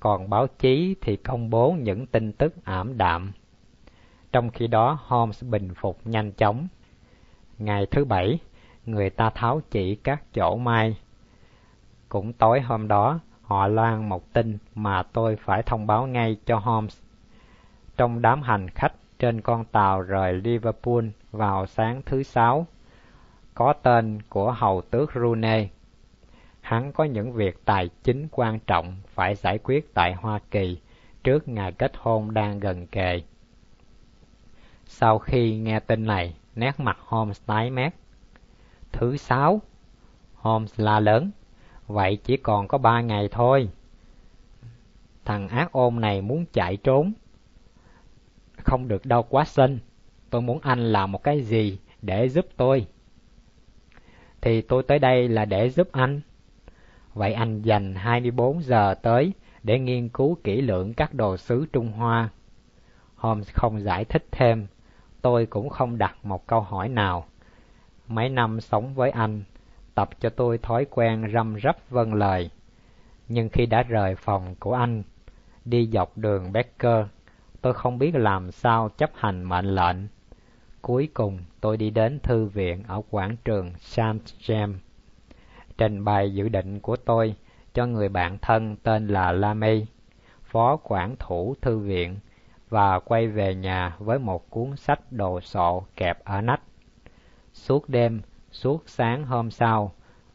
còn 0.00 0.30
báo 0.30 0.46
chí 0.46 0.96
thì 1.00 1.16
công 1.16 1.50
bố 1.50 1.72
những 1.72 2.06
tin 2.06 2.32
tức 2.32 2.54
ảm 2.64 2.98
đạm. 2.98 3.32
Trong 4.32 4.50
khi 4.50 4.66
đó 4.66 4.98
Holmes 5.06 5.44
bình 5.44 5.74
phục 5.74 5.98
nhanh 6.04 6.32
chóng. 6.32 6.68
Ngày 7.58 7.86
thứ 7.90 8.04
bảy, 8.04 8.38
người 8.86 9.10
ta 9.10 9.30
tháo 9.30 9.60
chỉ 9.70 9.94
các 9.94 10.22
chỗ 10.34 10.56
mai. 10.56 10.96
Cũng 12.08 12.32
tối 12.32 12.60
hôm 12.60 12.88
đó, 12.88 13.20
họ 13.46 13.66
loan 13.66 14.08
một 14.08 14.32
tin 14.32 14.58
mà 14.74 15.02
tôi 15.02 15.36
phải 15.36 15.62
thông 15.62 15.86
báo 15.86 16.06
ngay 16.06 16.36
cho 16.46 16.58
Holmes. 16.58 17.00
Trong 17.96 18.22
đám 18.22 18.42
hành 18.42 18.68
khách 18.68 18.92
trên 19.18 19.40
con 19.40 19.64
tàu 19.64 20.02
rời 20.02 20.32
Liverpool 20.32 21.04
vào 21.32 21.66
sáng 21.66 22.02
thứ 22.06 22.22
sáu, 22.22 22.66
có 23.54 23.72
tên 23.72 24.18
của 24.28 24.52
hầu 24.52 24.82
tước 24.82 25.12
Rooney. 25.14 25.68
Hắn 26.60 26.92
có 26.92 27.04
những 27.04 27.32
việc 27.32 27.64
tài 27.64 27.90
chính 28.02 28.28
quan 28.30 28.58
trọng 28.58 28.96
phải 29.06 29.34
giải 29.34 29.58
quyết 29.58 29.94
tại 29.94 30.14
Hoa 30.14 30.38
Kỳ 30.50 30.80
trước 31.24 31.48
ngày 31.48 31.72
kết 31.72 31.92
hôn 31.98 32.34
đang 32.34 32.60
gần 32.60 32.86
kề. 32.86 33.20
Sau 34.86 35.18
khi 35.18 35.56
nghe 35.56 35.80
tin 35.80 36.06
này, 36.06 36.34
nét 36.54 36.80
mặt 36.80 36.98
Holmes 37.00 37.42
tái 37.46 37.70
mét. 37.70 37.92
Thứ 38.92 39.16
sáu, 39.16 39.60
Holmes 40.34 40.80
la 40.80 41.00
lớn, 41.00 41.30
vậy 41.86 42.18
chỉ 42.24 42.36
còn 42.36 42.68
có 42.68 42.78
ba 42.78 43.00
ngày 43.00 43.28
thôi. 43.30 43.68
Thằng 45.24 45.48
ác 45.48 45.72
ôn 45.72 46.00
này 46.00 46.22
muốn 46.22 46.44
chạy 46.52 46.76
trốn. 46.76 47.12
Không 48.56 48.88
được 48.88 49.06
đâu 49.06 49.22
quá 49.22 49.44
xinh, 49.44 49.78
tôi 50.30 50.42
muốn 50.42 50.58
anh 50.62 50.92
làm 50.92 51.12
một 51.12 51.22
cái 51.22 51.40
gì 51.40 51.78
để 52.02 52.28
giúp 52.28 52.46
tôi. 52.56 52.86
Thì 54.40 54.62
tôi 54.62 54.82
tới 54.82 54.98
đây 54.98 55.28
là 55.28 55.44
để 55.44 55.70
giúp 55.70 55.88
anh. 55.92 56.20
Vậy 57.14 57.32
anh 57.32 57.62
dành 57.62 57.94
24 57.94 58.62
giờ 58.62 58.94
tới 59.02 59.32
để 59.62 59.78
nghiên 59.78 60.08
cứu 60.08 60.36
kỹ 60.44 60.60
lưỡng 60.60 60.94
các 60.94 61.14
đồ 61.14 61.36
sứ 61.36 61.66
Trung 61.72 61.92
Hoa. 61.92 62.28
Holmes 63.14 63.50
không 63.54 63.80
giải 63.80 64.04
thích 64.04 64.26
thêm, 64.30 64.66
tôi 65.22 65.46
cũng 65.46 65.68
không 65.68 65.98
đặt 65.98 66.16
một 66.22 66.46
câu 66.46 66.60
hỏi 66.60 66.88
nào. 66.88 67.26
Mấy 68.08 68.28
năm 68.28 68.60
sống 68.60 68.94
với 68.94 69.10
anh, 69.10 69.42
tập 69.96 70.08
cho 70.20 70.30
tôi 70.30 70.58
thói 70.58 70.86
quen 70.90 71.30
răm 71.34 71.56
rắp 71.62 71.90
vâng 71.90 72.14
lời. 72.14 72.50
Nhưng 73.28 73.48
khi 73.48 73.66
đã 73.66 73.82
rời 73.82 74.14
phòng 74.14 74.54
của 74.60 74.74
anh, 74.74 75.02
đi 75.64 75.86
dọc 75.92 76.18
đường 76.18 76.52
Becker, 76.52 77.06
tôi 77.60 77.74
không 77.74 77.98
biết 77.98 78.14
làm 78.14 78.50
sao 78.50 78.88
chấp 78.88 79.10
hành 79.14 79.44
mệnh 79.44 79.74
lệnh. 79.74 79.96
Cuối 80.82 81.08
cùng 81.14 81.38
tôi 81.60 81.76
đi 81.76 81.90
đến 81.90 82.18
thư 82.22 82.44
viện 82.44 82.82
ở 82.88 83.02
quảng 83.10 83.36
trường 83.44 83.72
Saint 83.78 84.22
James. 84.40 84.74
Trình 85.78 86.04
bày 86.04 86.34
dự 86.34 86.48
định 86.48 86.80
của 86.80 86.96
tôi 86.96 87.34
cho 87.74 87.86
người 87.86 88.08
bạn 88.08 88.38
thân 88.42 88.76
tên 88.82 89.06
là 89.06 89.32
Lamy, 89.32 89.86
phó 90.42 90.76
quản 90.76 91.16
thủ 91.18 91.54
thư 91.60 91.78
viện, 91.78 92.16
và 92.68 92.98
quay 92.98 93.28
về 93.28 93.54
nhà 93.54 93.96
với 93.98 94.18
một 94.18 94.50
cuốn 94.50 94.76
sách 94.76 95.00
đồ 95.12 95.40
sộ 95.40 95.84
kẹp 95.96 96.24
ở 96.24 96.40
nách. 96.40 96.60
Suốt 97.52 97.88
đêm, 97.88 98.20
suốt 98.56 98.82
sáng 98.86 99.24
hôm 99.24 99.50
sau, 99.50 99.92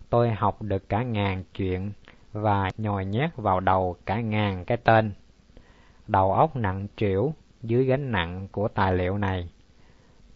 tôi 0.10 0.32
học 0.32 0.62
được 0.62 0.90
cả 0.90 1.04
ngàn 1.04 1.44
chuyện 1.54 1.92
và 2.34 2.70
nhồi 2.78 3.06
nhét 3.06 3.30
vào 3.36 3.60
đầu 3.60 3.96
cả 4.06 4.20
ngàn 4.20 4.66
cái 4.66 4.78
tên. 4.78 5.14
Đầu 6.08 6.34
óc 6.34 6.56
nặng 6.56 6.88
trĩu 6.98 7.34
dưới 7.62 7.86
gánh 7.86 8.12
nặng 8.12 8.48
của 8.52 8.68
tài 8.68 8.94
liệu 8.94 9.18
này. 9.18 9.50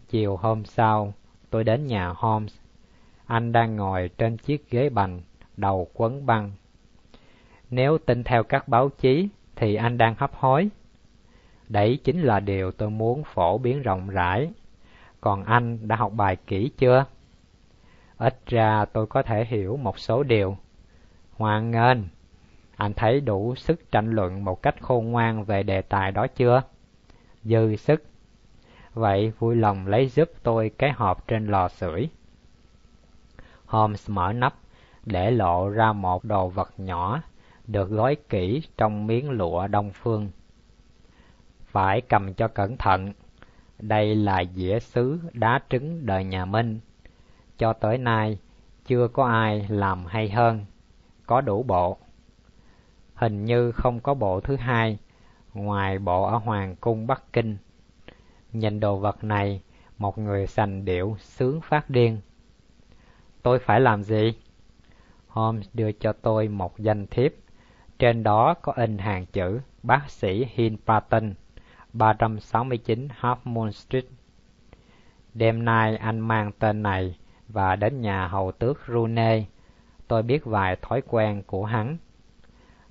Chiều 0.10 0.36
hôm 0.36 0.66
sau, 0.66 1.14
tôi 1.50 1.64
đến 1.64 1.88
nhà 1.88 2.14
Holmes. 2.16 2.56
Anh 3.26 3.52
đang 3.52 3.76
ngồi 3.76 4.10
trên 4.18 4.38
chiếc 4.38 4.70
ghế 4.70 4.90
bành, 4.90 5.22
đầu 5.58 5.88
quấn 5.94 6.26
băng. 6.26 6.52
Nếu 7.70 7.98
tin 7.98 8.24
theo 8.24 8.44
các 8.44 8.68
báo 8.68 8.90
chí, 8.90 9.30
thì 9.56 9.76
anh 9.76 9.98
đang 9.98 10.16
hấp 10.18 10.36
hối. 10.36 10.70
Đấy 11.70 12.00
chính 12.04 12.22
là 12.22 12.40
điều 12.40 12.72
tôi 12.72 12.90
muốn 12.90 13.24
phổ 13.24 13.58
biến 13.58 13.82
rộng 13.82 14.10
rãi. 14.10 14.52
Còn 15.22 15.44
anh 15.44 15.88
đã 15.88 15.96
học 15.96 16.12
bài 16.16 16.38
kỹ 16.48 16.72
chưa? 16.78 17.06
Ít 18.18 18.40
ra 18.46 18.86
tôi 18.86 19.08
có 19.08 19.22
thể 19.22 19.46
hiểu 19.46 19.78
một 19.78 20.00
số 20.00 20.24
điều. 20.24 20.58
Hoan 21.32 21.72
nghênh, 21.72 21.98
anh 22.76 22.94
thấy 22.94 23.22
đủ 23.22 23.56
sức 23.56 23.92
tranh 23.92 24.12
luận 24.12 24.44
một 24.46 24.62
cách 24.62 24.76
khôn 24.82 25.12
ngoan 25.12 25.44
về 25.44 25.64
đề 25.64 25.82
tài 25.82 26.12
đó 26.12 26.28
chưa? 26.28 26.62
Dư 27.44 27.76
sức. 27.76 28.04
Vậy 28.94 29.32
vui 29.40 29.56
lòng 29.56 29.88
lấy 29.88 30.08
giúp 30.08 30.30
tôi 30.44 30.72
cái 30.78 30.92
hộp 30.92 31.28
trên 31.28 31.48
lò 31.48 31.68
sưởi. 31.68 32.10
Holmes 33.66 34.10
mở 34.10 34.34
nắp, 34.34 34.56
để 35.06 35.32
lộ 35.32 35.70
ra 35.70 35.94
một 35.94 36.24
đồ 36.24 36.48
vật 36.48 36.74
nhỏ, 36.78 37.22
được 37.68 37.90
gói 37.90 38.16
kỹ 38.30 38.62
trong 38.78 39.08
miếng 39.08 39.30
lụa 39.30 39.68
đông 39.68 39.92
phương. 39.94 40.30
Phải 41.66 42.02
cầm 42.02 42.34
cho 42.34 42.48
cẩn 42.48 42.78
thận, 42.78 43.14
đây 43.80 44.16
là 44.16 44.44
dĩa 44.54 44.80
sứ 44.80 45.20
đá 45.34 45.60
trứng 45.70 46.06
đời 46.06 46.24
nhà 46.24 46.46
Minh. 46.46 46.80
Cho 47.58 47.74
tới 47.74 47.98
nay, 47.98 48.40
chưa 48.86 49.08
có 49.08 49.26
ai 49.26 49.66
làm 49.70 50.06
hay 50.06 50.30
hơn, 50.30 50.66
có 51.26 51.42
đủ 51.42 51.64
bộ. 51.64 51.98
Hình 53.14 53.46
như 53.46 53.72
không 53.72 54.00
có 54.00 54.14
bộ 54.14 54.40
thứ 54.40 54.56
hai, 54.56 54.98
ngoài 55.54 56.00
bộ 56.00 56.24
ở 56.24 56.38
Hoàng 56.38 56.76
cung 56.76 57.08
Bắc 57.08 57.34
Kinh. 57.34 57.58
Nhìn 58.54 58.80
đồ 58.80 58.98
vật 58.98 59.24
này, 59.24 59.62
một 59.98 60.18
người 60.18 60.48
sành 60.48 60.86
điệu 60.86 61.16
sướng 61.20 61.62
phát 61.62 61.90
điên. 61.90 62.22
Tôi 63.42 63.60
phải 63.60 63.80
làm 63.80 64.04
gì? 64.04 64.34
Holmes 65.28 65.68
đưa 65.74 65.92
cho 65.92 66.14
tôi 66.14 66.48
một 66.48 66.80
danh 66.80 67.08
thiếp. 67.08 67.32
Trên 68.00 68.24
đó 68.24 68.54
có 68.62 68.74
in 68.76 68.98
hàng 68.98 69.26
chữ 69.26 69.60
bác 69.84 70.10
sĩ 70.10 70.46
Hill 70.54 70.76
Patton, 70.86 71.34
369 71.94 73.08
Half 73.22 73.36
Moon 73.44 73.72
Street. 73.72 74.06
Đêm 75.34 75.66
nay 75.66 75.98
anh 75.98 76.20
mang 76.20 76.52
tên 76.60 76.84
này 76.84 77.16
và 77.48 77.76
đến 77.76 78.02
nhà 78.02 78.28
hầu 78.28 78.52
tước 78.52 78.80
Rune. 78.88 79.44
Tôi 80.08 80.24
biết 80.24 80.46
vài 80.46 80.76
thói 80.82 81.02
quen 81.08 81.44
của 81.48 81.66
hắn. 81.66 81.98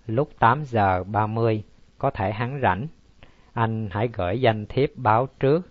Lúc 0.07 0.29
8 0.39 0.65
giờ 0.65 1.05
30, 1.05 1.63
có 1.99 2.11
thể 2.11 2.33
hắn 2.33 2.61
rảnh. 2.63 2.87
Anh 3.53 3.89
hãy 3.91 4.09
gửi 4.13 4.41
danh 4.41 4.67
thiếp 4.67 4.89
báo 4.97 5.29
trước. 5.41 5.71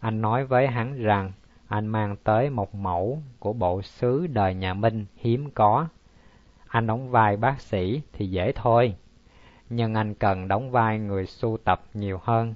Anh 0.00 0.20
nói 0.20 0.44
với 0.44 0.66
hắn 0.66 1.02
rằng 1.02 1.32
anh 1.68 1.86
mang 1.86 2.16
tới 2.16 2.50
một 2.50 2.74
mẫu 2.74 3.22
của 3.38 3.52
bộ 3.52 3.82
sứ 3.82 4.26
đời 4.26 4.54
nhà 4.54 4.74
Minh 4.74 5.06
hiếm 5.16 5.50
có. 5.50 5.88
Anh 6.68 6.86
đóng 6.86 7.10
vai 7.10 7.36
bác 7.36 7.60
sĩ 7.60 8.02
thì 8.12 8.26
dễ 8.26 8.52
thôi, 8.52 8.94
nhưng 9.70 9.94
anh 9.94 10.14
cần 10.14 10.48
đóng 10.48 10.70
vai 10.70 10.98
người 10.98 11.26
sưu 11.26 11.56
tập 11.64 11.82
nhiều 11.94 12.20
hơn. 12.22 12.54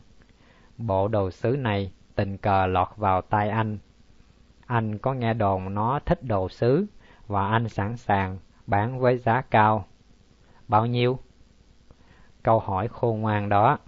Bộ 0.79 1.09
đồ 1.09 1.31
sứ 1.31 1.57
này 1.57 1.93
tình 2.15 2.37
cờ 2.37 2.67
lọt 2.67 2.89
vào 2.97 3.23
tay 3.23 3.51
anh. 3.51 3.79
Anh 4.67 4.99
có 4.99 5.15
nghe 5.15 5.35
đồn 5.35 5.75
nó 5.75 6.01
thích 6.07 6.23
đồ 6.23 6.49
sứ 6.49 6.87
và 7.27 7.49
anh 7.49 7.69
sẵn 7.69 7.97
sàng 7.97 8.39
bán 8.67 9.01
với 9.01 9.19
giá 9.19 9.41
cao. 9.41 9.85
Bao 10.69 10.87
nhiêu? 10.87 11.19
Câu 12.43 12.59
hỏi 12.59 12.89
khôn 12.89 13.21
ngoan 13.21 13.49
đó. 13.49 13.79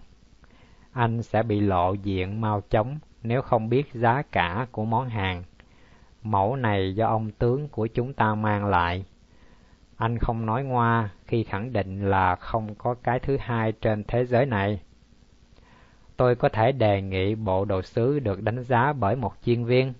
Anh 0.92 1.22
sẽ 1.22 1.42
bị 1.42 1.60
lộ 1.60 1.92
diện 1.92 2.40
mau 2.40 2.60
chóng 2.70 2.98
nếu 3.22 3.42
không 3.42 3.68
biết 3.68 3.94
giá 3.94 4.22
cả 4.22 4.66
của 4.72 4.84
món 4.84 5.08
hàng. 5.08 5.42
Mẫu 6.22 6.56
này 6.56 6.94
do 6.94 7.06
ông 7.06 7.30
tướng 7.30 7.68
của 7.68 7.86
chúng 7.86 8.12
ta 8.12 8.34
mang 8.34 8.66
lại. 8.66 9.04
Anh 9.96 10.18
không 10.18 10.46
nói 10.46 10.64
ngoa 10.64 11.10
khi 11.26 11.44
khẳng 11.44 11.72
định 11.72 12.10
là 12.10 12.36
không 12.36 12.74
có 12.74 12.94
cái 13.02 13.18
thứ 13.18 13.36
hai 13.40 13.72
trên 13.72 14.04
thế 14.04 14.24
giới 14.24 14.46
này. 14.46 14.80
Tôi 16.16 16.36
có 16.36 16.48
thể 16.48 16.72
đề 16.72 17.02
nghị 17.02 17.34
bộ 17.34 17.64
đồ 17.64 17.82
sứ 17.82 18.18
được 18.18 18.42
đánh 18.42 18.62
giá 18.62 18.92
bởi 18.92 19.16
một 19.16 19.32
chuyên 19.44 19.64
viên. 19.64 19.92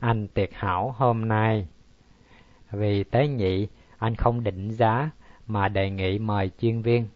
Anh 0.00 0.28
tuyệt 0.34 0.54
hảo 0.54 0.94
hôm 0.98 1.28
nay. 1.28 1.66
Vì 2.70 3.04
tế 3.04 3.28
nhị, 3.28 3.68
anh 3.98 4.14
không 4.14 4.44
định 4.44 4.70
giá 4.70 5.10
mà 5.46 5.68
đề 5.68 5.90
nghị 5.90 6.18
mời 6.18 6.50
chuyên 6.58 6.82
viên. 6.82 7.08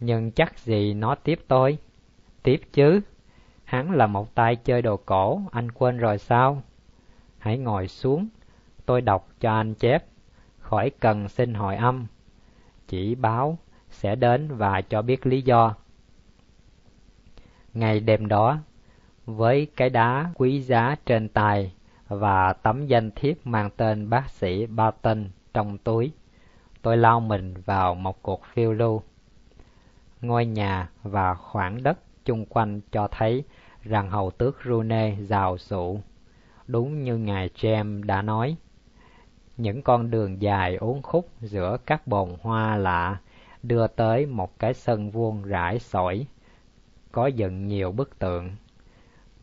Nhưng 0.00 0.30
chắc 0.30 0.58
gì 0.58 0.94
nó 0.94 1.14
tiếp 1.14 1.40
tôi? 1.48 1.78
Tiếp 2.42 2.60
chứ. 2.72 3.00
Hắn 3.64 3.90
là 3.90 4.06
một 4.06 4.34
tay 4.34 4.56
chơi 4.56 4.82
đồ 4.82 4.96
cổ, 4.96 5.40
anh 5.52 5.72
quên 5.72 5.98
rồi 5.98 6.18
sao? 6.18 6.62
Hãy 7.38 7.58
ngồi 7.58 7.88
xuống, 7.88 8.28
tôi 8.86 9.00
đọc 9.00 9.28
cho 9.40 9.52
anh 9.52 9.74
chép, 9.74 10.04
khỏi 10.58 10.90
cần 10.90 11.28
xin 11.28 11.54
hỏi 11.54 11.76
âm. 11.76 12.06
Chỉ 12.88 13.14
báo 13.14 13.58
sẽ 13.90 14.14
đến 14.14 14.56
và 14.56 14.80
cho 14.80 15.02
biết 15.02 15.26
lý 15.26 15.42
do. 15.42 15.74
Ngày 17.74 18.00
đêm 18.00 18.28
đó, 18.28 18.58
với 19.26 19.66
cái 19.76 19.90
đá 19.90 20.32
quý 20.34 20.60
giá 20.60 20.96
trên 21.06 21.28
tay 21.28 21.73
và 22.08 22.52
tấm 22.52 22.86
danh 22.86 23.10
thiếp 23.10 23.46
mang 23.46 23.70
tên 23.76 24.10
bác 24.10 24.30
sĩ 24.30 24.66
Barton 24.66 25.28
trong 25.54 25.78
túi, 25.78 26.12
tôi 26.82 26.96
lao 26.96 27.20
mình 27.20 27.54
vào 27.64 27.94
một 27.94 28.22
cuộc 28.22 28.44
phiêu 28.44 28.72
lưu. 28.72 29.02
Ngôi 30.20 30.46
nhà 30.46 30.90
và 31.02 31.34
khoảng 31.34 31.82
đất 31.82 31.98
chung 32.24 32.46
quanh 32.46 32.80
cho 32.92 33.08
thấy 33.08 33.44
rằng 33.82 34.10
hầu 34.10 34.30
tước 34.30 34.56
Rune 34.64 35.16
giàu 35.20 35.58
sụ. 35.58 36.00
Đúng 36.66 37.02
như 37.02 37.16
ngài 37.16 37.48
James 37.48 38.04
đã 38.04 38.22
nói, 38.22 38.56
những 39.56 39.82
con 39.82 40.10
đường 40.10 40.42
dài 40.42 40.76
uốn 40.76 41.02
khúc 41.02 41.28
giữa 41.40 41.76
các 41.86 42.06
bồn 42.06 42.36
hoa 42.42 42.76
lạ 42.76 43.18
đưa 43.62 43.86
tới 43.86 44.26
một 44.26 44.58
cái 44.58 44.74
sân 44.74 45.10
vuông 45.10 45.42
rải 45.42 45.78
sỏi, 45.78 46.26
có 47.12 47.26
dựng 47.26 47.66
nhiều 47.66 47.92
bức 47.92 48.18
tượng. 48.18 48.50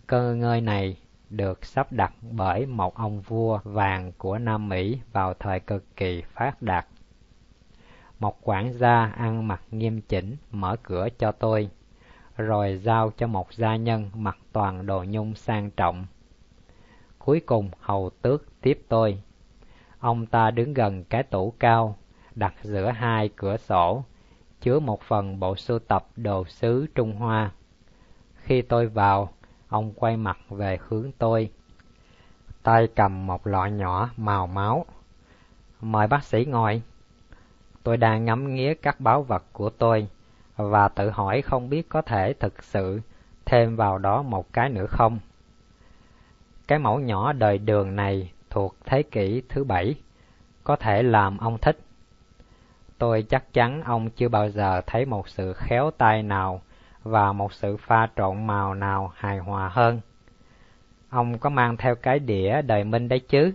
Cơ 0.08 0.36
ngơi 0.36 0.62
này 0.62 0.98
được 1.32 1.66
sắp 1.66 1.92
đặt 1.92 2.14
bởi 2.32 2.66
một 2.66 2.96
ông 2.96 3.22
vua 3.22 3.60
vàng 3.64 4.12
của 4.18 4.38
Nam 4.38 4.70
Mỹ 4.70 5.00
vào 5.12 5.34
thời 5.34 5.60
cực 5.60 5.96
kỳ 5.96 6.22
phát 6.22 6.62
đạt. 6.62 6.86
Một 8.20 8.38
quản 8.42 8.74
gia 8.74 9.06
ăn 9.06 9.48
mặc 9.48 9.62
nghiêm 9.72 10.02
chỉnh 10.02 10.36
mở 10.52 10.76
cửa 10.84 11.08
cho 11.18 11.32
tôi, 11.32 11.70
rồi 12.38 12.78
giao 12.84 13.12
cho 13.18 13.28
một 13.28 13.54
gia 13.54 13.76
nhân 13.76 14.10
mặc 14.14 14.38
toàn 14.54 14.86
đồ 14.86 15.04
nhung 15.08 15.36
sang 15.36 15.72
trọng. 15.72 16.06
Cuối 17.20 17.40
cùng 17.40 17.70
hầu 17.80 18.10
tước 18.22 18.62
tiếp 18.62 18.82
tôi. 18.88 19.22
Ông 20.00 20.26
ta 20.26 20.52
đứng 20.52 20.74
gần 20.74 21.04
cái 21.04 21.24
tủ 21.24 21.54
cao, 21.60 21.98
đặt 22.36 22.54
giữa 22.62 22.92
hai 22.92 23.30
cửa 23.36 23.58
sổ, 23.58 24.04
chứa 24.62 24.80
một 24.80 25.02
phần 25.02 25.40
bộ 25.40 25.56
sưu 25.56 25.80
tập 25.80 26.08
đồ 26.16 26.46
sứ 26.46 26.88
Trung 26.96 27.16
Hoa. 27.16 27.52
Khi 28.36 28.62
tôi 28.62 28.88
vào, 28.88 29.30
ông 29.72 29.94
quay 29.94 30.18
mặt 30.18 30.38
về 30.50 30.80
hướng 30.88 31.12
tôi, 31.18 31.50
tay 32.64 32.88
cầm 32.96 33.28
một 33.28 33.48
lọ 33.48 33.66
nhỏ 33.66 34.10
màu 34.18 34.48
máu. 34.48 34.86
Mời 35.82 36.08
bác 36.08 36.24
sĩ 36.24 36.46
ngồi. 36.46 36.82
Tôi 37.84 37.98
đang 37.98 38.26
ngắm 38.26 38.56
nghía 38.56 38.74
các 38.74 39.00
báu 39.00 39.24
vật 39.24 39.44
của 39.54 39.70
tôi 39.70 40.08
và 40.56 40.88
tự 40.88 41.10
hỏi 41.10 41.42
không 41.42 41.70
biết 41.70 41.90
có 41.90 42.02
thể 42.02 42.34
thực 42.34 42.64
sự 42.64 43.02
thêm 43.46 43.76
vào 43.76 43.98
đó 43.98 44.22
một 44.22 44.54
cái 44.54 44.70
nữa 44.70 44.86
không. 44.90 45.20
Cái 46.68 46.80
mẫu 46.80 47.00
nhỏ 47.00 47.34
đời 47.34 47.58
đường 47.58 47.96
này 47.96 48.32
thuộc 48.50 48.76
thế 48.86 49.04
kỷ 49.04 49.42
thứ 49.50 49.64
bảy, 49.64 49.96
có 50.64 50.76
thể 50.76 51.04
làm 51.04 51.38
ông 51.38 51.58
thích. 51.58 51.80
Tôi 52.98 53.26
chắc 53.30 53.54
chắn 53.54 53.84
ông 53.84 54.10
chưa 54.10 54.30
bao 54.30 54.50
giờ 54.50 54.82
thấy 54.88 55.06
một 55.06 55.30
sự 55.30 55.54
khéo 55.54 55.92
tay 55.98 56.24
nào 56.24 56.62
và 57.04 57.34
một 57.34 57.54
sự 57.54 57.78
pha 57.78 58.08
trộn 58.16 58.48
màu 58.48 58.74
nào 58.74 59.12
hài 59.16 59.38
hòa 59.38 59.70
hơn. 59.70 60.02
Ông 61.10 61.38
có 61.38 61.50
mang 61.50 61.78
theo 61.78 61.96
cái 61.96 62.20
đĩa 62.20 62.62
đời 62.62 62.84
minh 62.84 63.08
đấy 63.08 63.20
chứ? 63.20 63.54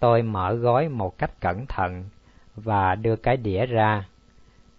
Tôi 0.00 0.22
mở 0.22 0.54
gói 0.54 0.88
một 0.88 1.18
cách 1.18 1.40
cẩn 1.40 1.66
thận 1.66 2.04
và 2.56 2.94
đưa 2.94 3.16
cái 3.16 3.36
đĩa 3.36 3.66
ra. 3.66 4.04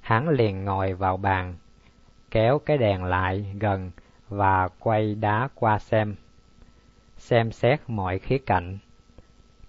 Hắn 0.01 0.29
liền 0.29 0.65
ngồi 0.65 0.93
vào 0.93 1.17
bàn, 1.17 1.55
kéo 2.31 2.59
cái 2.59 2.77
đèn 2.77 3.03
lại 3.03 3.55
gần 3.59 3.91
và 4.29 4.69
quay 4.79 5.15
đá 5.15 5.49
qua 5.55 5.79
xem. 5.79 6.15
Xem 7.17 7.51
xét 7.51 7.79
mọi 7.87 8.19
khía 8.19 8.37
cạnh. 8.37 8.77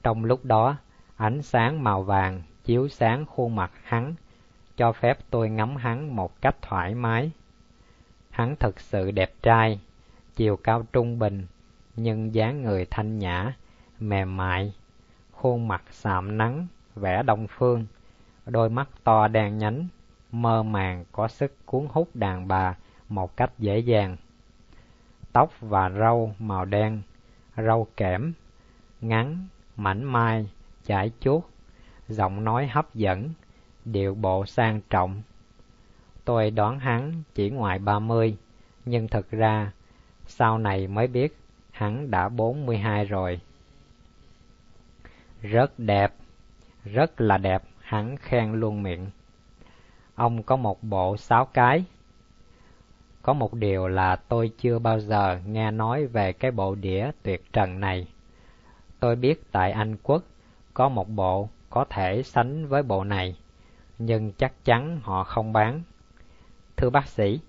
Trong 0.03 0.25
lúc 0.25 0.45
đó, 0.45 0.77
ánh 1.17 1.43
sáng 1.43 1.85
màu 1.85 2.03
vàng 2.03 2.43
chiếu 2.65 2.89
sáng 2.89 3.27
khuôn 3.27 3.57
mặt 3.57 3.71
hắn, 3.83 4.15
cho 4.77 4.93
phép 4.93 5.19
tôi 5.31 5.51
ngắm 5.51 5.77
hắn 5.77 6.17
một 6.17 6.41
cách 6.41 6.57
thoải 6.63 6.95
mái. 6.95 7.31
Hắn 8.31 8.57
thật 8.57 8.81
sự 8.81 9.11
đẹp 9.11 9.35
trai, 9.43 9.81
chiều 10.37 10.57
cao 10.57 10.83
trung 10.93 11.19
bình, 11.19 11.47
nhưng 11.97 12.35
dáng 12.35 12.63
người 12.63 12.87
thanh 12.91 13.19
nhã, 13.19 13.53
mềm 13.99 14.37
mại, 14.37 14.75
khuôn 15.33 15.69
mặt 15.69 15.83
sạm 15.91 16.39
nắng, 16.39 16.67
vẻ 16.95 17.23
đông 17.23 17.47
phương, 17.47 17.87
đôi 18.47 18.71
mắt 18.71 18.89
to 19.05 19.29
đen 19.29 19.59
nhánh, 19.59 19.89
mơ 20.33 20.63
màng 20.63 21.05
có 21.13 21.29
sức 21.29 21.67
cuốn 21.67 21.87
hút 21.91 22.09
đàn 22.15 22.49
bà 22.49 22.75
một 23.09 23.37
cách 23.37 23.53
dễ 23.59 23.79
dàng. 23.79 24.17
Tóc 25.33 25.53
và 25.61 25.91
râu 25.91 26.35
màu 26.39 26.65
đen, 26.65 27.03
râu 27.57 27.87
kẽm, 27.97 28.33
ngắn, 29.01 29.47
mảnh 29.77 30.05
mai, 30.05 30.51
chải 30.85 31.11
chuốt, 31.21 31.43
giọng 32.09 32.45
nói 32.45 32.67
hấp 32.67 32.95
dẫn, 32.95 33.31
điệu 33.85 34.15
bộ 34.15 34.47
sang 34.47 34.81
trọng. 34.91 35.23
Tôi 36.31 36.51
đoán 36.51 36.79
hắn 36.79 37.23
chỉ 37.35 37.51
ngoài 37.51 37.79
ba 37.79 37.99
mươi, 37.99 38.37
nhưng 38.85 39.09
thật 39.09 39.31
ra 39.31 39.73
sau 40.27 40.59
này 40.59 40.87
mới 40.87 41.07
biết 41.07 41.37
hắn 41.71 42.11
đã 42.11 42.29
bốn 42.29 42.67
mươi 42.67 42.79
hai 42.79 43.05
rồi. 43.05 43.41
Rất 45.43 45.79
đẹp, 45.79 46.13
rất 46.85 47.21
là 47.21 47.39
đẹp, 47.39 47.63
hắn 47.81 48.17
khen 48.17 48.53
luôn 48.53 48.83
miệng. 48.83 49.11
Ông 50.15 50.43
có 50.43 50.57
một 50.57 50.83
bộ 50.83 51.17
sáu 51.17 51.45
cái. 51.45 51.85
Có 53.23 53.33
một 53.33 53.55
điều 53.55 53.89
là 53.89 54.17
tôi 54.17 54.51
chưa 54.59 54.79
bao 54.79 55.01
giờ 55.01 55.39
nghe 55.47 55.71
nói 55.71 56.07
về 56.07 56.33
cái 56.33 56.51
bộ 56.51 56.75
đĩa 56.75 57.11
tuyệt 57.23 57.53
trần 57.53 57.81
này. 57.81 58.09
Tôi 59.01 59.17
biết 59.17 59.53
tại 59.53 59.73
Anh 59.73 59.97
Quốc 60.03 60.23
có 60.75 60.89
một 60.89 61.09
bộ 61.09 61.49
có 61.71 61.85
thể 61.91 62.23
sánh 62.23 62.67
với 62.67 62.83
bộ 62.83 63.05
này, 63.05 63.37
nhưng 63.99 64.33
chắc 64.33 64.65
chắn 64.65 65.01
họ 65.03 65.25
không 65.25 65.53
bán. 65.53 65.83
Thưa 66.81 66.91
bác 66.91 67.09
sĩ, 67.09 67.41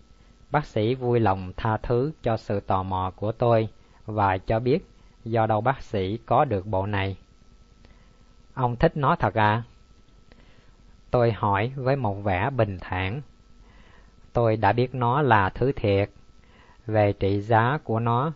bác 0.52 0.66
sĩ 0.66 0.96
vui 0.96 1.20
lòng 1.20 1.52
tha 1.58 1.78
thứ 1.78 2.12
cho 2.24 2.38
sự 2.38 2.60
tò 2.60 2.84
mò 2.84 3.12
của 3.16 3.32
tôi 3.32 3.70
và 4.06 4.38
cho 4.38 4.60
biết 4.60 4.86
do 5.26 5.48
đâu 5.48 5.62
bác 5.62 5.82
sĩ 5.82 6.18
có 6.26 6.46
được 6.46 6.66
bộ 6.66 6.86
này. 6.86 7.18
Ông 8.54 8.76
thích 8.76 8.98
nó 8.98 9.16
thật 9.16 9.34
à? 9.34 9.64
Tôi 11.12 11.32
hỏi 11.32 11.72
với 11.76 11.96
một 11.96 12.14
vẻ 12.14 12.50
bình 12.50 12.78
thản. 12.82 13.22
Tôi 14.34 14.58
đã 14.58 14.74
biết 14.74 14.96
nó 14.96 15.22
là 15.22 15.50
thứ 15.50 15.72
thiệt. 15.72 16.10
Về 16.86 17.14
trị 17.14 17.42
giá 17.42 17.78
của 17.84 18.00
nó, 18.00 18.32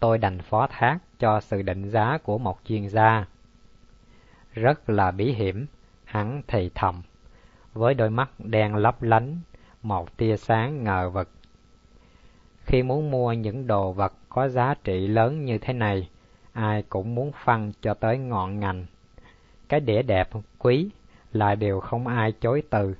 tôi 0.00 0.18
đành 0.18 0.38
phó 0.38 0.66
thác 0.66 0.98
cho 1.18 1.40
sự 1.40 1.62
định 1.62 1.90
giá 1.90 2.18
của 2.22 2.38
một 2.38 2.58
chuyên 2.64 2.88
gia. 2.88 3.26
Rất 4.52 4.90
là 4.90 5.10
bí 5.10 5.32
hiểm, 5.32 5.66
hắn 6.04 6.42
thì 6.46 6.70
thầm, 6.74 7.02
với 7.72 7.94
đôi 7.94 8.10
mắt 8.10 8.30
đen 8.38 8.76
lấp 8.76 9.02
lánh, 9.02 9.40
một 9.88 10.16
tia 10.16 10.36
sáng 10.36 10.84
ngờ 10.84 11.10
vực. 11.10 11.30
Khi 12.64 12.82
muốn 12.82 13.10
mua 13.10 13.32
những 13.32 13.66
đồ 13.66 13.92
vật 13.92 14.12
có 14.28 14.48
giá 14.48 14.74
trị 14.84 15.06
lớn 15.06 15.44
như 15.44 15.58
thế 15.58 15.72
này, 15.72 16.08
ai 16.52 16.82
cũng 16.82 17.14
muốn 17.14 17.32
phân 17.44 17.72
cho 17.80 17.94
tới 17.94 18.18
ngọn 18.18 18.60
ngành. 18.60 18.86
Cái 19.68 19.80
đĩa 19.80 20.02
đẹp, 20.02 20.28
quý 20.58 20.90
là 21.32 21.54
điều 21.54 21.80
không 21.80 22.06
ai 22.06 22.32
chối 22.32 22.62
từ. 22.70 22.94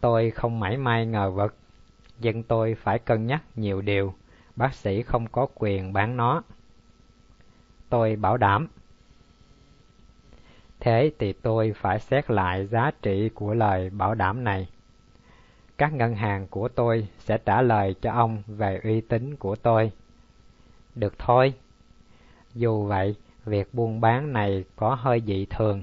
Tôi 0.00 0.30
không 0.30 0.60
mảy 0.60 0.76
may 0.76 1.06
ngờ 1.06 1.30
vực, 1.30 1.56
nhưng 2.18 2.42
tôi 2.42 2.74
phải 2.74 2.98
cân 2.98 3.26
nhắc 3.26 3.42
nhiều 3.56 3.80
điều, 3.80 4.14
bác 4.56 4.74
sĩ 4.74 5.02
không 5.02 5.26
có 5.26 5.46
quyền 5.54 5.92
bán 5.92 6.16
nó. 6.16 6.42
Tôi 7.88 8.16
bảo 8.16 8.36
đảm. 8.36 8.68
Thế 10.80 11.12
thì 11.18 11.32
tôi 11.32 11.72
phải 11.76 11.98
xét 11.98 12.30
lại 12.30 12.66
giá 12.66 12.90
trị 13.02 13.28
của 13.34 13.54
lời 13.54 13.90
bảo 13.90 14.14
đảm 14.14 14.44
này. 14.44 14.68
Các 15.82 15.92
ngân 15.92 16.14
hàng 16.14 16.46
của 16.46 16.68
tôi 16.68 17.08
sẽ 17.18 17.38
trả 17.38 17.62
lời 17.62 17.94
cho 18.02 18.12
ông 18.12 18.42
về 18.46 18.80
uy 18.84 19.00
tín 19.00 19.36
của 19.36 19.56
tôi. 19.56 19.92
Được 20.94 21.18
thôi. 21.18 21.54
Dù 22.54 22.84
vậy, 22.84 23.14
việc 23.44 23.74
buôn 23.74 24.00
bán 24.00 24.32
này 24.32 24.64
có 24.76 24.94
hơi 24.94 25.22
dị 25.26 25.46
thường. 25.50 25.82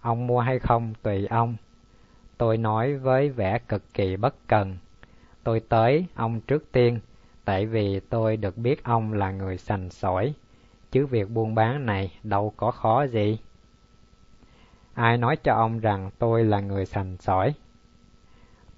Ông 0.00 0.26
mua 0.26 0.40
hay 0.40 0.58
không 0.58 0.94
tùy 1.02 1.26
ông. 1.26 1.56
Tôi 2.38 2.56
nói 2.56 2.96
với 2.96 3.28
vẻ 3.28 3.58
cực 3.68 3.94
kỳ 3.94 4.16
bất 4.16 4.34
cần. 4.46 4.76
Tôi 5.44 5.60
tới 5.60 6.06
ông 6.14 6.40
trước 6.40 6.72
tiên, 6.72 7.00
tại 7.44 7.66
vì 7.66 8.00
tôi 8.00 8.36
được 8.36 8.58
biết 8.58 8.84
ông 8.84 9.12
là 9.12 9.30
người 9.30 9.58
sành 9.58 9.90
sỏi, 9.90 10.34
chứ 10.90 11.06
việc 11.06 11.30
buôn 11.30 11.54
bán 11.54 11.86
này 11.86 12.18
đâu 12.22 12.52
có 12.56 12.70
khó 12.70 13.06
gì. 13.06 13.38
Ai 14.94 15.18
nói 15.18 15.36
cho 15.36 15.54
ông 15.54 15.78
rằng 15.80 16.10
tôi 16.18 16.44
là 16.44 16.60
người 16.60 16.86
sành 16.86 17.16
sỏi? 17.20 17.54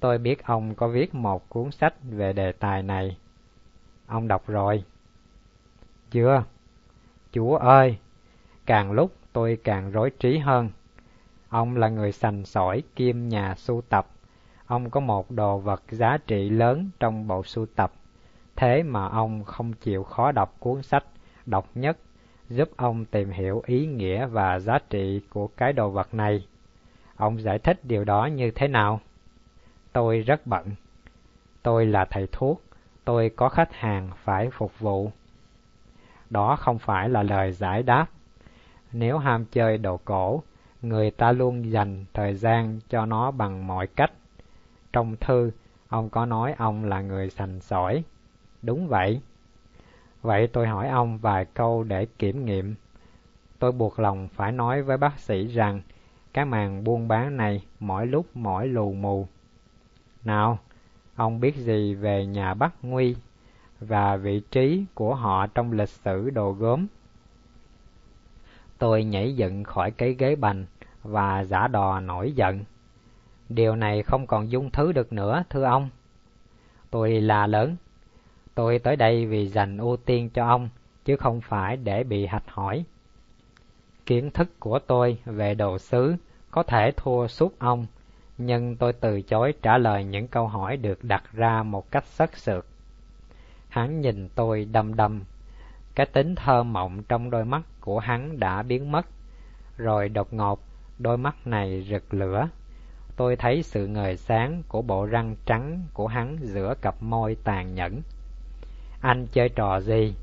Tôi 0.01 0.19
biết 0.19 0.45
ông 0.45 0.75
có 0.75 0.89
viết 0.89 1.15
một 1.15 1.49
cuốn 1.49 1.71
sách 1.71 1.95
về 2.11 2.33
đề 2.33 2.53
tài 2.53 2.83
này. 2.83 3.17
Ông 4.07 4.29
đọc 4.29 4.47
rồi. 4.47 4.85
Chưa? 6.11 6.45
Chúa 7.33 7.57
ơi! 7.57 7.99
Càng 8.67 8.93
lúc 8.93 9.13
tôi 9.33 9.59
càng 9.65 9.91
rối 9.91 10.11
trí 10.11 10.39
hơn. 10.39 10.71
Ông 11.49 11.77
là 11.77 11.89
người 11.89 12.13
sành 12.13 12.45
sỏi 12.45 12.83
kiêm 12.97 13.29
nhà 13.29 13.55
sưu 13.55 13.81
tập. 13.89 14.07
Ông 14.67 14.91
có 14.91 15.01
một 15.01 15.31
đồ 15.31 15.59
vật 15.59 15.83
giá 15.91 16.19
trị 16.27 16.51
lớn 16.51 16.91
trong 17.01 17.27
bộ 17.27 17.43
sưu 17.45 17.67
tập. 17.67 17.93
Thế 18.57 18.83
mà 18.83 19.09
ông 19.09 19.45
không 19.45 19.73
chịu 19.73 20.03
khó 20.03 20.33
đọc 20.33 20.57
cuốn 20.59 20.83
sách 20.83 21.05
độc 21.47 21.69
nhất, 21.75 21.99
giúp 22.49 22.69
ông 22.77 23.05
tìm 23.05 23.31
hiểu 23.31 23.63
ý 23.67 23.87
nghĩa 23.87 24.27
và 24.27 24.59
giá 24.59 24.79
trị 24.91 25.21
của 25.31 25.47
cái 25.47 25.73
đồ 25.73 25.91
vật 25.91 26.15
này. 26.15 26.47
Ông 27.17 27.43
giải 27.43 27.59
thích 27.59 27.85
điều 27.85 28.05
đó 28.05 28.27
như 28.27 28.51
thế 28.51 28.69
nào? 28.69 29.01
Tôi 29.93 30.21
rất 30.21 30.47
bận. 30.47 30.67
Tôi 31.63 31.87
là 31.87 32.05
thầy 32.05 32.29
thuốc, 32.33 32.63
tôi 33.05 33.31
có 33.37 33.49
khách 33.49 33.73
hàng 33.73 34.11
phải 34.25 34.51
phục 34.51 34.79
vụ. 34.79 35.11
Đó 36.31 36.57
không 36.57 36.79
phải 36.79 37.09
là 37.09 37.23
lời 37.23 37.53
giải 37.53 37.83
đáp. 37.83 38.07
Nếu 38.93 39.19
ham 39.19 39.45
chơi 39.45 39.79
đồ 39.79 39.97
cổ, 40.05 40.43
người 40.83 41.11
ta 41.11 41.33
luôn 41.33 41.71
dành 41.73 42.05
thời 42.15 42.35
gian 42.35 42.81
cho 42.89 43.07
nó 43.07 43.31
bằng 43.31 43.67
mọi 43.67 43.87
cách. 43.87 44.13
Trong 44.93 45.17
thư, 45.17 45.51
ông 45.89 46.11
có 46.11 46.27
nói 46.27 46.55
ông 46.59 46.85
là 46.85 47.01
người 47.01 47.31
sành 47.31 47.61
sỏi. 47.61 48.03
Đúng 48.63 48.89
vậy. 48.89 49.21
Vậy 50.23 50.47
tôi 50.47 50.67
hỏi 50.67 50.89
ông 50.89 51.19
vài 51.19 51.45
câu 51.45 51.83
để 51.83 52.07
kiểm 52.19 52.45
nghiệm. 52.45 52.75
Tôi 53.59 53.73
buộc 53.73 53.99
lòng 53.99 54.29
phải 54.29 54.53
nói 54.53 54.83
với 54.83 54.97
bác 54.97 55.19
sĩ 55.19 55.47
rằng 55.47 55.81
cái 56.33 56.45
màn 56.45 56.85
buôn 56.85 57.09
bán 57.09 57.37
này 57.37 57.65
mỗi 57.81 58.07
lúc 58.07 58.27
mỗi 58.35 58.67
lù 58.67 58.93
mù. 58.93 59.27
Nào, 60.25 60.59
ông 61.17 61.41
biết 61.41 61.57
gì 61.57 61.95
về 61.95 62.27
nhà 62.27 62.55
Bắc 62.55 62.75
Nguy 62.83 63.17
và 63.81 64.17
vị 64.17 64.43
trí 64.51 64.85
của 64.95 65.15
họ 65.15 65.47
trong 65.47 65.73
lịch 65.73 65.89
sử 65.89 66.31
đồ 66.31 66.53
gốm? 66.53 66.87
Tôi 68.79 69.05
nhảy 69.05 69.37
dựng 69.37 69.65
khỏi 69.65 69.91
cái 69.91 70.15
ghế 70.19 70.37
bành 70.37 70.67
và 71.03 71.45
giả 71.45 71.69
đò 71.69 72.01
nổi 72.01 72.33
giận. 72.33 72.65
Điều 73.49 73.77
này 73.77 74.03
không 74.03 74.27
còn 74.27 74.51
dung 74.51 74.71
thứ 74.71 74.93
được 74.93 75.13
nữa, 75.13 75.43
thưa 75.51 75.65
ông. 75.65 75.89
Tôi 76.91 77.21
là 77.21 77.47
lớn. 77.47 77.77
Tôi 78.55 78.79
tới 78.79 78.97
đây 78.97 79.27
vì 79.27 79.47
dành 79.47 79.79
ưu 79.79 79.97
tiên 79.97 80.31
cho 80.31 80.47
ông, 80.47 80.69
chứ 81.05 81.17
không 81.17 81.41
phải 81.41 81.77
để 81.77 82.05
bị 82.05 82.27
hạch 82.27 82.49
hỏi. 82.49 82.85
Kiến 84.07 84.31
thức 84.31 84.61
của 84.61 84.79
tôi 84.79 85.19
về 85.25 85.55
đồ 85.55 85.79
sứ 85.79 86.17
có 86.51 86.63
thể 86.63 86.93
thua 86.97 87.27
suốt 87.27 87.59
ông, 87.59 87.87
nhưng 88.39 88.77
tôi 88.77 88.93
từ 88.93 89.23
chối 89.23 89.55
trả 89.63 89.79
lời 89.79 90.05
những 90.05 90.29
câu 90.29 90.49
hỏi 90.49 90.77
được 90.77 91.05
đặt 91.05 91.25
ra 91.33 91.63
một 91.63 91.91
cách 91.91 92.05
sất 92.07 92.37
sược. 92.37 92.67
Hắn 93.69 94.01
nhìn 94.01 94.29
tôi 94.35 94.65
đăm 94.73 94.97
đăm, 94.97 95.25
cái 95.95 96.07
tính 96.07 96.35
thơ 96.35 96.63
mộng 96.63 97.03
trong 97.09 97.31
đôi 97.31 97.45
mắt 97.45 97.63
của 97.81 97.99
hắn 97.99 98.41
đã 98.41 98.63
biến 98.63 98.93
mất, 98.93 99.07
rồi 99.77 100.09
đột 100.09 100.33
ngột 100.33 100.61
đôi 100.99 101.19
mắt 101.19 101.47
này 101.47 101.87
rực 101.91 102.15
lửa. 102.15 102.49
Tôi 103.17 103.37
thấy 103.37 103.63
sự 103.63 103.87
ngời 103.87 104.17
sáng 104.17 104.63
của 104.69 104.83
bộ 104.83 105.07
răng 105.07 105.37
trắng 105.47 105.83
của 105.93 106.07
hắn 106.07 106.37
giữa 106.41 106.75
cặp 106.83 107.03
môi 107.03 107.37
tàn 107.45 107.75
nhẫn. 107.75 108.03
Anh 109.01 109.27
chơi 109.33 109.49
trò 109.49 109.81
gì? 109.81 110.15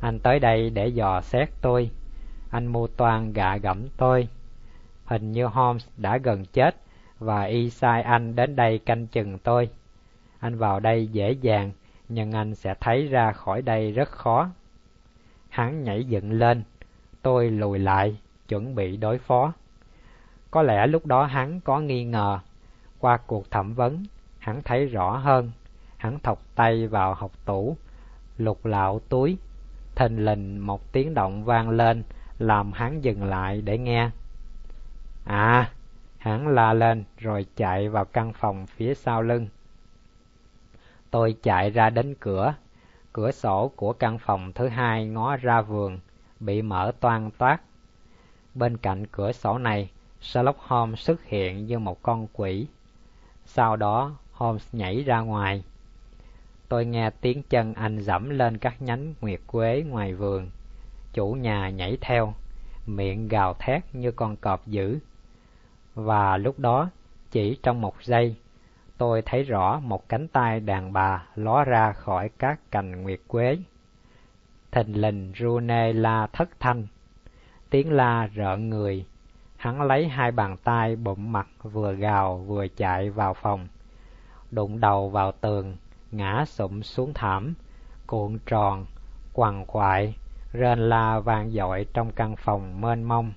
Anh 0.00 0.18
tới 0.18 0.38
đây 0.38 0.70
để 0.70 0.88
dò 0.88 1.20
xét 1.20 1.48
tôi. 1.60 1.90
Anh 2.50 2.72
mưu 2.72 2.86
toan 2.86 3.32
gạ 3.32 3.56
gẫm 3.56 3.88
tôi. 3.96 4.28
Hình 5.04 5.32
như 5.32 5.46
Holmes 5.46 5.86
đã 5.96 6.18
gần 6.18 6.44
chết 6.44 6.83
và 7.18 7.42
y 7.42 7.70
sai 7.70 8.02
anh 8.02 8.36
đến 8.36 8.56
đây 8.56 8.78
canh 8.78 9.06
chừng 9.06 9.38
tôi. 9.38 9.68
Anh 10.38 10.56
vào 10.56 10.80
đây 10.80 11.06
dễ 11.06 11.32
dàng, 11.32 11.72
nhưng 12.08 12.32
anh 12.32 12.54
sẽ 12.54 12.74
thấy 12.80 13.06
ra 13.06 13.32
khỏi 13.32 13.62
đây 13.62 13.92
rất 13.92 14.08
khó. 14.08 14.50
Hắn 15.48 15.84
nhảy 15.84 16.04
dựng 16.04 16.32
lên, 16.32 16.62
tôi 17.22 17.50
lùi 17.50 17.78
lại, 17.78 18.16
chuẩn 18.48 18.74
bị 18.74 18.96
đối 18.96 19.18
phó. 19.18 19.52
Có 20.50 20.62
lẽ 20.62 20.86
lúc 20.86 21.06
đó 21.06 21.24
hắn 21.24 21.60
có 21.60 21.80
nghi 21.80 22.04
ngờ. 22.04 22.38
Qua 22.98 23.16
cuộc 23.26 23.50
thẩm 23.50 23.74
vấn, 23.74 24.04
hắn 24.38 24.62
thấy 24.62 24.86
rõ 24.86 25.16
hơn. 25.16 25.50
Hắn 25.96 26.18
thọc 26.18 26.42
tay 26.54 26.86
vào 26.86 27.14
học 27.14 27.30
tủ, 27.44 27.76
lục 28.38 28.66
lạo 28.66 29.00
túi. 29.08 29.36
Thình 29.94 30.24
lình 30.24 30.66
một 30.66 30.92
tiếng 30.92 31.14
động 31.14 31.44
vang 31.44 31.70
lên, 31.70 32.02
làm 32.38 32.72
hắn 32.72 33.04
dừng 33.04 33.24
lại 33.24 33.62
để 33.62 33.78
nghe. 33.78 34.10
À, 35.24 35.70
hắn 36.24 36.48
la 36.48 36.72
lên 36.72 37.04
rồi 37.18 37.46
chạy 37.56 37.88
vào 37.88 38.04
căn 38.04 38.32
phòng 38.32 38.66
phía 38.66 38.94
sau 38.94 39.22
lưng. 39.22 39.48
Tôi 41.10 41.36
chạy 41.42 41.70
ra 41.70 41.90
đến 41.90 42.14
cửa. 42.20 42.54
Cửa 43.12 43.30
sổ 43.30 43.72
của 43.76 43.92
căn 43.92 44.18
phòng 44.18 44.52
thứ 44.52 44.68
hai 44.68 45.06
ngó 45.06 45.36
ra 45.36 45.60
vườn, 45.60 45.98
bị 46.40 46.62
mở 46.62 46.92
toan 47.00 47.30
toát. 47.30 47.60
Bên 48.54 48.76
cạnh 48.76 49.06
cửa 49.06 49.32
sổ 49.32 49.58
này, 49.58 49.90
Sherlock 50.20 50.58
Holmes 50.58 51.00
xuất 51.00 51.24
hiện 51.24 51.66
như 51.66 51.78
một 51.78 52.02
con 52.02 52.26
quỷ. 52.32 52.66
Sau 53.44 53.76
đó, 53.76 54.16
Holmes 54.32 54.68
nhảy 54.72 55.02
ra 55.02 55.20
ngoài. 55.20 55.64
Tôi 56.68 56.84
nghe 56.84 57.10
tiếng 57.10 57.42
chân 57.42 57.74
anh 57.74 58.00
dẫm 58.00 58.30
lên 58.30 58.58
các 58.58 58.82
nhánh 58.82 59.14
nguyệt 59.20 59.40
quế 59.46 59.84
ngoài 59.88 60.14
vườn. 60.14 60.50
Chủ 61.12 61.32
nhà 61.32 61.68
nhảy 61.70 61.98
theo, 62.00 62.34
miệng 62.86 63.28
gào 63.28 63.54
thét 63.54 63.82
như 63.92 64.10
con 64.10 64.36
cọp 64.36 64.66
dữ. 64.66 64.98
Và 65.94 66.36
lúc 66.36 66.58
đó, 66.58 66.90
chỉ 67.30 67.58
trong 67.62 67.80
một 67.80 68.02
giây, 68.02 68.36
tôi 68.98 69.22
thấy 69.22 69.42
rõ 69.42 69.80
một 69.80 70.08
cánh 70.08 70.28
tay 70.28 70.60
đàn 70.60 70.92
bà 70.92 71.26
ló 71.34 71.64
ra 71.64 71.92
khỏi 71.92 72.30
các 72.38 72.70
cành 72.70 73.02
nguyệt 73.02 73.20
quế. 73.28 73.58
Thình 74.70 75.00
lình 75.00 75.32
Rune 75.38 75.92
la 75.92 76.26
thất 76.26 76.48
thanh, 76.60 76.86
tiếng 77.70 77.92
la 77.92 78.26
rợn 78.26 78.70
người. 78.70 79.06
Hắn 79.56 79.82
lấy 79.82 80.08
hai 80.08 80.30
bàn 80.30 80.56
tay 80.64 80.96
bụm 80.96 81.32
mặt 81.32 81.48
vừa 81.62 81.92
gào 81.92 82.36
vừa 82.36 82.66
chạy 82.68 83.10
vào 83.10 83.34
phòng, 83.34 83.68
đụng 84.50 84.80
đầu 84.80 85.08
vào 85.08 85.32
tường, 85.32 85.76
ngã 86.12 86.44
sụm 86.46 86.80
xuống 86.80 87.14
thảm, 87.14 87.54
cuộn 88.06 88.38
tròn, 88.46 88.86
quằn 89.32 89.64
quại, 89.66 90.14
rên 90.52 90.78
la 90.78 91.20
vang 91.20 91.50
dội 91.50 91.86
trong 91.92 92.12
căn 92.12 92.36
phòng 92.36 92.80
mênh 92.80 93.02
mông. 93.02 93.32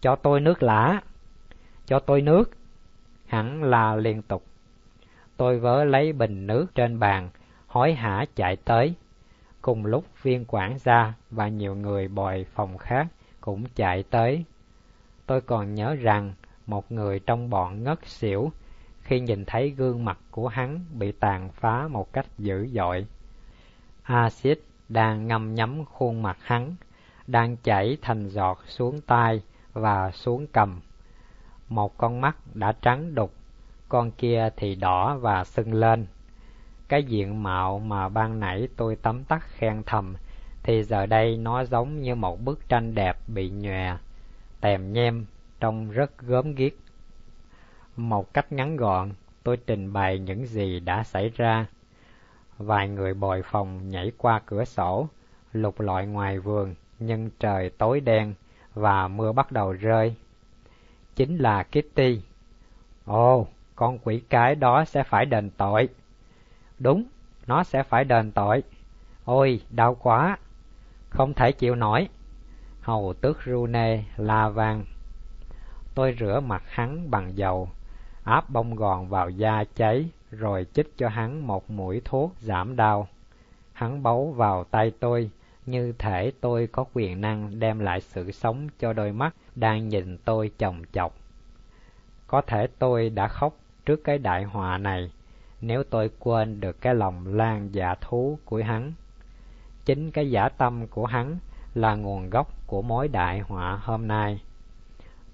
Cho 0.00 0.16
tôi 0.16 0.40
nước 0.40 0.62
lã! 0.62 1.00
Cho 1.86 1.98
tôi 1.98 2.22
nước! 2.22 2.50
Hắn 3.26 3.62
la 3.62 3.96
liên 3.96 4.22
tục. 4.22 4.44
Tôi 5.36 5.58
vớ 5.58 5.84
lấy 5.84 6.12
bình 6.12 6.46
nước 6.46 6.66
trên 6.74 6.98
bàn, 6.98 7.30
hối 7.66 7.94
hả 7.94 8.24
chạy 8.36 8.56
tới. 8.56 8.94
Cùng 9.62 9.86
lúc 9.86 10.04
viên 10.22 10.44
quản 10.48 10.78
gia 10.78 11.12
và 11.30 11.48
nhiều 11.48 11.74
người 11.74 12.08
bòi 12.08 12.44
phòng 12.44 12.78
khác 12.78 13.06
cũng 13.40 13.64
chạy 13.74 14.02
tới. 14.02 14.44
Tôi 15.26 15.40
còn 15.40 15.74
nhớ 15.74 15.94
rằng 15.94 16.32
một 16.66 16.92
người 16.92 17.18
trong 17.18 17.50
bọn 17.50 17.84
ngất 17.84 17.98
xỉu 18.06 18.50
khi 19.02 19.20
nhìn 19.20 19.44
thấy 19.44 19.70
gương 19.70 20.04
mặt 20.04 20.18
của 20.30 20.48
hắn 20.48 20.84
bị 20.92 21.12
tàn 21.12 21.48
phá 21.52 21.88
một 21.88 22.12
cách 22.12 22.26
dữ 22.38 22.66
dội. 22.66 23.06
Axit 24.02 24.58
đang 24.88 25.26
ngâm 25.26 25.54
nhấm 25.54 25.84
khuôn 25.84 26.22
mặt 26.22 26.38
hắn, 26.40 26.74
đang 27.26 27.56
chảy 27.56 27.98
thành 28.02 28.28
giọt 28.28 28.58
xuống 28.66 29.00
tai 29.00 29.42
và 29.72 30.10
xuống 30.10 30.46
cầm. 30.52 30.80
Một 31.68 31.98
con 31.98 32.20
mắt 32.20 32.36
đã 32.54 32.72
trắng 32.82 33.14
đục, 33.14 33.32
con 33.88 34.10
kia 34.10 34.48
thì 34.56 34.74
đỏ 34.74 35.18
và 35.20 35.44
sưng 35.44 35.74
lên. 35.74 36.06
Cái 36.88 37.02
diện 37.04 37.42
mạo 37.42 37.78
mà 37.78 38.08
ban 38.08 38.40
nãy 38.40 38.68
tôi 38.76 38.96
tấm 38.96 39.24
tắc 39.24 39.42
khen 39.48 39.82
thầm, 39.86 40.14
thì 40.62 40.82
giờ 40.82 41.06
đây 41.06 41.36
nó 41.36 41.64
giống 41.64 42.00
như 42.00 42.14
một 42.14 42.40
bức 42.40 42.68
tranh 42.68 42.94
đẹp 42.94 43.16
bị 43.26 43.50
nhòe, 43.50 43.96
tèm 44.60 44.92
nhem, 44.92 45.26
trông 45.60 45.90
rất 45.90 46.18
gớm 46.18 46.54
ghiếc. 46.54 46.72
Một 47.96 48.34
cách 48.34 48.52
ngắn 48.52 48.76
gọn, 48.76 49.10
tôi 49.42 49.56
trình 49.56 49.92
bày 49.92 50.18
những 50.18 50.46
gì 50.46 50.80
đã 50.80 51.02
xảy 51.02 51.28
ra. 51.36 51.66
Vài 52.58 52.88
người 52.88 53.14
bồi 53.14 53.42
phòng 53.42 53.90
nhảy 53.90 54.12
qua 54.18 54.40
cửa 54.46 54.64
sổ, 54.64 55.08
lục 55.52 55.80
lọi 55.80 56.06
ngoài 56.06 56.38
vườn, 56.38 56.74
nhưng 56.98 57.30
trời 57.38 57.70
tối 57.70 58.00
đen 58.00 58.34
và 58.74 59.08
mưa 59.08 59.32
bắt 59.32 59.52
đầu 59.52 59.72
rơi. 59.72 60.14
Chính 61.16 61.38
là 61.38 61.62
Kitty. 61.62 62.20
Ồ, 63.04 63.46
con 63.74 63.98
quỷ 63.98 64.22
cái 64.28 64.54
đó 64.54 64.84
sẽ 64.84 65.02
phải 65.02 65.26
đền 65.26 65.50
tội. 65.50 65.88
Đúng, 66.78 67.04
nó 67.46 67.64
sẽ 67.64 67.82
phải 67.82 68.04
đền 68.04 68.32
tội. 68.32 68.62
Ôi, 69.24 69.60
đau 69.70 69.94
quá. 69.94 70.38
Không 71.10 71.34
thể 71.34 71.52
chịu 71.52 71.74
nổi. 71.74 72.08
Hầu 72.80 73.14
tước 73.20 73.38
Rune 73.46 74.04
la 74.16 74.48
vàng. 74.48 74.84
Tôi 75.94 76.16
rửa 76.20 76.40
mặt 76.40 76.62
hắn 76.66 77.10
bằng 77.10 77.36
dầu, 77.36 77.68
áp 78.24 78.50
bông 78.50 78.74
gòn 78.74 79.08
vào 79.08 79.30
da 79.30 79.64
cháy, 79.74 80.08
rồi 80.30 80.66
chích 80.72 80.98
cho 80.98 81.08
hắn 81.08 81.46
một 81.46 81.70
mũi 81.70 82.00
thuốc 82.04 82.32
giảm 82.40 82.76
đau. 82.76 83.08
Hắn 83.72 84.02
bấu 84.02 84.32
vào 84.32 84.64
tay 84.64 84.92
tôi, 85.00 85.30
như 85.66 85.92
thể 85.98 86.32
tôi 86.40 86.66
có 86.66 86.84
quyền 86.94 87.20
năng 87.20 87.58
đem 87.58 87.78
lại 87.78 88.00
sự 88.00 88.30
sống 88.30 88.68
cho 88.78 88.92
đôi 88.92 89.12
mắt 89.12 89.34
đang 89.54 89.88
nhìn 89.88 90.18
tôi 90.24 90.50
chồng 90.58 90.82
chọc. 90.92 91.14
Có 92.26 92.40
thể 92.40 92.66
tôi 92.78 93.10
đã 93.10 93.28
khóc 93.28 93.56
trước 93.86 94.04
cái 94.04 94.18
đại 94.18 94.44
họa 94.44 94.78
này, 94.78 95.12
nếu 95.60 95.84
tôi 95.90 96.10
quên 96.18 96.60
được 96.60 96.80
cái 96.80 96.94
lòng 96.94 97.34
lan 97.34 97.68
dạ 97.72 97.94
thú 98.00 98.38
của 98.44 98.62
hắn. 98.62 98.92
Chính 99.84 100.10
cái 100.10 100.30
giả 100.30 100.48
tâm 100.48 100.86
của 100.86 101.06
hắn 101.06 101.38
là 101.74 101.94
nguồn 101.94 102.30
gốc 102.30 102.66
của 102.66 102.82
mối 102.82 103.08
đại 103.08 103.40
họa 103.40 103.80
hôm 103.82 104.08
nay. 104.08 104.40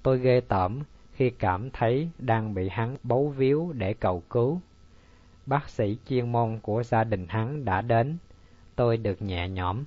Tôi 0.02 0.18
ghê 0.18 0.40
tởm 0.40 0.80
khi 1.12 1.30
cảm 1.30 1.70
thấy 1.70 2.08
đang 2.18 2.54
bị 2.54 2.68
hắn 2.68 2.96
bấu 3.02 3.28
víu 3.28 3.72
để 3.72 3.94
cầu 3.94 4.22
cứu. 4.30 4.60
Bác 5.46 5.68
sĩ 5.68 5.98
chuyên 6.08 6.32
môn 6.32 6.58
của 6.62 6.82
gia 6.82 7.04
đình 7.04 7.26
hắn 7.28 7.64
đã 7.64 7.82
đến, 7.82 8.16
tôi 8.76 8.96
được 8.96 9.22
nhẹ 9.22 9.48
nhõm. 9.48 9.84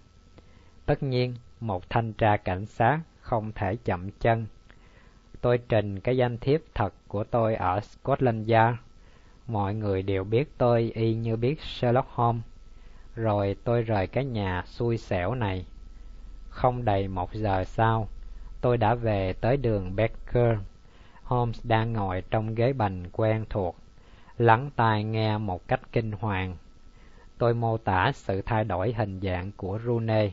Tất 0.85 1.03
nhiên, 1.03 1.35
một 1.59 1.89
thanh 1.89 2.13
tra 2.13 2.37
cảnh 2.37 2.65
sát 2.65 2.99
không 3.21 3.51
thể 3.55 3.75
chậm 3.85 4.11
chân. 4.11 4.45
Tôi 5.41 5.57
trình 5.69 5.99
cái 5.99 6.17
danh 6.17 6.37
thiếp 6.37 6.61
thật 6.75 6.93
của 7.07 7.23
tôi 7.23 7.55
ở 7.55 7.79
Scotland 7.79 8.51
Yard. 8.51 8.77
Mọi 9.47 9.75
người 9.75 10.01
đều 10.01 10.23
biết 10.23 10.57
tôi 10.57 10.91
y 10.95 11.13
như 11.13 11.35
biết 11.35 11.61
Sherlock 11.61 12.09
Holmes. 12.09 12.43
Rồi 13.15 13.55
tôi 13.63 13.81
rời 13.81 14.07
cái 14.07 14.25
nhà 14.25 14.63
xui 14.65 14.97
xẻo 14.97 15.35
này. 15.35 15.65
Không 16.49 16.85
đầy 16.85 17.07
một 17.07 17.33
giờ 17.33 17.63
sau, 17.63 18.07
tôi 18.61 18.77
đã 18.77 18.95
về 18.95 19.33
tới 19.33 19.57
đường 19.57 19.95
Becker. 19.95 20.57
Holmes 21.23 21.59
đang 21.65 21.93
ngồi 21.93 22.23
trong 22.31 22.55
ghế 22.55 22.73
bành 22.73 23.03
quen 23.11 23.45
thuộc, 23.49 23.75
lắng 24.37 24.69
tai 24.75 25.03
nghe 25.03 25.37
một 25.37 25.67
cách 25.67 25.81
kinh 25.91 26.11
hoàng. 26.11 26.57
Tôi 27.37 27.53
mô 27.53 27.77
tả 27.77 28.11
sự 28.13 28.41
thay 28.41 28.63
đổi 28.63 28.93
hình 28.93 29.19
dạng 29.19 29.51
của 29.57 29.79
Rooney. 29.85 30.31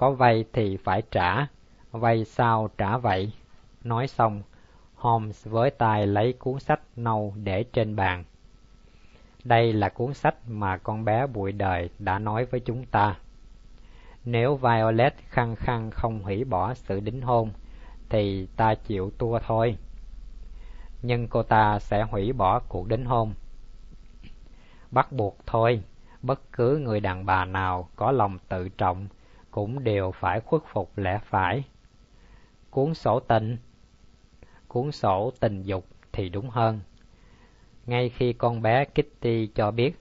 Có 0.00 0.10
vay 0.10 0.44
thì 0.52 0.76
phải 0.76 1.02
trả, 1.10 1.46
vay 1.92 2.24
sao 2.24 2.70
trả 2.78 2.96
vậy? 2.96 3.32
Nói 3.84 4.06
xong, 4.06 4.42
Holmes 4.94 5.46
với 5.48 5.70
tay 5.70 6.06
lấy 6.06 6.32
cuốn 6.32 6.60
sách 6.60 6.80
nâu 6.96 7.34
để 7.36 7.64
trên 7.72 7.96
bàn. 7.96 8.24
Đây 9.44 9.72
là 9.72 9.88
cuốn 9.88 10.14
sách 10.14 10.34
mà 10.46 10.76
con 10.76 11.04
bé 11.04 11.26
bụi 11.26 11.52
đời 11.52 11.90
đã 11.98 12.18
nói 12.18 12.44
với 12.44 12.60
chúng 12.60 12.84
ta. 12.84 13.16
Nếu 14.24 14.56
Violet 14.56 15.14
khăng 15.28 15.56
khăng 15.56 15.90
không 15.90 16.22
hủy 16.22 16.44
bỏ 16.44 16.74
sự 16.74 17.00
đính 17.00 17.22
hôn, 17.22 17.50
thì 18.08 18.46
ta 18.56 18.74
chịu 18.74 19.10
tua 19.18 19.38
thôi. 19.46 19.76
Nhưng 21.02 21.28
cô 21.28 21.42
ta 21.42 21.78
sẽ 21.78 22.02
hủy 22.02 22.32
bỏ 22.32 22.60
cuộc 22.68 22.88
đính 22.88 23.04
hôn. 23.04 23.34
Bắt 24.90 25.12
buộc 25.12 25.38
thôi, 25.46 25.82
bất 26.22 26.52
cứ 26.52 26.78
người 26.78 27.00
đàn 27.00 27.26
bà 27.26 27.44
nào 27.44 27.88
có 27.96 28.12
lòng 28.12 28.38
tự 28.48 28.68
trọng 28.68 29.08
cũng 29.50 29.84
đều 29.84 30.10
phải 30.10 30.40
khuất 30.40 30.62
phục 30.72 30.98
lẽ 30.98 31.18
phải. 31.24 31.64
Cuốn 32.70 32.94
sổ 32.94 33.20
tình 33.20 33.56
Cuốn 34.68 34.92
sổ 34.92 35.32
tình 35.40 35.62
dục 35.62 35.86
thì 36.12 36.28
đúng 36.28 36.50
hơn. 36.50 36.80
Ngay 37.86 38.08
khi 38.08 38.32
con 38.32 38.62
bé 38.62 38.84
Kitty 38.84 39.46
cho 39.46 39.70
biết, 39.70 40.00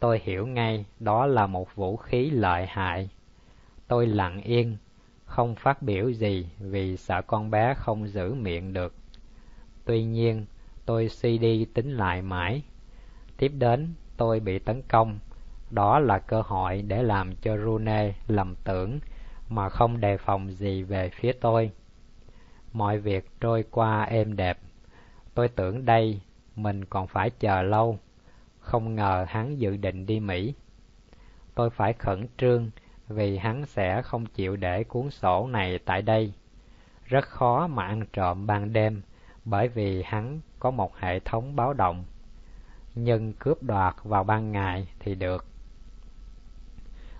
tôi 0.00 0.20
hiểu 0.24 0.46
ngay 0.46 0.84
đó 1.00 1.26
là 1.26 1.46
một 1.46 1.74
vũ 1.74 1.96
khí 1.96 2.30
lợi 2.30 2.66
hại. 2.66 3.08
Tôi 3.88 4.06
lặng 4.06 4.42
yên, 4.42 4.76
không 5.24 5.54
phát 5.54 5.82
biểu 5.82 6.12
gì 6.12 6.48
vì 6.58 6.96
sợ 6.96 7.22
con 7.26 7.50
bé 7.50 7.74
không 7.74 8.08
giữ 8.08 8.34
miệng 8.34 8.72
được. 8.72 8.94
Tuy 9.84 10.04
nhiên, 10.04 10.46
tôi 10.86 11.08
suy 11.08 11.38
đi 11.38 11.64
tính 11.64 11.96
lại 11.96 12.22
mãi. 12.22 12.62
Tiếp 13.36 13.52
đến, 13.58 13.94
tôi 14.16 14.40
bị 14.40 14.58
tấn 14.58 14.82
công. 14.82 15.18
Đó 15.70 15.98
là 15.98 16.18
cơ 16.18 16.42
hội 16.46 16.82
để 16.82 17.02
làm 17.02 17.36
cho 17.36 17.56
Rune 17.56 18.14
lầm 18.26 18.54
tưởng 18.64 18.98
mà 19.48 19.68
không 19.68 20.00
đề 20.00 20.16
phòng 20.16 20.50
gì 20.52 20.82
về 20.82 21.08
phía 21.08 21.32
tôi. 21.32 21.70
Mọi 22.72 22.98
việc 22.98 23.30
trôi 23.40 23.64
qua 23.70 24.02
êm 24.02 24.36
đẹp. 24.36 24.58
Tôi 25.34 25.48
tưởng 25.48 25.84
đây 25.84 26.20
mình 26.56 26.84
còn 26.84 27.06
phải 27.06 27.30
chờ 27.30 27.62
lâu. 27.62 27.98
Không 28.60 28.94
ngờ 28.94 29.26
hắn 29.28 29.60
dự 29.60 29.76
định 29.76 30.06
đi 30.06 30.20
Mỹ. 30.20 30.54
Tôi 31.54 31.70
phải 31.70 31.92
khẩn 31.92 32.26
trương 32.38 32.70
vì 33.08 33.38
hắn 33.38 33.66
sẽ 33.66 34.02
không 34.02 34.26
chịu 34.26 34.56
để 34.56 34.84
cuốn 34.84 35.10
sổ 35.10 35.46
này 35.46 35.78
tại 35.84 36.02
đây. 36.02 36.32
Rất 37.04 37.24
khó 37.24 37.66
mà 37.66 37.86
ăn 37.86 38.02
trộm 38.12 38.46
ban 38.46 38.72
đêm 38.72 39.02
bởi 39.44 39.68
vì 39.68 40.02
hắn 40.02 40.40
có 40.58 40.70
một 40.70 40.96
hệ 40.96 41.20
thống 41.20 41.56
báo 41.56 41.72
động. 41.72 42.04
Nhưng 42.94 43.32
cướp 43.32 43.62
đoạt 43.62 43.94
vào 44.02 44.24
ban 44.24 44.52
ngày 44.52 44.88
thì 44.98 45.14
được. 45.14 45.46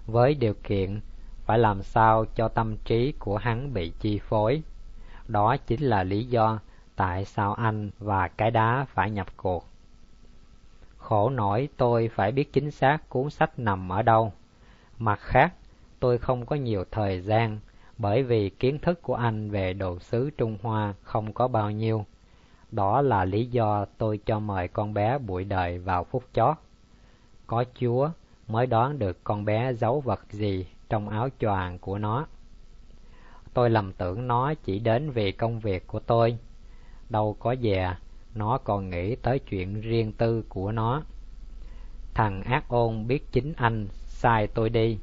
Với 0.06 0.34
điều 0.34 0.54
kiện 0.62 1.00
phải 1.44 1.58
làm 1.58 1.82
sao 1.82 2.24
cho 2.34 2.48
tâm 2.48 2.76
trí 2.84 3.12
của 3.18 3.36
hắn 3.36 3.74
bị 3.74 3.92
chi 4.00 4.18
phối. 4.18 4.62
Đó 5.28 5.56
chính 5.56 5.82
là 5.82 6.02
lý 6.02 6.24
do 6.24 6.58
tại 6.96 7.24
sao 7.24 7.54
anh 7.54 7.90
và 7.98 8.28
cái 8.28 8.50
đá 8.50 8.86
phải 8.88 9.10
nhập 9.10 9.26
cuộc. 9.36 9.66
Khổ 10.96 11.30
nổi 11.30 11.68
tôi 11.76 12.10
phải 12.14 12.32
biết 12.32 12.52
chính 12.52 12.70
xác 12.70 13.08
cuốn 13.08 13.30
sách 13.30 13.58
nằm 13.58 13.92
ở 13.92 14.02
đâu. 14.02 14.32
Mặt 14.98 15.20
khác, 15.20 15.54
tôi 16.00 16.18
không 16.18 16.46
có 16.46 16.56
nhiều 16.56 16.84
thời 16.90 17.20
gian 17.20 17.58
bởi 17.98 18.22
vì 18.22 18.50
kiến 18.50 18.78
thức 18.78 19.02
của 19.02 19.14
anh 19.14 19.50
về 19.50 19.72
đồ 19.72 19.98
sứ 19.98 20.30
Trung 20.30 20.58
Hoa 20.62 20.94
không 21.02 21.32
có 21.32 21.48
bao 21.48 21.70
nhiêu. 21.70 22.04
Đó 22.70 23.00
là 23.00 23.24
lý 23.24 23.46
do 23.46 23.84
tôi 23.98 24.20
cho 24.26 24.38
mời 24.38 24.68
con 24.68 24.94
bé 24.94 25.18
bụi 25.18 25.44
đời 25.44 25.78
vào 25.78 26.04
phút 26.04 26.24
chót. 26.32 26.56
Có 27.46 27.64
Chúa 27.80 28.10
mới 28.48 28.66
đoán 28.66 28.98
được 28.98 29.24
con 29.24 29.44
bé 29.44 29.72
giấu 29.74 30.00
vật 30.00 30.20
gì 30.30 30.66
trong 30.88 31.08
áo 31.08 31.28
choàng 31.40 31.78
của 31.78 31.98
nó. 31.98 32.26
Tôi 33.54 33.70
lầm 33.70 33.92
tưởng 33.92 34.26
nó 34.26 34.54
chỉ 34.54 34.78
đến 34.78 35.10
vì 35.10 35.32
công 35.32 35.60
việc 35.60 35.86
của 35.86 36.00
tôi. 36.00 36.38
Đâu 37.08 37.36
có 37.38 37.54
dè, 37.62 37.96
nó 38.34 38.58
còn 38.58 38.90
nghĩ 38.90 39.16
tới 39.16 39.38
chuyện 39.38 39.80
riêng 39.80 40.12
tư 40.12 40.44
của 40.48 40.72
nó. 40.72 41.02
Thằng 42.14 42.42
ác 42.42 42.68
ôn 42.68 43.06
biết 43.06 43.32
chính 43.32 43.52
anh 43.56 43.86
sai 43.92 44.46
tôi 44.46 44.70
đi. 44.70 44.98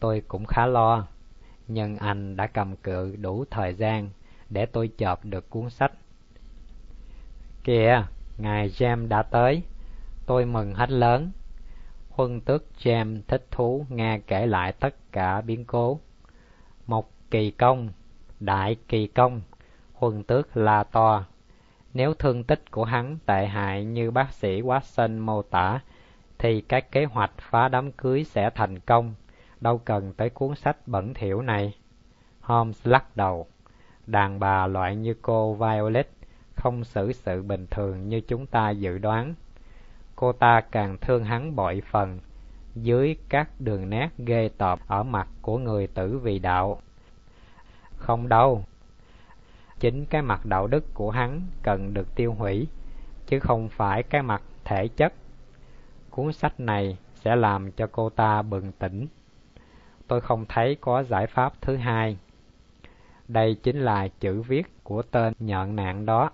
Tôi 0.00 0.22
cũng 0.28 0.44
khá 0.46 0.66
lo, 0.66 1.06
nhưng 1.68 1.96
anh 1.96 2.36
đã 2.36 2.46
cầm 2.46 2.76
cự 2.76 3.16
đủ 3.16 3.44
thời 3.50 3.74
gian 3.74 4.10
để 4.50 4.66
tôi 4.66 4.88
chợp 4.98 5.24
được 5.24 5.50
cuốn 5.50 5.70
sách. 5.70 5.92
Kìa, 7.64 8.06
ngài 8.38 8.68
James 8.68 9.08
đã 9.08 9.22
tới. 9.22 9.62
Tôi 10.26 10.44
mừng 10.44 10.74
hết 10.74 10.90
lớn. 10.90 11.30
Huân 12.14 12.40
tước 12.40 12.64
James 12.78 13.20
thích 13.28 13.46
thú 13.50 13.86
nghe 13.88 14.18
kể 14.26 14.46
lại 14.46 14.72
tất 14.72 14.94
cả 15.12 15.40
biến 15.40 15.64
cố. 15.64 16.00
Một 16.86 17.10
kỳ 17.30 17.50
công, 17.50 17.88
đại 18.40 18.76
kỳ 18.88 19.06
công, 19.06 19.40
huân 19.92 20.22
tước 20.22 20.56
là 20.56 20.84
to. 20.84 21.24
Nếu 21.94 22.14
thương 22.14 22.44
tích 22.44 22.70
của 22.70 22.84
hắn 22.84 23.18
tệ 23.26 23.46
hại 23.46 23.84
như 23.84 24.10
bác 24.10 24.32
sĩ 24.32 24.62
Watson 24.62 25.20
mô 25.20 25.42
tả, 25.42 25.80
thì 26.38 26.60
các 26.60 26.92
kế 26.92 27.04
hoạch 27.04 27.32
phá 27.38 27.68
đám 27.68 27.92
cưới 27.92 28.24
sẽ 28.24 28.50
thành 28.54 28.78
công, 28.80 29.14
đâu 29.60 29.78
cần 29.78 30.12
tới 30.12 30.30
cuốn 30.30 30.54
sách 30.54 30.76
bẩn 30.86 31.14
thỉu 31.14 31.42
này. 31.42 31.74
Holmes 32.40 32.86
lắc 32.86 33.16
đầu. 33.16 33.46
Đàn 34.06 34.40
bà 34.40 34.66
loại 34.66 34.96
như 34.96 35.14
cô 35.22 35.54
Violet 35.54 36.08
không 36.56 36.84
xử 36.84 37.12
sự 37.12 37.42
bình 37.42 37.66
thường 37.70 38.08
như 38.08 38.20
chúng 38.20 38.46
ta 38.46 38.70
dự 38.70 38.98
đoán. 38.98 39.34
Cô 40.22 40.32
ta 40.32 40.60
càng 40.60 40.96
thương 41.00 41.24
hắn 41.24 41.56
bội 41.56 41.82
phần, 41.90 42.20
dưới 42.74 43.16
các 43.28 43.48
đường 43.58 43.90
nét 43.90 44.08
ghê 44.18 44.50
tởm 44.58 44.78
ở 44.86 45.02
mặt 45.02 45.28
của 45.42 45.58
người 45.58 45.86
tử 45.86 46.18
vì 46.18 46.38
đạo. 46.38 46.80
Không 47.96 48.28
đâu, 48.28 48.64
chính 49.80 50.06
cái 50.06 50.22
mặt 50.22 50.46
đạo 50.46 50.66
đức 50.66 50.84
của 50.94 51.10
hắn 51.10 51.42
cần 51.62 51.94
được 51.94 52.14
tiêu 52.14 52.34
hủy, 52.34 52.68
chứ 53.26 53.40
không 53.40 53.68
phải 53.68 54.02
cái 54.02 54.22
mặt 54.22 54.42
thể 54.64 54.88
chất. 54.88 55.12
Cuốn 56.10 56.32
sách 56.32 56.60
này 56.60 56.98
sẽ 57.14 57.36
làm 57.36 57.72
cho 57.72 57.86
cô 57.92 58.10
ta 58.10 58.42
bừng 58.42 58.72
tỉnh. 58.72 59.06
Tôi 60.06 60.20
không 60.20 60.44
thấy 60.48 60.76
có 60.80 61.02
giải 61.02 61.26
pháp 61.26 61.52
thứ 61.60 61.76
hai. 61.76 62.18
Đây 63.28 63.54
chính 63.62 63.80
là 63.80 64.08
chữ 64.08 64.42
viết 64.42 64.84
của 64.84 65.02
tên 65.02 65.32
nhận 65.38 65.76
nạn 65.76 66.06
đó. 66.06 66.30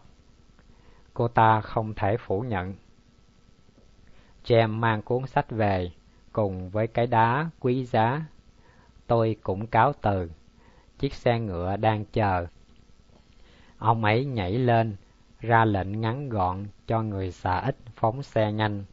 Cô 1.15 1.29
ta 1.29 1.61
không 1.61 1.95
thể 1.95 2.17
phủ 2.17 2.41
nhận. 2.41 2.75
Jem 4.49 4.81
mang 4.81 5.03
cuốn 5.03 5.27
sách 5.27 5.51
về, 5.51 5.91
cùng 6.33 6.71
với 6.71 6.87
cái 6.87 7.07
đá 7.07 7.51
quý 7.61 7.85
giá. 7.85 8.23
Tôi 9.07 9.37
cũng 9.43 9.67
cáo 9.67 9.93
từ. 10.01 10.31
Chiếc 10.99 11.15
xe 11.15 11.41
ngựa 11.41 11.77
đang 11.77 12.05
chờ. 12.05 12.47
Ông 13.79 14.05
ấy 14.05 14.25
nhảy 14.25 14.53
lên, 14.53 14.97
ra 15.41 15.65
lệnh 15.65 16.01
ngắn 16.01 16.29
gọn 16.29 16.67
cho 16.87 17.03
người 17.03 17.31
xà 17.31 17.59
ít 17.59 17.77
phóng 17.97 18.23
xe 18.23 18.53
nhanh. 18.53 18.85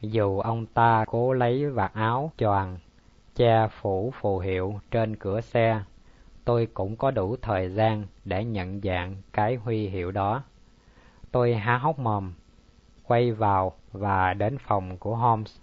Dù 0.00 0.40
ông 0.40 0.66
ta 0.66 1.04
cố 1.08 1.32
lấy 1.32 1.70
vạt 1.70 1.94
áo 1.94 2.30
choàng 2.38 2.78
che 3.34 3.68
phủ 3.68 4.12
phù 4.20 4.38
hiệu 4.38 4.80
trên 4.90 5.16
cửa 5.16 5.40
xe, 5.40 5.82
tôi 6.44 6.66
cũng 6.74 6.96
có 6.96 7.10
đủ 7.10 7.36
thời 7.42 7.68
gian 7.68 8.06
để 8.24 8.44
nhận 8.44 8.80
dạng 8.80 9.16
cái 9.32 9.56
huy 9.56 9.88
hiệu 9.88 10.10
đó. 10.10 10.42
Tôi 11.30 11.54
há 11.54 11.78
hốc 11.78 11.98
mồm, 11.98 12.32
quay 13.06 13.32
vào 13.32 13.72
và 13.94 14.34
đến 14.34 14.58
phòng 14.58 14.98
của 14.98 15.16
Holmes. 15.16 15.56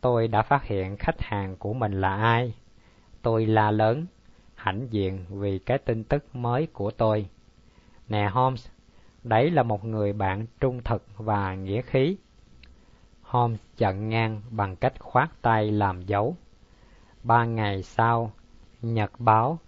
Tôi 0.00 0.28
đã 0.28 0.42
phát 0.42 0.64
hiện 0.64 0.96
khách 0.96 1.20
hàng 1.22 1.56
của 1.56 1.72
mình 1.72 2.00
là 2.00 2.16
ai. 2.16 2.54
Tôi 3.22 3.46
la 3.46 3.70
lớn, 3.70 4.06
hãnh 4.54 4.86
diện 4.90 5.24
vì 5.28 5.58
cái 5.58 5.78
tin 5.78 6.04
tức 6.04 6.36
mới 6.36 6.66
của 6.66 6.90
tôi. 6.90 7.28
Nè 8.08 8.28
Holmes, 8.32 8.68
đấy 9.22 9.50
là 9.50 9.62
một 9.62 9.84
người 9.84 10.12
bạn 10.12 10.46
trung 10.60 10.80
thực 10.84 11.06
và 11.16 11.54
nghĩa 11.54 11.82
khí. 11.82 12.16
Holmes 13.22 13.60
chặn 13.76 14.08
ngang 14.08 14.42
bằng 14.50 14.76
cách 14.76 15.00
khoát 15.00 15.30
tay 15.42 15.70
làm 15.70 16.02
dấu. 16.02 16.36
Ba 17.22 17.44
ngày 17.44 17.82
sau, 17.82 18.32
Nhật 18.82 19.20
báo 19.20 19.58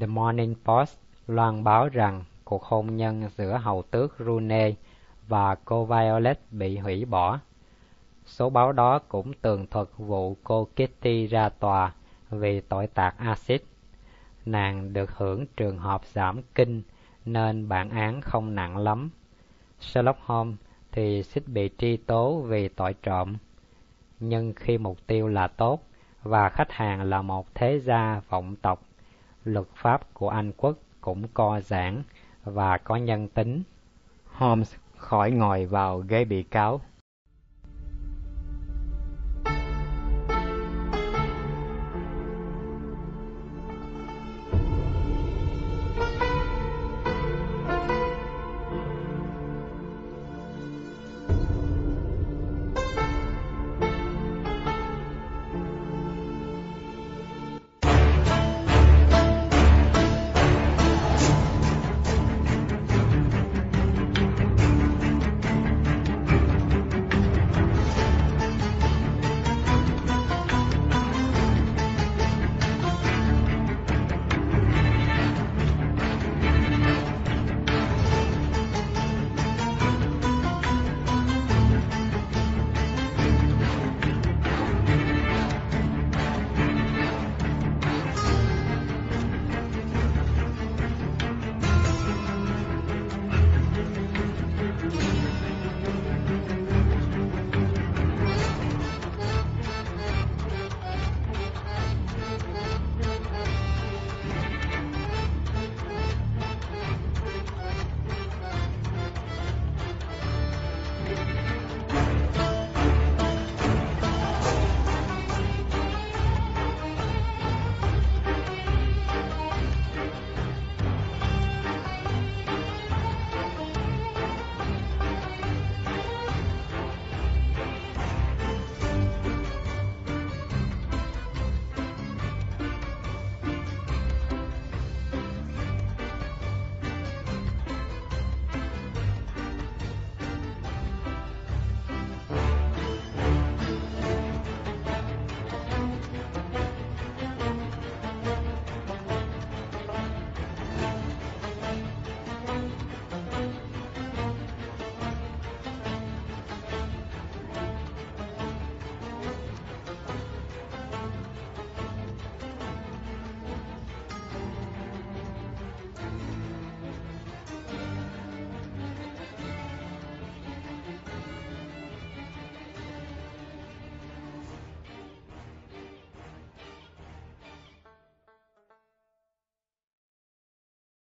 The 0.00 0.06
Morning 0.06 0.54
Post 0.64 0.98
loan 1.26 1.64
báo 1.64 1.88
rằng 1.88 2.24
cuộc 2.44 2.64
hôn 2.64 2.96
nhân 2.96 3.28
giữa 3.36 3.56
hầu 3.56 3.82
tước 3.82 4.16
Rooney 4.18 4.74
và 5.32 5.54
cô 5.64 5.84
Violet 5.84 6.38
bị 6.50 6.78
hủy 6.78 7.04
bỏ. 7.04 7.38
Số 8.24 8.50
báo 8.50 8.72
đó 8.72 8.98
cũng 8.98 9.32
tường 9.32 9.66
thuật 9.66 9.88
vụ 9.96 10.36
cô 10.44 10.64
Kitty 10.64 11.26
ra 11.26 11.48
tòa 11.48 11.92
vì 12.30 12.60
tội 12.60 12.86
tạc 12.86 13.18
axit. 13.18 13.64
nàng 14.46 14.92
được 14.92 15.16
hưởng 15.16 15.46
trường 15.56 15.78
hợp 15.78 16.04
giảm 16.04 16.42
kinh 16.54 16.82
nên 17.24 17.68
bản 17.68 17.90
án 17.90 18.20
không 18.20 18.54
nặng 18.54 18.76
lắm. 18.76 19.10
Sherlock 19.80 20.20
Holmes 20.20 20.58
thì 20.92 21.22
xích 21.22 21.48
bị 21.48 21.70
truy 21.78 21.96
tố 21.96 22.40
vì 22.40 22.68
tội 22.68 22.94
trộm. 23.02 23.36
Nhưng 24.20 24.52
khi 24.56 24.78
mục 24.78 25.06
tiêu 25.06 25.28
là 25.28 25.48
tốt 25.48 25.82
và 26.22 26.48
khách 26.48 26.72
hàng 26.72 27.02
là 27.02 27.22
một 27.22 27.54
thế 27.54 27.78
gia 27.78 28.20
vọng 28.28 28.56
tộc, 28.56 28.82
luật 29.44 29.66
pháp 29.74 30.14
của 30.14 30.28
Anh 30.28 30.52
quốc 30.56 30.76
cũng 31.00 31.28
co 31.28 31.60
giãn 31.60 32.02
và 32.44 32.78
có 32.78 32.96
nhân 32.96 33.28
tính. 33.28 33.62
Holmes 34.26 34.74
khỏi 35.02 35.30
ngồi 35.30 35.66
vào 35.66 35.98
ghế 35.98 36.24
bị 36.24 36.42
cáo. 36.42 36.80